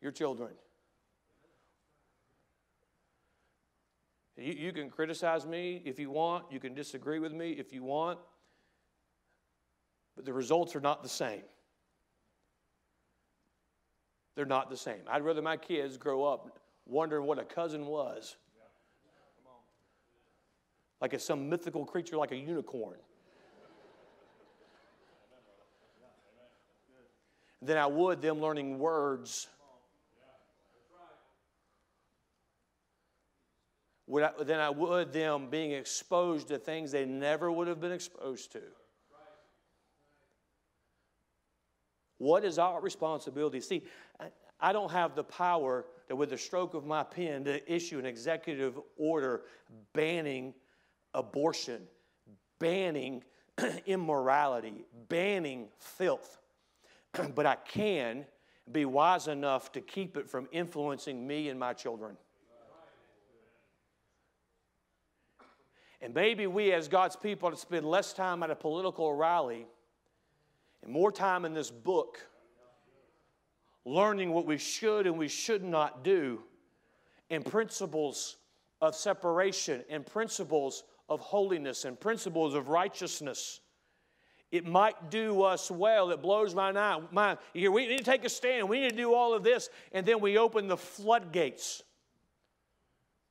your 0.00 0.12
children. 0.12 0.50
You, 4.36 4.52
you 4.52 4.72
can 4.72 4.88
criticize 4.90 5.46
me 5.46 5.82
if 5.84 5.98
you 5.98 6.10
want, 6.10 6.44
you 6.50 6.60
can 6.60 6.74
disagree 6.74 7.18
with 7.18 7.32
me 7.32 7.50
if 7.52 7.72
you 7.72 7.82
want, 7.82 8.18
but 10.14 10.24
the 10.24 10.32
results 10.32 10.76
are 10.76 10.80
not 10.80 11.02
the 11.02 11.08
same. 11.08 11.42
They're 14.36 14.46
not 14.46 14.70
the 14.70 14.76
same. 14.76 15.00
I'd 15.10 15.22
rather 15.22 15.42
my 15.42 15.56
kids 15.56 15.96
grow 15.96 16.24
up 16.24 16.60
wondering 16.86 17.26
what 17.26 17.38
a 17.38 17.44
cousin 17.44 17.86
was, 17.86 18.36
like 21.00 21.12
it's 21.12 21.24
some 21.24 21.48
mythical 21.48 21.84
creature 21.84 22.16
like 22.16 22.32
a 22.32 22.36
unicorn. 22.36 22.98
Than 27.60 27.76
I 27.76 27.86
would 27.86 28.20
them 28.22 28.40
learning 28.40 28.78
words. 28.78 29.48
than 34.40 34.58
I 34.58 34.70
would 34.70 35.12
them 35.12 35.48
being 35.50 35.72
exposed 35.72 36.48
to 36.48 36.58
things 36.58 36.90
they 36.90 37.04
never 37.04 37.52
would 37.52 37.68
have 37.68 37.80
been 37.80 37.92
exposed 37.92 38.52
to. 38.52 38.62
What 42.16 42.44
is 42.44 42.58
our 42.58 42.80
responsibility? 42.80 43.60
See, 43.60 43.84
I 44.60 44.72
don't 44.72 44.90
have 44.90 45.14
the 45.14 45.24
power 45.24 45.84
that 46.08 46.16
with 46.16 46.30
the 46.30 46.38
stroke 46.38 46.74
of 46.74 46.84
my 46.84 47.04
pen 47.04 47.44
to 47.44 47.72
issue 47.72 47.98
an 47.98 48.06
executive 48.06 48.78
order 48.96 49.42
banning 49.92 50.54
abortion, 51.14 51.82
banning 52.58 53.22
immorality, 53.86 54.84
banning 55.08 55.68
filth. 55.78 56.38
but 57.34 57.46
I 57.46 57.56
can 57.56 58.26
be 58.70 58.84
wise 58.84 59.28
enough 59.28 59.72
to 59.72 59.80
keep 59.80 60.16
it 60.16 60.28
from 60.28 60.48
influencing 60.52 61.26
me 61.26 61.48
and 61.48 61.58
my 61.58 61.72
children. 61.72 62.16
And 66.00 66.14
maybe 66.14 66.46
we, 66.46 66.72
as 66.72 66.86
God's 66.86 67.16
people, 67.16 67.50
to 67.50 67.56
spend 67.56 67.84
less 67.84 68.12
time 68.12 68.42
at 68.42 68.50
a 68.50 68.54
political 68.54 69.12
rally 69.14 69.66
and 70.82 70.92
more 70.92 71.10
time 71.10 71.44
in 71.44 71.54
this 71.54 71.70
book, 71.70 72.20
learning 73.84 74.32
what 74.32 74.46
we 74.46 74.58
should 74.58 75.06
and 75.06 75.18
we 75.18 75.28
should 75.28 75.64
not 75.64 76.04
do, 76.04 76.42
and 77.30 77.44
principles 77.44 78.36
of 78.80 78.94
separation, 78.94 79.82
and 79.90 80.06
principles 80.06 80.84
of 81.08 81.20
holiness, 81.20 81.84
and 81.84 81.98
principles 81.98 82.54
of 82.54 82.68
righteousness. 82.68 83.60
It 84.50 84.64
might 84.64 85.10
do 85.10 85.42
us 85.42 85.70
well. 85.70 86.10
It 86.10 86.22
blows 86.22 86.54
my 86.54 86.72
mind. 87.10 87.38
Here, 87.52 87.70
we 87.70 87.86
need 87.86 87.98
to 87.98 88.04
take 88.04 88.24
a 88.24 88.30
stand. 88.30 88.68
We 88.68 88.80
need 88.80 88.90
to 88.90 88.96
do 88.96 89.12
all 89.12 89.34
of 89.34 89.42
this. 89.42 89.68
And 89.92 90.06
then 90.06 90.20
we 90.20 90.38
open 90.38 90.68
the 90.68 90.76
floodgates 90.76 91.82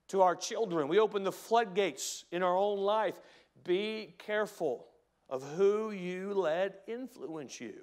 to 0.10 0.22
our 0.22 0.36
children. 0.36 0.88
We 0.88 1.00
open 1.00 1.24
the 1.24 1.32
floodgates 1.32 2.26
in 2.32 2.44
our 2.44 2.56
own 2.56 2.80
life. 2.80 3.20
Be 3.64 4.14
careful 4.20 4.86
of 5.30 5.44
who 5.56 5.92
you 5.92 6.34
let 6.34 6.84
influence 6.88 7.60
you. 7.60 7.74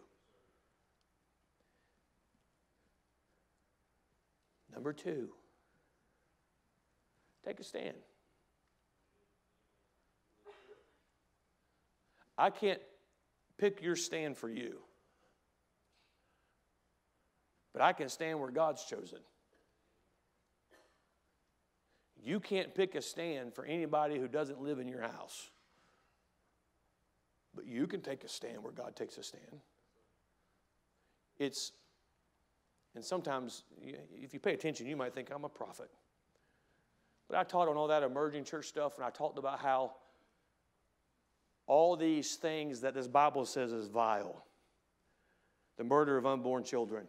Number 4.72 4.92
two, 4.92 5.28
take 7.44 7.60
a 7.60 7.64
stand. 7.64 7.96
I 12.36 12.50
can't 12.50 12.80
pick 13.58 13.82
your 13.82 13.96
stand 13.96 14.36
for 14.36 14.48
you, 14.48 14.78
but 17.72 17.82
I 17.82 17.92
can 17.92 18.08
stand 18.08 18.40
where 18.40 18.50
God's 18.50 18.84
chosen. 18.84 19.18
You 22.22 22.40
can't 22.40 22.74
pick 22.74 22.94
a 22.94 23.02
stand 23.02 23.52
for 23.54 23.66
anybody 23.66 24.18
who 24.18 24.28
doesn't 24.28 24.60
live 24.60 24.78
in 24.78 24.88
your 24.88 25.02
house. 25.02 25.50
But 27.54 27.66
you 27.66 27.86
can 27.86 28.00
take 28.00 28.24
a 28.24 28.28
stand 28.28 28.62
where 28.62 28.72
God 28.72 28.96
takes 28.96 29.18
a 29.18 29.22
stand. 29.22 29.60
It's, 31.38 31.72
and 32.94 33.04
sometimes 33.04 33.64
if 33.82 34.32
you 34.32 34.40
pay 34.40 34.54
attention, 34.54 34.86
you 34.86 34.96
might 34.96 35.14
think 35.14 35.30
I'm 35.30 35.44
a 35.44 35.48
prophet. 35.48 35.90
But 37.28 37.38
I 37.38 37.44
taught 37.44 37.68
on 37.68 37.76
all 37.76 37.88
that 37.88 38.02
emerging 38.02 38.44
church 38.44 38.66
stuff, 38.66 38.96
and 38.96 39.04
I 39.04 39.10
talked 39.10 39.38
about 39.38 39.58
how 39.58 39.92
all 41.66 41.96
these 41.96 42.36
things 42.36 42.80
that 42.82 42.94
this 42.94 43.08
Bible 43.08 43.44
says 43.46 43.72
is 43.72 43.88
vile 43.88 44.44
the 45.76 45.84
murder 45.84 46.16
of 46.16 46.24
unborn 46.24 46.62
children, 46.62 47.08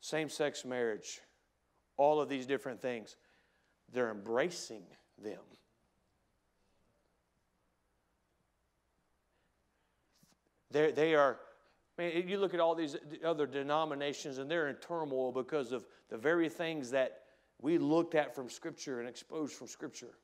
same 0.00 0.28
sex 0.28 0.64
marriage, 0.64 1.20
all 1.96 2.20
of 2.20 2.28
these 2.28 2.46
different 2.46 2.80
things. 2.80 3.16
They're 3.92 4.10
embracing 4.10 4.84
them. 5.22 5.40
They're, 10.70 10.92
they 10.92 11.14
are, 11.14 11.38
man, 11.98 12.28
you 12.28 12.38
look 12.38 12.54
at 12.54 12.60
all 12.60 12.74
these 12.74 12.96
other 13.24 13.46
denominations 13.46 14.38
and 14.38 14.50
they're 14.50 14.68
in 14.68 14.76
turmoil 14.76 15.32
because 15.32 15.72
of 15.72 15.84
the 16.10 16.18
very 16.18 16.48
things 16.48 16.90
that 16.90 17.22
we 17.60 17.78
looked 17.78 18.14
at 18.14 18.34
from 18.34 18.48
Scripture 18.48 19.00
and 19.00 19.08
exposed 19.08 19.54
from 19.54 19.66
Scripture. 19.66 20.14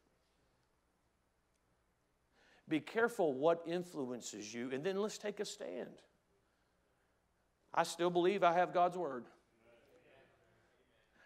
Be 2.72 2.80
careful 2.80 3.34
what 3.34 3.62
influences 3.66 4.54
you, 4.54 4.70
and 4.72 4.82
then 4.82 4.96
let's 4.96 5.18
take 5.18 5.40
a 5.40 5.44
stand. 5.44 6.00
I 7.74 7.82
still 7.82 8.08
believe 8.08 8.42
I 8.42 8.54
have 8.54 8.72
God's 8.72 8.96
Word. 8.96 9.26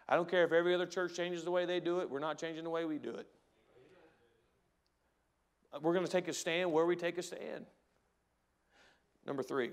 I 0.09 0.17
don't 0.17 0.29
care 0.29 0.43
if 0.43 0.51
every 0.51 0.75
other 0.75 0.85
church 0.85 1.15
changes 1.15 1.45
the 1.45 1.51
way 1.51 1.65
they 1.65 1.79
do 1.79 2.01
it, 2.01 2.09
we're 2.09 2.19
not 2.19 2.37
changing 2.37 2.65
the 2.65 2.69
way 2.69 2.83
we 2.83 2.97
do 2.97 3.11
it. 3.11 3.27
We're 5.81 5.93
going 5.93 6.05
to 6.05 6.11
take 6.11 6.27
a 6.27 6.33
stand 6.33 6.69
where 6.69 6.85
we 6.85 6.97
take 6.97 7.17
a 7.17 7.23
stand. 7.23 7.65
Number 9.25 9.41
three. 9.41 9.69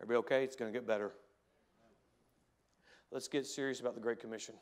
Everybody 0.00 0.18
okay? 0.26 0.44
It's 0.44 0.54
going 0.54 0.72
to 0.72 0.78
get 0.78 0.86
better. 0.86 1.10
Let's 3.10 3.26
get 3.26 3.48
serious 3.48 3.80
about 3.80 3.96
the 3.96 4.00
Great 4.00 4.20
Commission. 4.20 4.54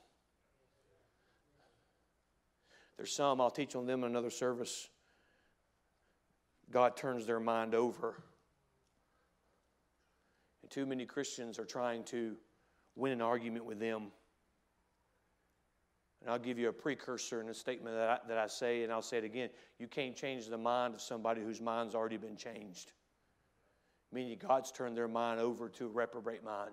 There's 2.97 3.13
some, 3.13 3.41
I'll 3.41 3.51
teach 3.51 3.77
on 3.77 3.87
them 3.87 4.05
in 4.05 4.11
another 4.11 4.31
service. 4.31 4.89
God 6.71 6.97
turns 6.97 7.27
their 7.27 7.41
mind 7.41 7.75
over. 7.75 8.23
And 10.63 10.71
too 10.71 10.87
many 10.87 11.05
Christians 11.05 11.59
are 11.59 11.65
trying 11.65 12.05
to 12.05 12.37
win 12.97 13.13
an 13.13 13.21
argument 13.21 13.65
with 13.65 13.79
them. 13.79 14.11
And 16.23 16.31
I'll 16.31 16.39
give 16.39 16.59
you 16.59 16.69
a 16.69 16.73
precursor 16.73 17.41
in 17.41 17.49
a 17.51 17.55
statement 17.55 17.95
that 17.95 18.09
I, 18.09 18.29
that 18.29 18.39
I 18.39 18.47
say, 18.47 18.83
and 18.83 18.93
I'll 18.93 19.03
say 19.03 19.19
it 19.19 19.25
again. 19.25 19.51
You 19.79 19.87
can't 19.87 20.17
change 20.17 20.49
the 20.49 20.59
mind 20.59 20.95
of 20.95 21.01
somebody 21.01 21.43
whose 21.43 21.61
mind's 21.61 21.95
already 21.95 22.17
been 22.17 22.37
changed. 22.37 22.93
Meaning 24.11 24.39
God's 24.41 24.73
turned 24.73 24.97
their 24.97 25.09
mind 25.09 25.39
over 25.39 25.69
to 25.69 25.85
a 25.87 25.89
reprobate 25.89 26.43
mind. 26.43 26.73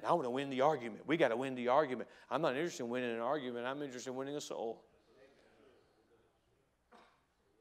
And 0.00 0.08
I 0.08 0.12
want 0.14 0.24
to 0.24 0.30
win 0.30 0.48
the 0.48 0.62
argument. 0.62 1.02
We 1.06 1.18
got 1.18 1.28
to 1.28 1.36
win 1.36 1.54
the 1.54 1.68
argument. 1.68 2.08
I'm 2.30 2.40
not 2.40 2.56
interested 2.56 2.84
in 2.84 2.88
winning 2.88 3.10
an 3.10 3.20
argument, 3.20 3.66
I'm 3.66 3.82
interested 3.82 4.10
in 4.10 4.16
winning 4.16 4.36
a 4.36 4.40
soul. 4.40 4.82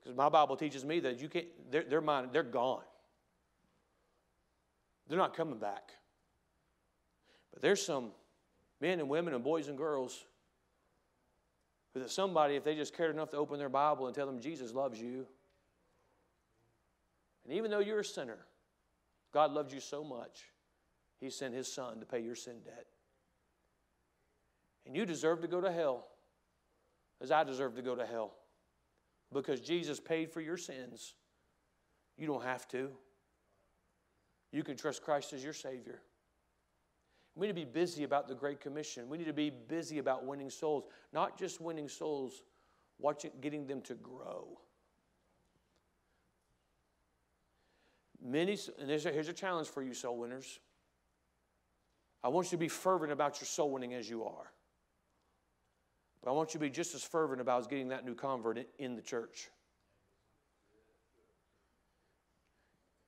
Because 0.01 0.15
my 0.15 0.29
Bible 0.29 0.55
teaches 0.55 0.85
me 0.85 1.01
that 1.01 1.19
you 1.19 1.27
can't, 1.27 1.47
their, 1.69 1.83
their 1.83 2.01
mind, 2.01 2.29
they're 2.31 2.43
gone. 2.43 2.83
They're 5.09 5.17
not 5.17 5.35
coming 5.35 5.59
back. 5.59 5.91
But 7.51 7.61
there's 7.61 7.85
some 7.85 8.11
men 8.79 9.01
and 9.01 9.09
women 9.09 9.33
and 9.33 9.43
boys 9.43 9.67
and 9.67 9.77
girls 9.77 10.23
who 11.93 11.99
that 11.99 12.09
somebody, 12.09 12.55
if 12.55 12.63
they 12.63 12.75
just 12.75 12.95
cared 12.95 13.13
enough 13.13 13.31
to 13.31 13.37
open 13.37 13.59
their 13.59 13.67
Bible 13.67 14.05
and 14.07 14.15
tell 14.15 14.25
them 14.25 14.39
Jesus 14.39 14.73
loves 14.73 15.01
you, 15.01 15.27
and 17.43 17.53
even 17.53 17.69
though 17.69 17.79
you're 17.79 17.99
a 17.99 18.05
sinner, 18.05 18.37
God 19.33 19.51
loves 19.51 19.73
you 19.73 19.81
so 19.81 20.05
much, 20.05 20.45
He 21.19 21.29
sent 21.29 21.53
His 21.53 21.71
Son 21.71 21.99
to 21.99 22.05
pay 22.05 22.19
your 22.19 22.35
sin 22.35 22.55
debt. 22.63 22.85
And 24.85 24.95
you 24.95 25.05
deserve 25.05 25.41
to 25.41 25.47
go 25.47 25.61
to 25.61 25.71
hell, 25.71 26.07
as 27.21 27.31
I 27.31 27.43
deserve 27.43 27.75
to 27.75 27.81
go 27.81 27.95
to 27.95 28.05
hell, 28.05 28.33
because 29.31 29.59
Jesus 29.61 29.99
paid 29.99 30.31
for 30.31 30.41
your 30.41 30.57
sins. 30.57 31.13
You 32.17 32.27
don't 32.27 32.43
have 32.43 32.67
to. 32.69 32.89
You 34.51 34.63
can 34.63 34.75
trust 34.75 35.03
Christ 35.03 35.33
as 35.33 35.43
your 35.43 35.53
Savior. 35.53 36.01
We 37.35 37.47
need 37.47 37.53
to 37.53 37.65
be 37.65 37.71
busy 37.71 38.03
about 38.03 38.27
the 38.27 38.35
Great 38.35 38.59
Commission. 38.59 39.07
We 39.07 39.17
need 39.17 39.27
to 39.27 39.33
be 39.33 39.49
busy 39.49 39.99
about 39.99 40.25
winning 40.25 40.49
souls, 40.49 40.85
not 41.13 41.37
just 41.37 41.61
winning 41.61 41.87
souls, 41.87 42.43
watching, 42.97 43.31
getting 43.41 43.67
them 43.67 43.81
to 43.83 43.93
grow. 43.93 44.59
Many, 48.21 48.57
and 48.79 48.89
here's 48.89 49.05
a, 49.05 49.11
here's 49.11 49.29
a 49.29 49.33
challenge 49.33 49.67
for 49.69 49.81
you, 49.81 49.93
soul 49.93 50.17
winners. 50.17 50.59
I 52.23 52.27
want 52.27 52.47
you 52.47 52.51
to 52.51 52.57
be 52.57 52.67
fervent 52.67 53.11
about 53.11 53.39
your 53.39 53.45
soul 53.45 53.71
winning 53.71 53.93
as 53.93 54.09
you 54.09 54.25
are. 54.25 54.51
But 56.21 56.31
I 56.31 56.33
want 56.33 56.53
you 56.53 56.59
to 56.59 56.65
be 56.65 56.69
just 56.69 56.93
as 56.95 57.03
fervent 57.03 57.39
about 57.39 57.69
getting 57.69 57.89
that 57.89 58.05
new 58.05 58.13
convert 58.13 58.59
in 58.77 58.95
the 58.95 59.01
church. 59.01 59.49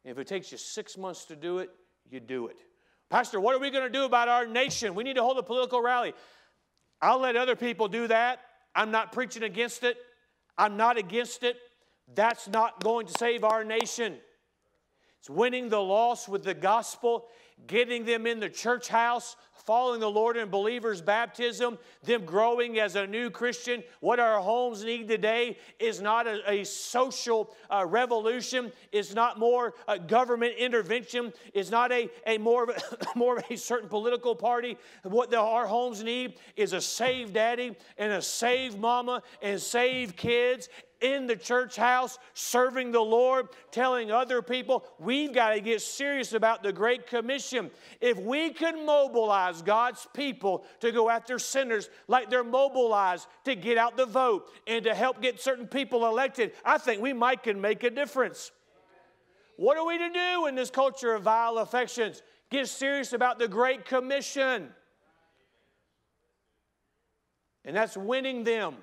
If 0.03 0.18
it 0.18 0.28
takes 0.28 0.51
you 0.51 0.57
six 0.57 0.97
months 0.97 1.26
to 1.26 1.36
do 1.36 1.59
it, 1.59 1.70
you 2.09 2.20
do 2.20 2.47
it. 2.47 2.57
Pastor, 3.09 3.39
what 3.39 3.55
are 3.55 3.59
we 3.59 3.70
going 3.70 3.84
to 3.84 3.89
do 3.89 4.05
about 4.05 4.30
our 4.30 4.47
nation? 4.47 4.95
We 4.95 5.03
need 5.03 5.16
to 5.16 5.22
hold 5.22 5.38
a 5.38 5.43
political 5.43 5.82
rally. 5.82 6.14
I'll 7.01 7.20
let 7.20 7.36
other 7.36 7.55
people 7.55 7.88
do 7.88 8.07
that. 8.07 8.39
I'm 8.74 8.91
not 8.91 9.12
preaching 9.12 9.43
against 9.43 9.84
it. 9.84 9.97
I'm 10.57 10.78
not 10.78 10.97
against 10.97 11.43
it. 11.43 11.57
That's 12.16 12.47
not 12.47 12.82
going 12.84 13.07
to 13.07 13.14
save 13.14 13.43
our 13.43 13.64
nation. 13.64 14.16
It's 15.20 15.30
winning 15.30 15.70
the 15.70 15.82
lost 15.82 16.30
with 16.30 16.43
the 16.43 16.53
gospel. 16.53 17.26
Getting 17.68 18.05
them 18.05 18.26
in 18.26 18.39
the 18.39 18.49
church 18.49 18.88
house, 18.88 19.36
following 19.66 19.99
the 19.99 20.09
Lord 20.09 20.38
in 20.38 20.49
believers' 20.49 21.01
baptism, 21.01 21.78
them 22.03 22.26
growing 22.26 22.80
as 22.80 22.95
a 22.95 23.05
new 23.05 23.30
Christian. 23.30 23.84
What 23.99 24.20
our 24.20 24.39
homes 24.39 24.84
need 24.84 25.07
today 25.07 25.57
is 25.80 26.01
not 26.01 26.28
a, 26.28 26.41
a 26.49 26.64
social 26.66 27.55
uh, 27.70 27.86
revolution, 27.88 28.72
it's 28.91 29.14
not 29.14 29.39
more 29.39 29.74
uh, 29.88 29.97
government 29.97 30.55
intervention, 30.57 31.32
it's 31.53 31.70
not 31.70 31.91
a, 31.91 32.09
a 32.26 32.38
more, 32.38 32.64
of 32.64 32.70
a, 32.70 32.82
more 33.16 33.38
of 33.38 33.45
a 33.49 33.55
certain 33.55 33.89
political 33.89 34.36
party. 34.36 34.78
What 35.03 35.30
the, 35.30 35.39
our 35.39 35.68
homes 35.68 36.03
need 36.03 36.36
is 36.55 36.74
a 36.74 36.82
saved 36.82 37.34
daddy 37.34 37.76
and 37.97 38.14
a 38.14 38.22
saved 38.22 38.80
mama 38.80 39.22
and 39.41 39.59
saved 39.59 40.16
kids 40.18 40.70
in 41.02 41.28
the 41.28 41.36
church 41.36 41.76
house, 41.76 42.20
serving 42.34 42.91
the 42.91 43.02
Lord, 43.02 43.49
telling 43.72 44.12
other 44.12 44.41
people, 44.41 44.86
we've 44.99 45.34
got 45.34 45.54
to 45.54 45.60
get 45.60 45.82
serious 45.82 46.34
about 46.34 46.64
the 46.64 46.72
Great 46.72 47.08
Commission. 47.08 47.72
If 47.99 48.18
we 48.18 48.52
can 48.52 48.86
mobilize 48.86 49.62
God's 49.62 50.08
people 50.14 50.64
to 50.80 50.91
go 50.91 51.10
after 51.10 51.39
sinners 51.39 51.89
like 52.08 52.30
they're 52.30 52.43
mobilized 52.43 53.28
to 53.45 53.56
get 53.56 53.78
out 53.78 53.97
the 53.97 54.06
vote 54.06 54.47
and 54.68 54.84
to 54.86 54.93
help 54.93 55.22
get 55.22 55.41
certain 55.41 55.68
people 55.68 56.06
elected, 56.06 56.54
I 56.64 56.78
think 56.78 57.02
we 57.02 57.14
might 57.14 57.43
can 57.43 57.60
make 57.60 57.84
a 57.84 57.89
difference. 57.89 58.52
What 59.58 59.78
are 59.78 59.86
we 59.86 59.97
to 59.97 60.10
do 60.10 60.47
in 60.47 60.56
this 60.56 60.70
culture 60.70 61.14
of 61.14 61.24
vile 61.24 61.58
affections? 61.58 62.22
Get 62.49 62.68
serious 62.68 63.14
about 63.14 63.39
the 63.39 63.47
Great 63.47 63.86
Commission. 63.86 64.70
And 67.64 67.76
that's 67.76 67.95
winning 67.95 68.43
them. 68.43 68.76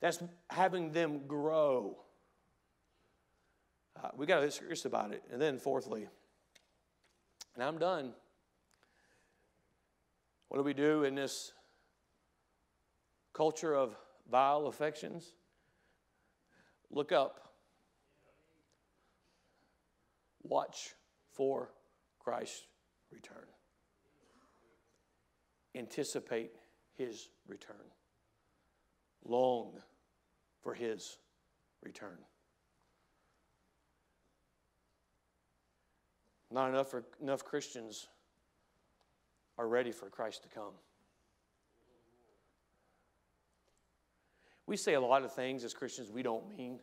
That's 0.00 0.22
having 0.50 0.92
them 0.92 1.26
grow. 1.26 1.98
Uh, 3.96 4.10
we 4.16 4.26
got 4.26 4.40
to 4.40 4.46
be 4.46 4.52
serious 4.52 4.84
about 4.84 5.12
it. 5.12 5.22
And 5.32 5.40
then, 5.42 5.58
fourthly, 5.58 6.06
and 7.54 7.64
I'm 7.64 7.78
done. 7.78 8.12
What 10.48 10.58
do 10.58 10.62
we 10.62 10.74
do 10.74 11.04
in 11.04 11.14
this 11.14 11.52
culture 13.32 13.74
of 13.74 13.96
vile 14.30 14.66
affections? 14.68 15.32
Look 16.90 17.12
up. 17.12 17.52
Watch 20.42 20.94
for 21.32 21.72
Christ's 22.20 22.62
return. 23.10 23.44
Anticipate 25.74 26.52
his 26.96 27.28
return. 27.46 27.76
Long 29.24 29.72
for 30.62 30.74
his 30.74 31.18
return. 31.82 32.18
Not 36.50 36.70
enough, 36.70 36.90
for, 36.90 37.04
enough 37.20 37.44
Christians 37.44 38.08
are 39.58 39.68
ready 39.68 39.92
for 39.92 40.08
Christ 40.08 40.42
to 40.44 40.48
come. 40.48 40.72
We 44.66 44.76
say 44.76 44.94
a 44.94 45.00
lot 45.00 45.24
of 45.24 45.32
things 45.32 45.64
as 45.64 45.74
Christians 45.74 46.10
we 46.10 46.22
don't 46.22 46.48
mean. 46.56 46.78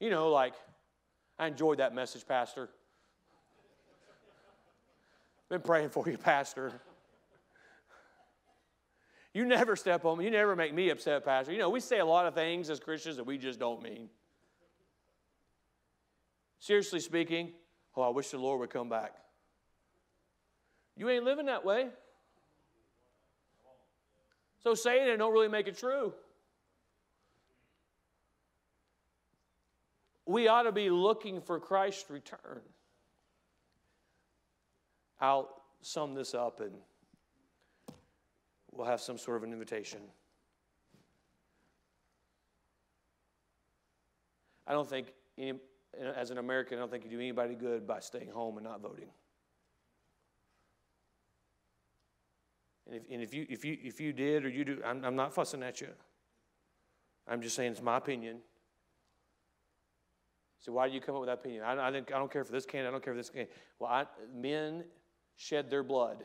You 0.00 0.10
know, 0.10 0.28
like, 0.28 0.54
I 1.38 1.46
enjoyed 1.46 1.78
that 1.78 1.94
message, 1.94 2.26
Pastor. 2.26 2.68
Been 5.48 5.60
praying 5.60 5.90
for 5.90 6.08
you, 6.08 6.18
Pastor. 6.18 6.72
You 9.36 9.44
never 9.44 9.76
step 9.76 10.06
on 10.06 10.16
me. 10.16 10.24
You 10.24 10.30
never 10.30 10.56
make 10.56 10.72
me 10.72 10.88
upset, 10.88 11.22
Pastor. 11.22 11.52
You 11.52 11.58
know, 11.58 11.68
we 11.68 11.80
say 11.80 11.98
a 11.98 12.06
lot 12.06 12.24
of 12.24 12.32
things 12.32 12.70
as 12.70 12.80
Christians 12.80 13.16
that 13.16 13.24
we 13.24 13.36
just 13.36 13.58
don't 13.58 13.82
mean. 13.82 14.08
Seriously 16.58 17.00
speaking, 17.00 17.52
oh, 17.94 18.00
I 18.00 18.08
wish 18.08 18.30
the 18.30 18.38
Lord 18.38 18.60
would 18.60 18.70
come 18.70 18.88
back. 18.88 19.12
You 20.96 21.10
ain't 21.10 21.22
living 21.22 21.44
that 21.46 21.66
way. 21.66 21.88
So 24.62 24.72
saying 24.72 25.06
it 25.06 25.18
don't 25.18 25.34
really 25.34 25.48
make 25.48 25.68
it 25.68 25.76
true. 25.76 26.14
We 30.24 30.48
ought 30.48 30.62
to 30.62 30.72
be 30.72 30.88
looking 30.88 31.42
for 31.42 31.60
Christ's 31.60 32.08
return. 32.08 32.62
I'll 35.20 35.62
sum 35.82 36.14
this 36.14 36.32
up 36.32 36.60
and 36.60 36.72
we'll 38.76 38.86
have 38.86 39.00
some 39.00 39.18
sort 39.18 39.38
of 39.38 39.42
an 39.42 39.52
invitation. 39.52 40.00
I 44.66 44.72
don't 44.72 44.88
think, 44.88 45.12
any, 45.38 45.54
as 46.16 46.30
an 46.30 46.38
American, 46.38 46.78
I 46.78 46.80
don't 46.80 46.90
think 46.90 47.04
you 47.04 47.10
do 47.10 47.20
anybody 47.20 47.54
good 47.54 47.86
by 47.86 48.00
staying 48.00 48.30
home 48.30 48.56
and 48.56 48.64
not 48.64 48.80
voting. 48.80 49.08
And 52.86 52.96
if, 52.96 53.02
and 53.10 53.22
if, 53.22 53.34
you, 53.34 53.46
if, 53.48 53.64
you, 53.64 53.76
if 53.82 54.00
you 54.00 54.12
did 54.12 54.44
or 54.44 54.48
you 54.48 54.64
do, 54.64 54.80
I'm, 54.84 55.04
I'm 55.04 55.16
not 55.16 55.32
fussing 55.32 55.62
at 55.62 55.80
you. 55.80 55.88
I'm 57.28 57.42
just 57.42 57.56
saying 57.56 57.72
it's 57.72 57.82
my 57.82 57.96
opinion. 57.96 58.38
So 60.60 60.72
why 60.72 60.88
do 60.88 60.94
you 60.94 61.00
come 61.00 61.14
up 61.14 61.20
with 61.20 61.28
that 61.28 61.38
opinion? 61.38 61.62
I, 61.64 61.74
I, 61.74 61.88
I 61.88 61.90
don't 61.90 62.30
care 62.30 62.44
for 62.44 62.52
this 62.52 62.66
candidate. 62.66 62.88
I 62.88 62.92
don't 62.92 63.04
care 63.04 63.12
for 63.12 63.18
this 63.18 63.30
candidate. 63.30 63.54
Well, 63.78 63.90
I, 63.90 64.06
men 64.34 64.84
shed 65.36 65.70
their 65.70 65.82
blood 65.82 66.24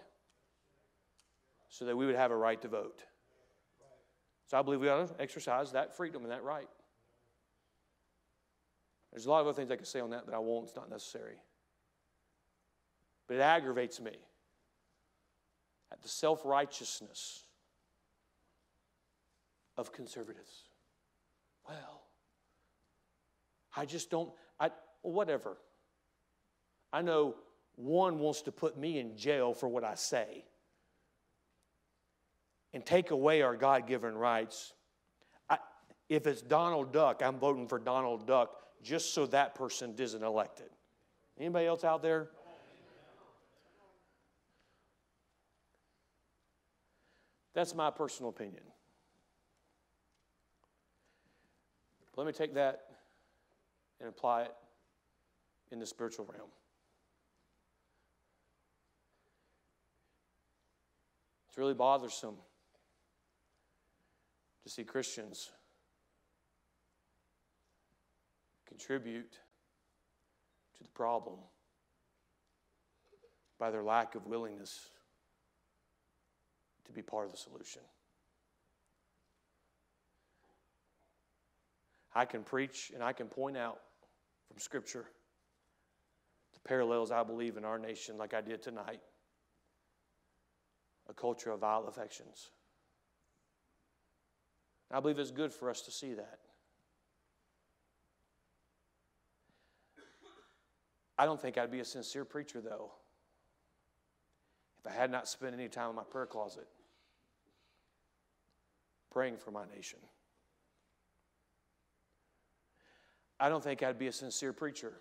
so 1.71 1.85
that 1.85 1.97
we 1.97 2.05
would 2.05 2.15
have 2.15 2.31
a 2.31 2.35
right 2.35 2.61
to 2.61 2.67
vote. 2.67 3.01
So 4.47 4.59
I 4.59 4.61
believe 4.61 4.81
we 4.81 4.89
ought 4.89 5.07
to 5.07 5.21
exercise 5.21 5.71
that 5.71 5.95
freedom 5.95 6.23
and 6.23 6.31
that 6.31 6.43
right. 6.43 6.67
There's 9.11 9.25
a 9.25 9.29
lot 9.29 9.39
of 9.39 9.47
other 9.47 9.55
things 9.55 9.71
I 9.71 9.77
could 9.77 9.87
say 9.87 10.01
on 10.01 10.09
that, 10.11 10.25
but 10.25 10.35
I 10.35 10.39
won't. 10.39 10.67
It's 10.67 10.75
not 10.75 10.89
necessary. 10.89 11.35
But 13.27 13.37
it 13.37 13.41
aggravates 13.41 14.01
me 14.01 14.11
at 15.91 16.01
the 16.01 16.09
self 16.09 16.41
righteousness 16.43 17.45
of 19.77 19.93
conservatives. 19.93 20.65
Well, 21.67 22.01
I 23.77 23.85
just 23.85 24.09
don't, 24.09 24.29
I, 24.59 24.71
whatever. 25.03 25.57
I 26.91 27.01
know 27.01 27.35
one 27.77 28.19
wants 28.19 28.41
to 28.41 28.51
put 28.51 28.77
me 28.77 28.99
in 28.99 29.15
jail 29.15 29.53
for 29.53 29.69
what 29.69 29.85
I 29.85 29.95
say 29.95 30.43
and 32.73 32.85
take 32.85 33.11
away 33.11 33.41
our 33.41 33.55
God 33.55 33.87
given 33.87 34.15
rights. 34.17 34.73
I, 35.49 35.57
if 36.09 36.27
it's 36.27 36.41
Donald 36.41 36.93
Duck, 36.93 37.21
I'm 37.23 37.37
voting 37.37 37.67
for 37.67 37.79
Donald 37.79 38.25
Duck 38.25 38.51
just 38.81 39.13
so 39.13 39.25
that 39.27 39.55
person 39.55 39.93
isn't 39.97 40.23
elected. 40.23 40.69
Anybody 41.37 41.65
else 41.65 41.83
out 41.83 42.01
there? 42.01 42.29
That's 47.53 47.75
my 47.75 47.91
personal 47.91 48.29
opinion. 48.29 48.63
Let 52.15 52.27
me 52.27 52.33
take 52.33 52.53
that 52.53 52.81
and 53.99 54.07
apply 54.07 54.43
it 54.43 54.55
in 55.71 55.79
the 55.79 55.85
spiritual 55.85 56.25
realm. 56.31 56.49
It's 61.49 61.57
really 61.57 61.73
bothersome 61.73 62.35
to 64.63 64.69
see 64.69 64.83
Christians 64.83 65.51
contribute 68.67 69.31
to 70.77 70.83
the 70.83 70.89
problem 70.89 71.37
by 73.59 73.69
their 73.69 73.83
lack 73.83 74.15
of 74.15 74.25
willingness 74.25 74.89
to 76.85 76.91
be 76.91 77.01
part 77.01 77.25
of 77.25 77.31
the 77.31 77.37
solution. 77.37 77.81
I 82.13 82.25
can 82.25 82.43
preach 82.43 82.91
and 82.93 83.03
I 83.03 83.13
can 83.13 83.27
point 83.27 83.57
out 83.57 83.79
from 84.47 84.59
Scripture 84.59 85.05
the 86.53 86.59
parallels 86.67 87.11
I 87.11 87.23
believe 87.23 87.57
in 87.57 87.63
our 87.63 87.79
nation, 87.79 88.17
like 88.17 88.33
I 88.33 88.41
did 88.41 88.61
tonight 88.61 89.01
a 91.09 91.13
culture 91.13 91.51
of 91.51 91.61
vile 91.61 91.85
affections. 91.87 92.51
I 94.93 94.99
believe 94.99 95.19
it's 95.19 95.31
good 95.31 95.53
for 95.53 95.69
us 95.69 95.81
to 95.83 95.91
see 95.91 96.13
that. 96.13 96.39
I 101.17 101.25
don't 101.25 101.39
think 101.39 101.57
I'd 101.57 101.71
be 101.71 101.79
a 101.79 101.85
sincere 101.85 102.25
preacher, 102.25 102.61
though, 102.61 102.91
if 104.79 104.91
I 104.91 104.93
had 104.93 105.11
not 105.11 105.27
spent 105.27 105.53
any 105.53 105.69
time 105.69 105.91
in 105.91 105.95
my 105.95 106.03
prayer 106.03 106.25
closet 106.25 106.67
praying 109.11 109.37
for 109.37 109.51
my 109.51 109.63
nation. 109.73 109.99
I 113.39 113.49
don't 113.49 113.63
think 113.63 113.83
I'd 113.83 113.99
be 113.99 114.07
a 114.07 114.11
sincere 114.11 114.53
preacher 114.53 114.93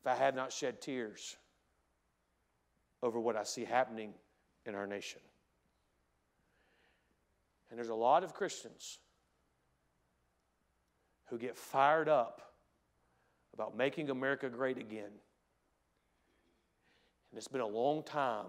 if 0.00 0.06
I 0.06 0.14
had 0.14 0.34
not 0.34 0.52
shed 0.52 0.80
tears 0.80 1.36
over 3.02 3.20
what 3.20 3.36
I 3.36 3.42
see 3.42 3.64
happening 3.64 4.14
in 4.64 4.74
our 4.74 4.86
nation. 4.86 5.20
And 7.70 7.78
there's 7.78 7.88
a 7.88 7.94
lot 7.94 8.24
of 8.24 8.34
Christians 8.34 8.98
who 11.26 11.38
get 11.38 11.56
fired 11.56 12.08
up 12.08 12.42
about 13.54 13.76
making 13.76 14.08
America 14.10 14.48
great 14.48 14.78
again. 14.78 15.10
And 17.30 17.36
it's 17.36 17.48
been 17.48 17.60
a 17.60 17.66
long 17.66 18.02
time 18.02 18.46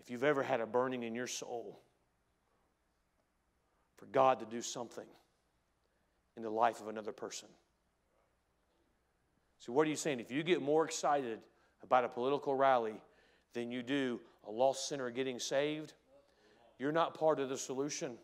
if 0.00 0.10
you've 0.10 0.24
ever 0.24 0.42
had 0.42 0.60
a 0.60 0.66
burning 0.66 1.02
in 1.02 1.14
your 1.14 1.26
soul 1.26 1.80
for 3.96 4.06
God 4.06 4.40
to 4.40 4.46
do 4.46 4.62
something 4.62 5.06
in 6.36 6.42
the 6.42 6.50
life 6.50 6.80
of 6.80 6.88
another 6.88 7.12
person. 7.12 7.48
So, 9.58 9.72
what 9.72 9.86
are 9.86 9.90
you 9.90 9.96
saying? 9.96 10.18
If 10.20 10.32
you 10.32 10.42
get 10.42 10.60
more 10.60 10.84
excited 10.84 11.38
about 11.82 12.04
a 12.04 12.08
political 12.08 12.54
rally 12.54 13.00
than 13.54 13.70
you 13.70 13.82
do 13.82 14.20
a 14.46 14.50
lost 14.50 14.88
sinner 14.88 15.10
getting 15.10 15.38
saved, 15.38 15.94
you're 16.82 16.90
not 16.90 17.14
part 17.14 17.38
of 17.38 17.48
the 17.48 17.56
solution. 17.56 18.18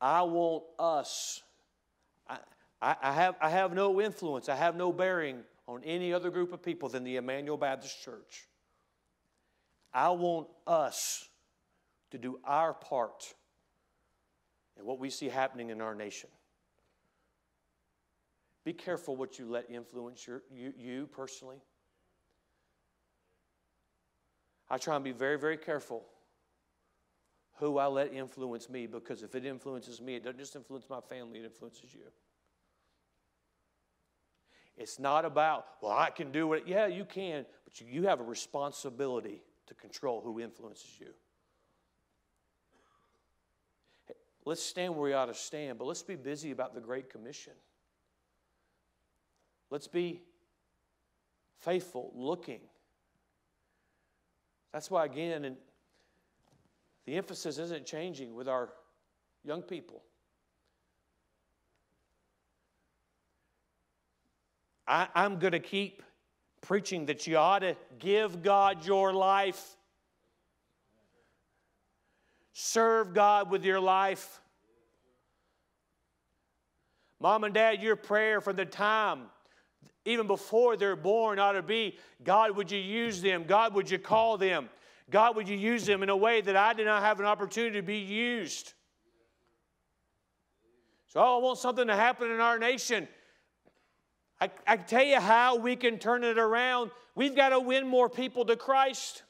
I 0.00 0.22
want 0.22 0.64
us. 0.78 1.42
I, 2.26 2.38
I, 2.80 3.12
have, 3.12 3.36
I 3.38 3.50
have 3.50 3.74
no 3.74 4.00
influence, 4.00 4.48
I 4.48 4.56
have 4.56 4.76
no 4.76 4.94
bearing 4.94 5.40
on 5.68 5.84
any 5.84 6.14
other 6.14 6.30
group 6.30 6.54
of 6.54 6.62
people 6.62 6.88
than 6.88 7.04
the 7.04 7.16
Emmanuel 7.16 7.58
Baptist 7.58 8.02
Church. 8.02 8.48
I 9.92 10.08
want 10.08 10.48
us 10.66 11.28
to 12.12 12.18
do 12.18 12.40
our 12.46 12.72
part 12.72 13.34
in 14.80 14.86
what 14.86 15.00
we 15.00 15.10
see 15.10 15.28
happening 15.28 15.68
in 15.68 15.82
our 15.82 15.94
nation. 15.94 16.30
Be 18.64 18.72
careful 18.72 19.16
what 19.16 19.38
you 19.38 19.50
let 19.50 19.70
influence 19.70 20.26
your, 20.26 20.42
you, 20.50 20.72
you 20.78 21.08
personally. 21.12 21.58
I 24.72 24.78
try 24.78 24.96
and 24.96 25.04
be 25.04 25.12
very, 25.12 25.38
very 25.38 25.58
careful 25.58 26.02
who 27.58 27.76
I 27.76 27.86
let 27.88 28.14
influence 28.14 28.70
me 28.70 28.86
because 28.86 29.22
if 29.22 29.34
it 29.34 29.44
influences 29.44 30.00
me, 30.00 30.14
it 30.14 30.24
doesn't 30.24 30.38
just 30.38 30.56
influence 30.56 30.86
my 30.88 31.00
family, 31.00 31.40
it 31.40 31.44
influences 31.44 31.92
you. 31.92 32.06
It's 34.78 34.98
not 34.98 35.26
about, 35.26 35.66
well, 35.82 35.92
I 35.92 36.08
can 36.08 36.32
do 36.32 36.54
it. 36.54 36.62
Yeah, 36.66 36.86
you 36.86 37.04
can, 37.04 37.44
but 37.64 37.82
you, 37.82 37.86
you 37.86 38.08
have 38.08 38.20
a 38.20 38.24
responsibility 38.24 39.42
to 39.66 39.74
control 39.74 40.22
who 40.22 40.40
influences 40.40 40.98
you. 40.98 41.08
Let's 44.46 44.62
stand 44.62 44.94
where 44.96 45.02
we 45.02 45.12
ought 45.12 45.26
to 45.26 45.34
stand, 45.34 45.78
but 45.78 45.84
let's 45.84 46.02
be 46.02 46.16
busy 46.16 46.50
about 46.50 46.74
the 46.74 46.80
Great 46.80 47.10
Commission. 47.10 47.52
Let's 49.70 49.86
be 49.86 50.22
faithful, 51.58 52.10
looking. 52.14 52.60
That's 54.72 54.90
why, 54.90 55.04
again, 55.04 55.44
and 55.44 55.56
the 57.04 57.16
emphasis 57.16 57.58
isn't 57.58 57.84
changing 57.84 58.34
with 58.34 58.48
our 58.48 58.70
young 59.44 59.62
people. 59.62 60.02
I, 64.86 65.08
am 65.14 65.38
going 65.38 65.52
to 65.52 65.60
keep 65.60 66.02
preaching 66.60 67.06
that 67.06 67.26
you 67.26 67.36
ought 67.36 67.60
to 67.60 67.76
give 67.98 68.42
God 68.42 68.86
your 68.86 69.12
life, 69.12 69.76
serve 72.52 73.14
God 73.14 73.50
with 73.50 73.64
your 73.64 73.80
life. 73.80 74.40
Mom 77.20 77.44
and 77.44 77.54
dad, 77.54 77.82
your 77.82 77.96
prayer 77.96 78.40
from 78.40 78.56
the 78.56 78.64
time 78.64 79.22
even 80.04 80.26
before 80.26 80.76
they're 80.76 80.96
born, 80.96 81.38
ought 81.38 81.52
to 81.52 81.62
be 81.62 81.98
God, 82.24 82.56
would 82.56 82.70
you 82.70 82.78
use 82.78 83.20
them? 83.20 83.44
God, 83.44 83.74
would 83.74 83.90
you 83.90 83.98
call 83.98 84.36
them? 84.36 84.68
God, 85.10 85.36
would 85.36 85.48
you 85.48 85.56
use 85.56 85.84
them 85.86 86.02
in 86.02 86.08
a 86.08 86.16
way 86.16 86.40
that 86.40 86.56
I 86.56 86.72
did 86.72 86.86
not 86.86 87.02
have 87.02 87.20
an 87.20 87.26
opportunity 87.26 87.76
to 87.76 87.82
be 87.82 87.98
used? 87.98 88.72
So, 91.08 91.20
oh, 91.20 91.38
I 91.38 91.42
want 91.42 91.58
something 91.58 91.86
to 91.86 91.94
happen 91.94 92.30
in 92.30 92.40
our 92.40 92.58
nation. 92.58 93.06
I, 94.40 94.50
I 94.66 94.76
tell 94.76 95.04
you 95.04 95.20
how 95.20 95.56
we 95.56 95.76
can 95.76 95.98
turn 95.98 96.24
it 96.24 96.38
around. 96.38 96.90
We've 97.14 97.36
got 97.36 97.50
to 97.50 97.60
win 97.60 97.86
more 97.86 98.08
people 98.08 98.44
to 98.46 98.56
Christ. 98.56 99.22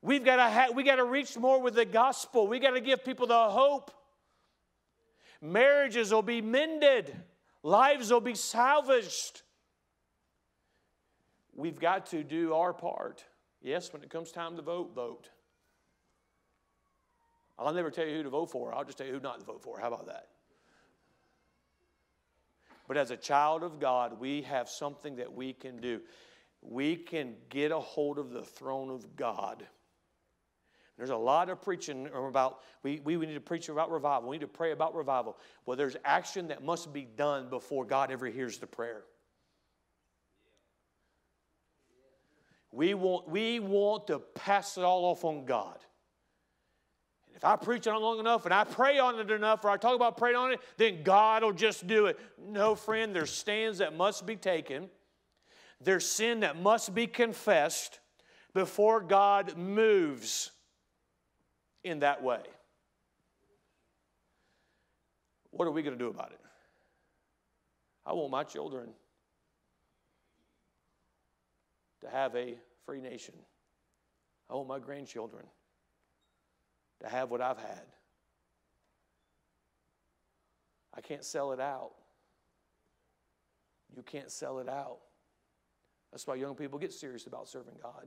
We've 0.00 0.24
got 0.24 0.36
to, 0.36 0.48
ha- 0.48 0.72
we 0.72 0.84
got 0.84 0.96
to 0.96 1.04
reach 1.04 1.36
more 1.36 1.60
with 1.60 1.74
the 1.74 1.84
gospel. 1.84 2.46
We've 2.46 2.62
got 2.62 2.70
to 2.70 2.80
give 2.80 3.04
people 3.04 3.26
the 3.26 3.48
hope. 3.48 3.90
Marriages 5.42 6.12
will 6.12 6.22
be 6.22 6.40
mended. 6.40 7.14
Lives 7.64 8.12
will 8.12 8.20
be 8.20 8.34
salvaged. 8.34 9.40
We've 11.56 11.80
got 11.80 12.06
to 12.08 12.22
do 12.22 12.52
our 12.52 12.74
part. 12.74 13.24
Yes, 13.62 13.90
when 13.90 14.02
it 14.02 14.10
comes 14.10 14.30
time 14.32 14.56
to 14.56 14.62
vote, 14.62 14.94
vote. 14.94 15.30
I'll 17.58 17.72
never 17.72 17.90
tell 17.90 18.06
you 18.06 18.16
who 18.18 18.22
to 18.24 18.28
vote 18.28 18.50
for. 18.50 18.74
I'll 18.74 18.84
just 18.84 18.98
tell 18.98 19.06
you 19.06 19.14
who 19.14 19.20
not 19.20 19.40
to 19.40 19.46
vote 19.46 19.62
for. 19.62 19.80
How 19.80 19.88
about 19.88 20.06
that? 20.06 20.28
But 22.86 22.98
as 22.98 23.10
a 23.10 23.16
child 23.16 23.62
of 23.62 23.80
God, 23.80 24.20
we 24.20 24.42
have 24.42 24.68
something 24.68 25.16
that 25.16 25.32
we 25.32 25.54
can 25.54 25.78
do. 25.78 26.02
We 26.60 26.96
can 26.96 27.34
get 27.48 27.72
a 27.72 27.80
hold 27.80 28.18
of 28.18 28.28
the 28.28 28.42
throne 28.42 28.90
of 28.90 29.16
God. 29.16 29.66
There's 30.96 31.10
a 31.10 31.16
lot 31.16 31.48
of 31.48 31.60
preaching 31.60 32.08
about, 32.14 32.60
we, 32.82 33.00
we 33.00 33.16
need 33.16 33.34
to 33.34 33.40
preach 33.40 33.68
about 33.68 33.90
revival. 33.90 34.28
We 34.28 34.36
need 34.36 34.42
to 34.42 34.48
pray 34.48 34.70
about 34.70 34.94
revival. 34.94 35.36
Well, 35.66 35.76
there's 35.76 35.96
action 36.04 36.48
that 36.48 36.62
must 36.64 36.92
be 36.92 37.02
done 37.02 37.50
before 37.50 37.84
God 37.84 38.12
ever 38.12 38.26
hears 38.26 38.58
the 38.58 38.66
prayer. 38.66 39.02
We 42.70 42.94
want, 42.94 43.28
we 43.28 43.60
want 43.60 44.06
to 44.08 44.20
pass 44.20 44.78
it 44.78 44.84
all 44.84 45.04
off 45.04 45.24
on 45.24 45.44
God. 45.44 45.78
And 47.26 47.36
if 47.36 47.44
I 47.44 47.56
preach 47.56 47.88
on 47.88 47.96
it 47.96 48.00
long 48.00 48.20
enough 48.20 48.44
and 48.44 48.54
I 48.54 48.62
pray 48.62 48.98
on 48.98 49.18
it 49.18 49.30
enough 49.32 49.64
or 49.64 49.70
I 49.70 49.76
talk 49.76 49.96
about 49.96 50.16
praying 50.16 50.36
on 50.36 50.52
it, 50.52 50.60
then 50.76 51.02
God 51.02 51.42
will 51.42 51.52
just 51.52 51.88
do 51.88 52.06
it. 52.06 52.18
No, 52.38 52.76
friend, 52.76 53.14
there's 53.14 53.32
stands 53.32 53.78
that 53.78 53.96
must 53.96 54.26
be 54.26 54.36
taken, 54.36 54.88
there's 55.80 56.06
sin 56.06 56.40
that 56.40 56.60
must 56.60 56.94
be 56.94 57.08
confessed 57.08 57.98
before 58.54 59.00
God 59.00 59.56
moves 59.56 60.52
in 61.84 62.00
that 62.00 62.22
way. 62.22 62.40
What 65.50 65.68
are 65.68 65.70
we 65.70 65.82
going 65.82 65.96
to 65.96 66.02
do 66.02 66.10
about 66.10 66.32
it? 66.32 66.40
I 68.04 68.12
want 68.12 68.30
my 68.30 68.42
children 68.42 68.88
to 72.00 72.10
have 72.10 72.34
a 72.34 72.54
free 72.84 73.00
nation. 73.00 73.34
I 74.50 74.54
want 74.54 74.68
my 74.68 74.78
grandchildren 74.78 75.44
to 77.02 77.08
have 77.08 77.30
what 77.30 77.40
I've 77.40 77.58
had. 77.58 77.82
I 80.92 81.00
can't 81.00 81.24
sell 81.24 81.52
it 81.52 81.60
out. 81.60 81.92
You 83.96 84.02
can't 84.02 84.30
sell 84.30 84.58
it 84.58 84.68
out. 84.68 84.98
That's 86.10 86.26
why 86.26 86.36
young 86.36 86.54
people 86.54 86.78
get 86.78 86.92
serious 86.92 87.26
about 87.26 87.48
serving 87.48 87.74
God. 87.82 88.06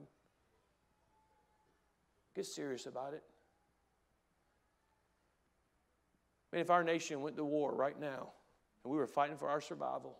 Get 2.35 2.45
serious 2.45 2.85
about 2.85 3.13
it. 3.13 3.23
I 6.51 6.55
mean, 6.55 6.61
if 6.61 6.69
our 6.69 6.83
nation 6.83 7.21
went 7.21 7.35
to 7.37 7.45
war 7.45 7.73
right 7.73 7.99
now 7.99 8.31
and 8.83 8.91
we 8.91 8.97
were 8.97 9.07
fighting 9.07 9.37
for 9.37 9.49
our 9.49 9.61
survival, 9.61 10.17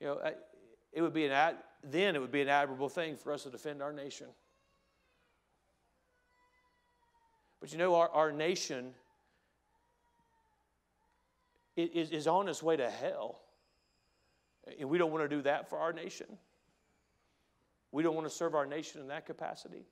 you 0.00 0.06
know, 0.06 0.20
it 0.92 1.02
would 1.02 1.12
be 1.12 1.26
an 1.26 1.32
ad, 1.32 1.56
then 1.82 2.16
it 2.16 2.20
would 2.20 2.32
be 2.32 2.40
an 2.40 2.48
admirable 2.48 2.88
thing 2.88 3.16
for 3.16 3.32
us 3.32 3.42
to 3.42 3.50
defend 3.50 3.82
our 3.82 3.92
nation. 3.92 4.28
But 7.60 7.72
you 7.72 7.78
know, 7.78 7.94
our, 7.96 8.08
our 8.10 8.32
nation 8.32 8.94
is, 11.76 12.10
is 12.10 12.26
on 12.26 12.48
its 12.48 12.62
way 12.62 12.76
to 12.76 12.88
hell. 12.88 13.40
And 14.78 14.88
we 14.88 14.98
don't 14.98 15.10
want 15.10 15.28
to 15.28 15.34
do 15.34 15.42
that 15.42 15.68
for 15.68 15.78
our 15.78 15.92
nation. 15.92 16.26
We 17.90 18.02
don't 18.02 18.14
want 18.14 18.26
to 18.26 18.34
serve 18.34 18.54
our 18.54 18.66
nation 18.66 19.00
in 19.00 19.08
that 19.08 19.26
capacity. 19.26 19.86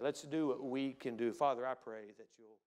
Let's 0.00 0.22
do 0.22 0.48
what 0.48 0.62
we 0.62 0.92
can 0.92 1.16
do. 1.16 1.32
Father, 1.32 1.66
I 1.66 1.74
pray 1.74 2.06
that 2.18 2.26
you'll. 2.38 2.58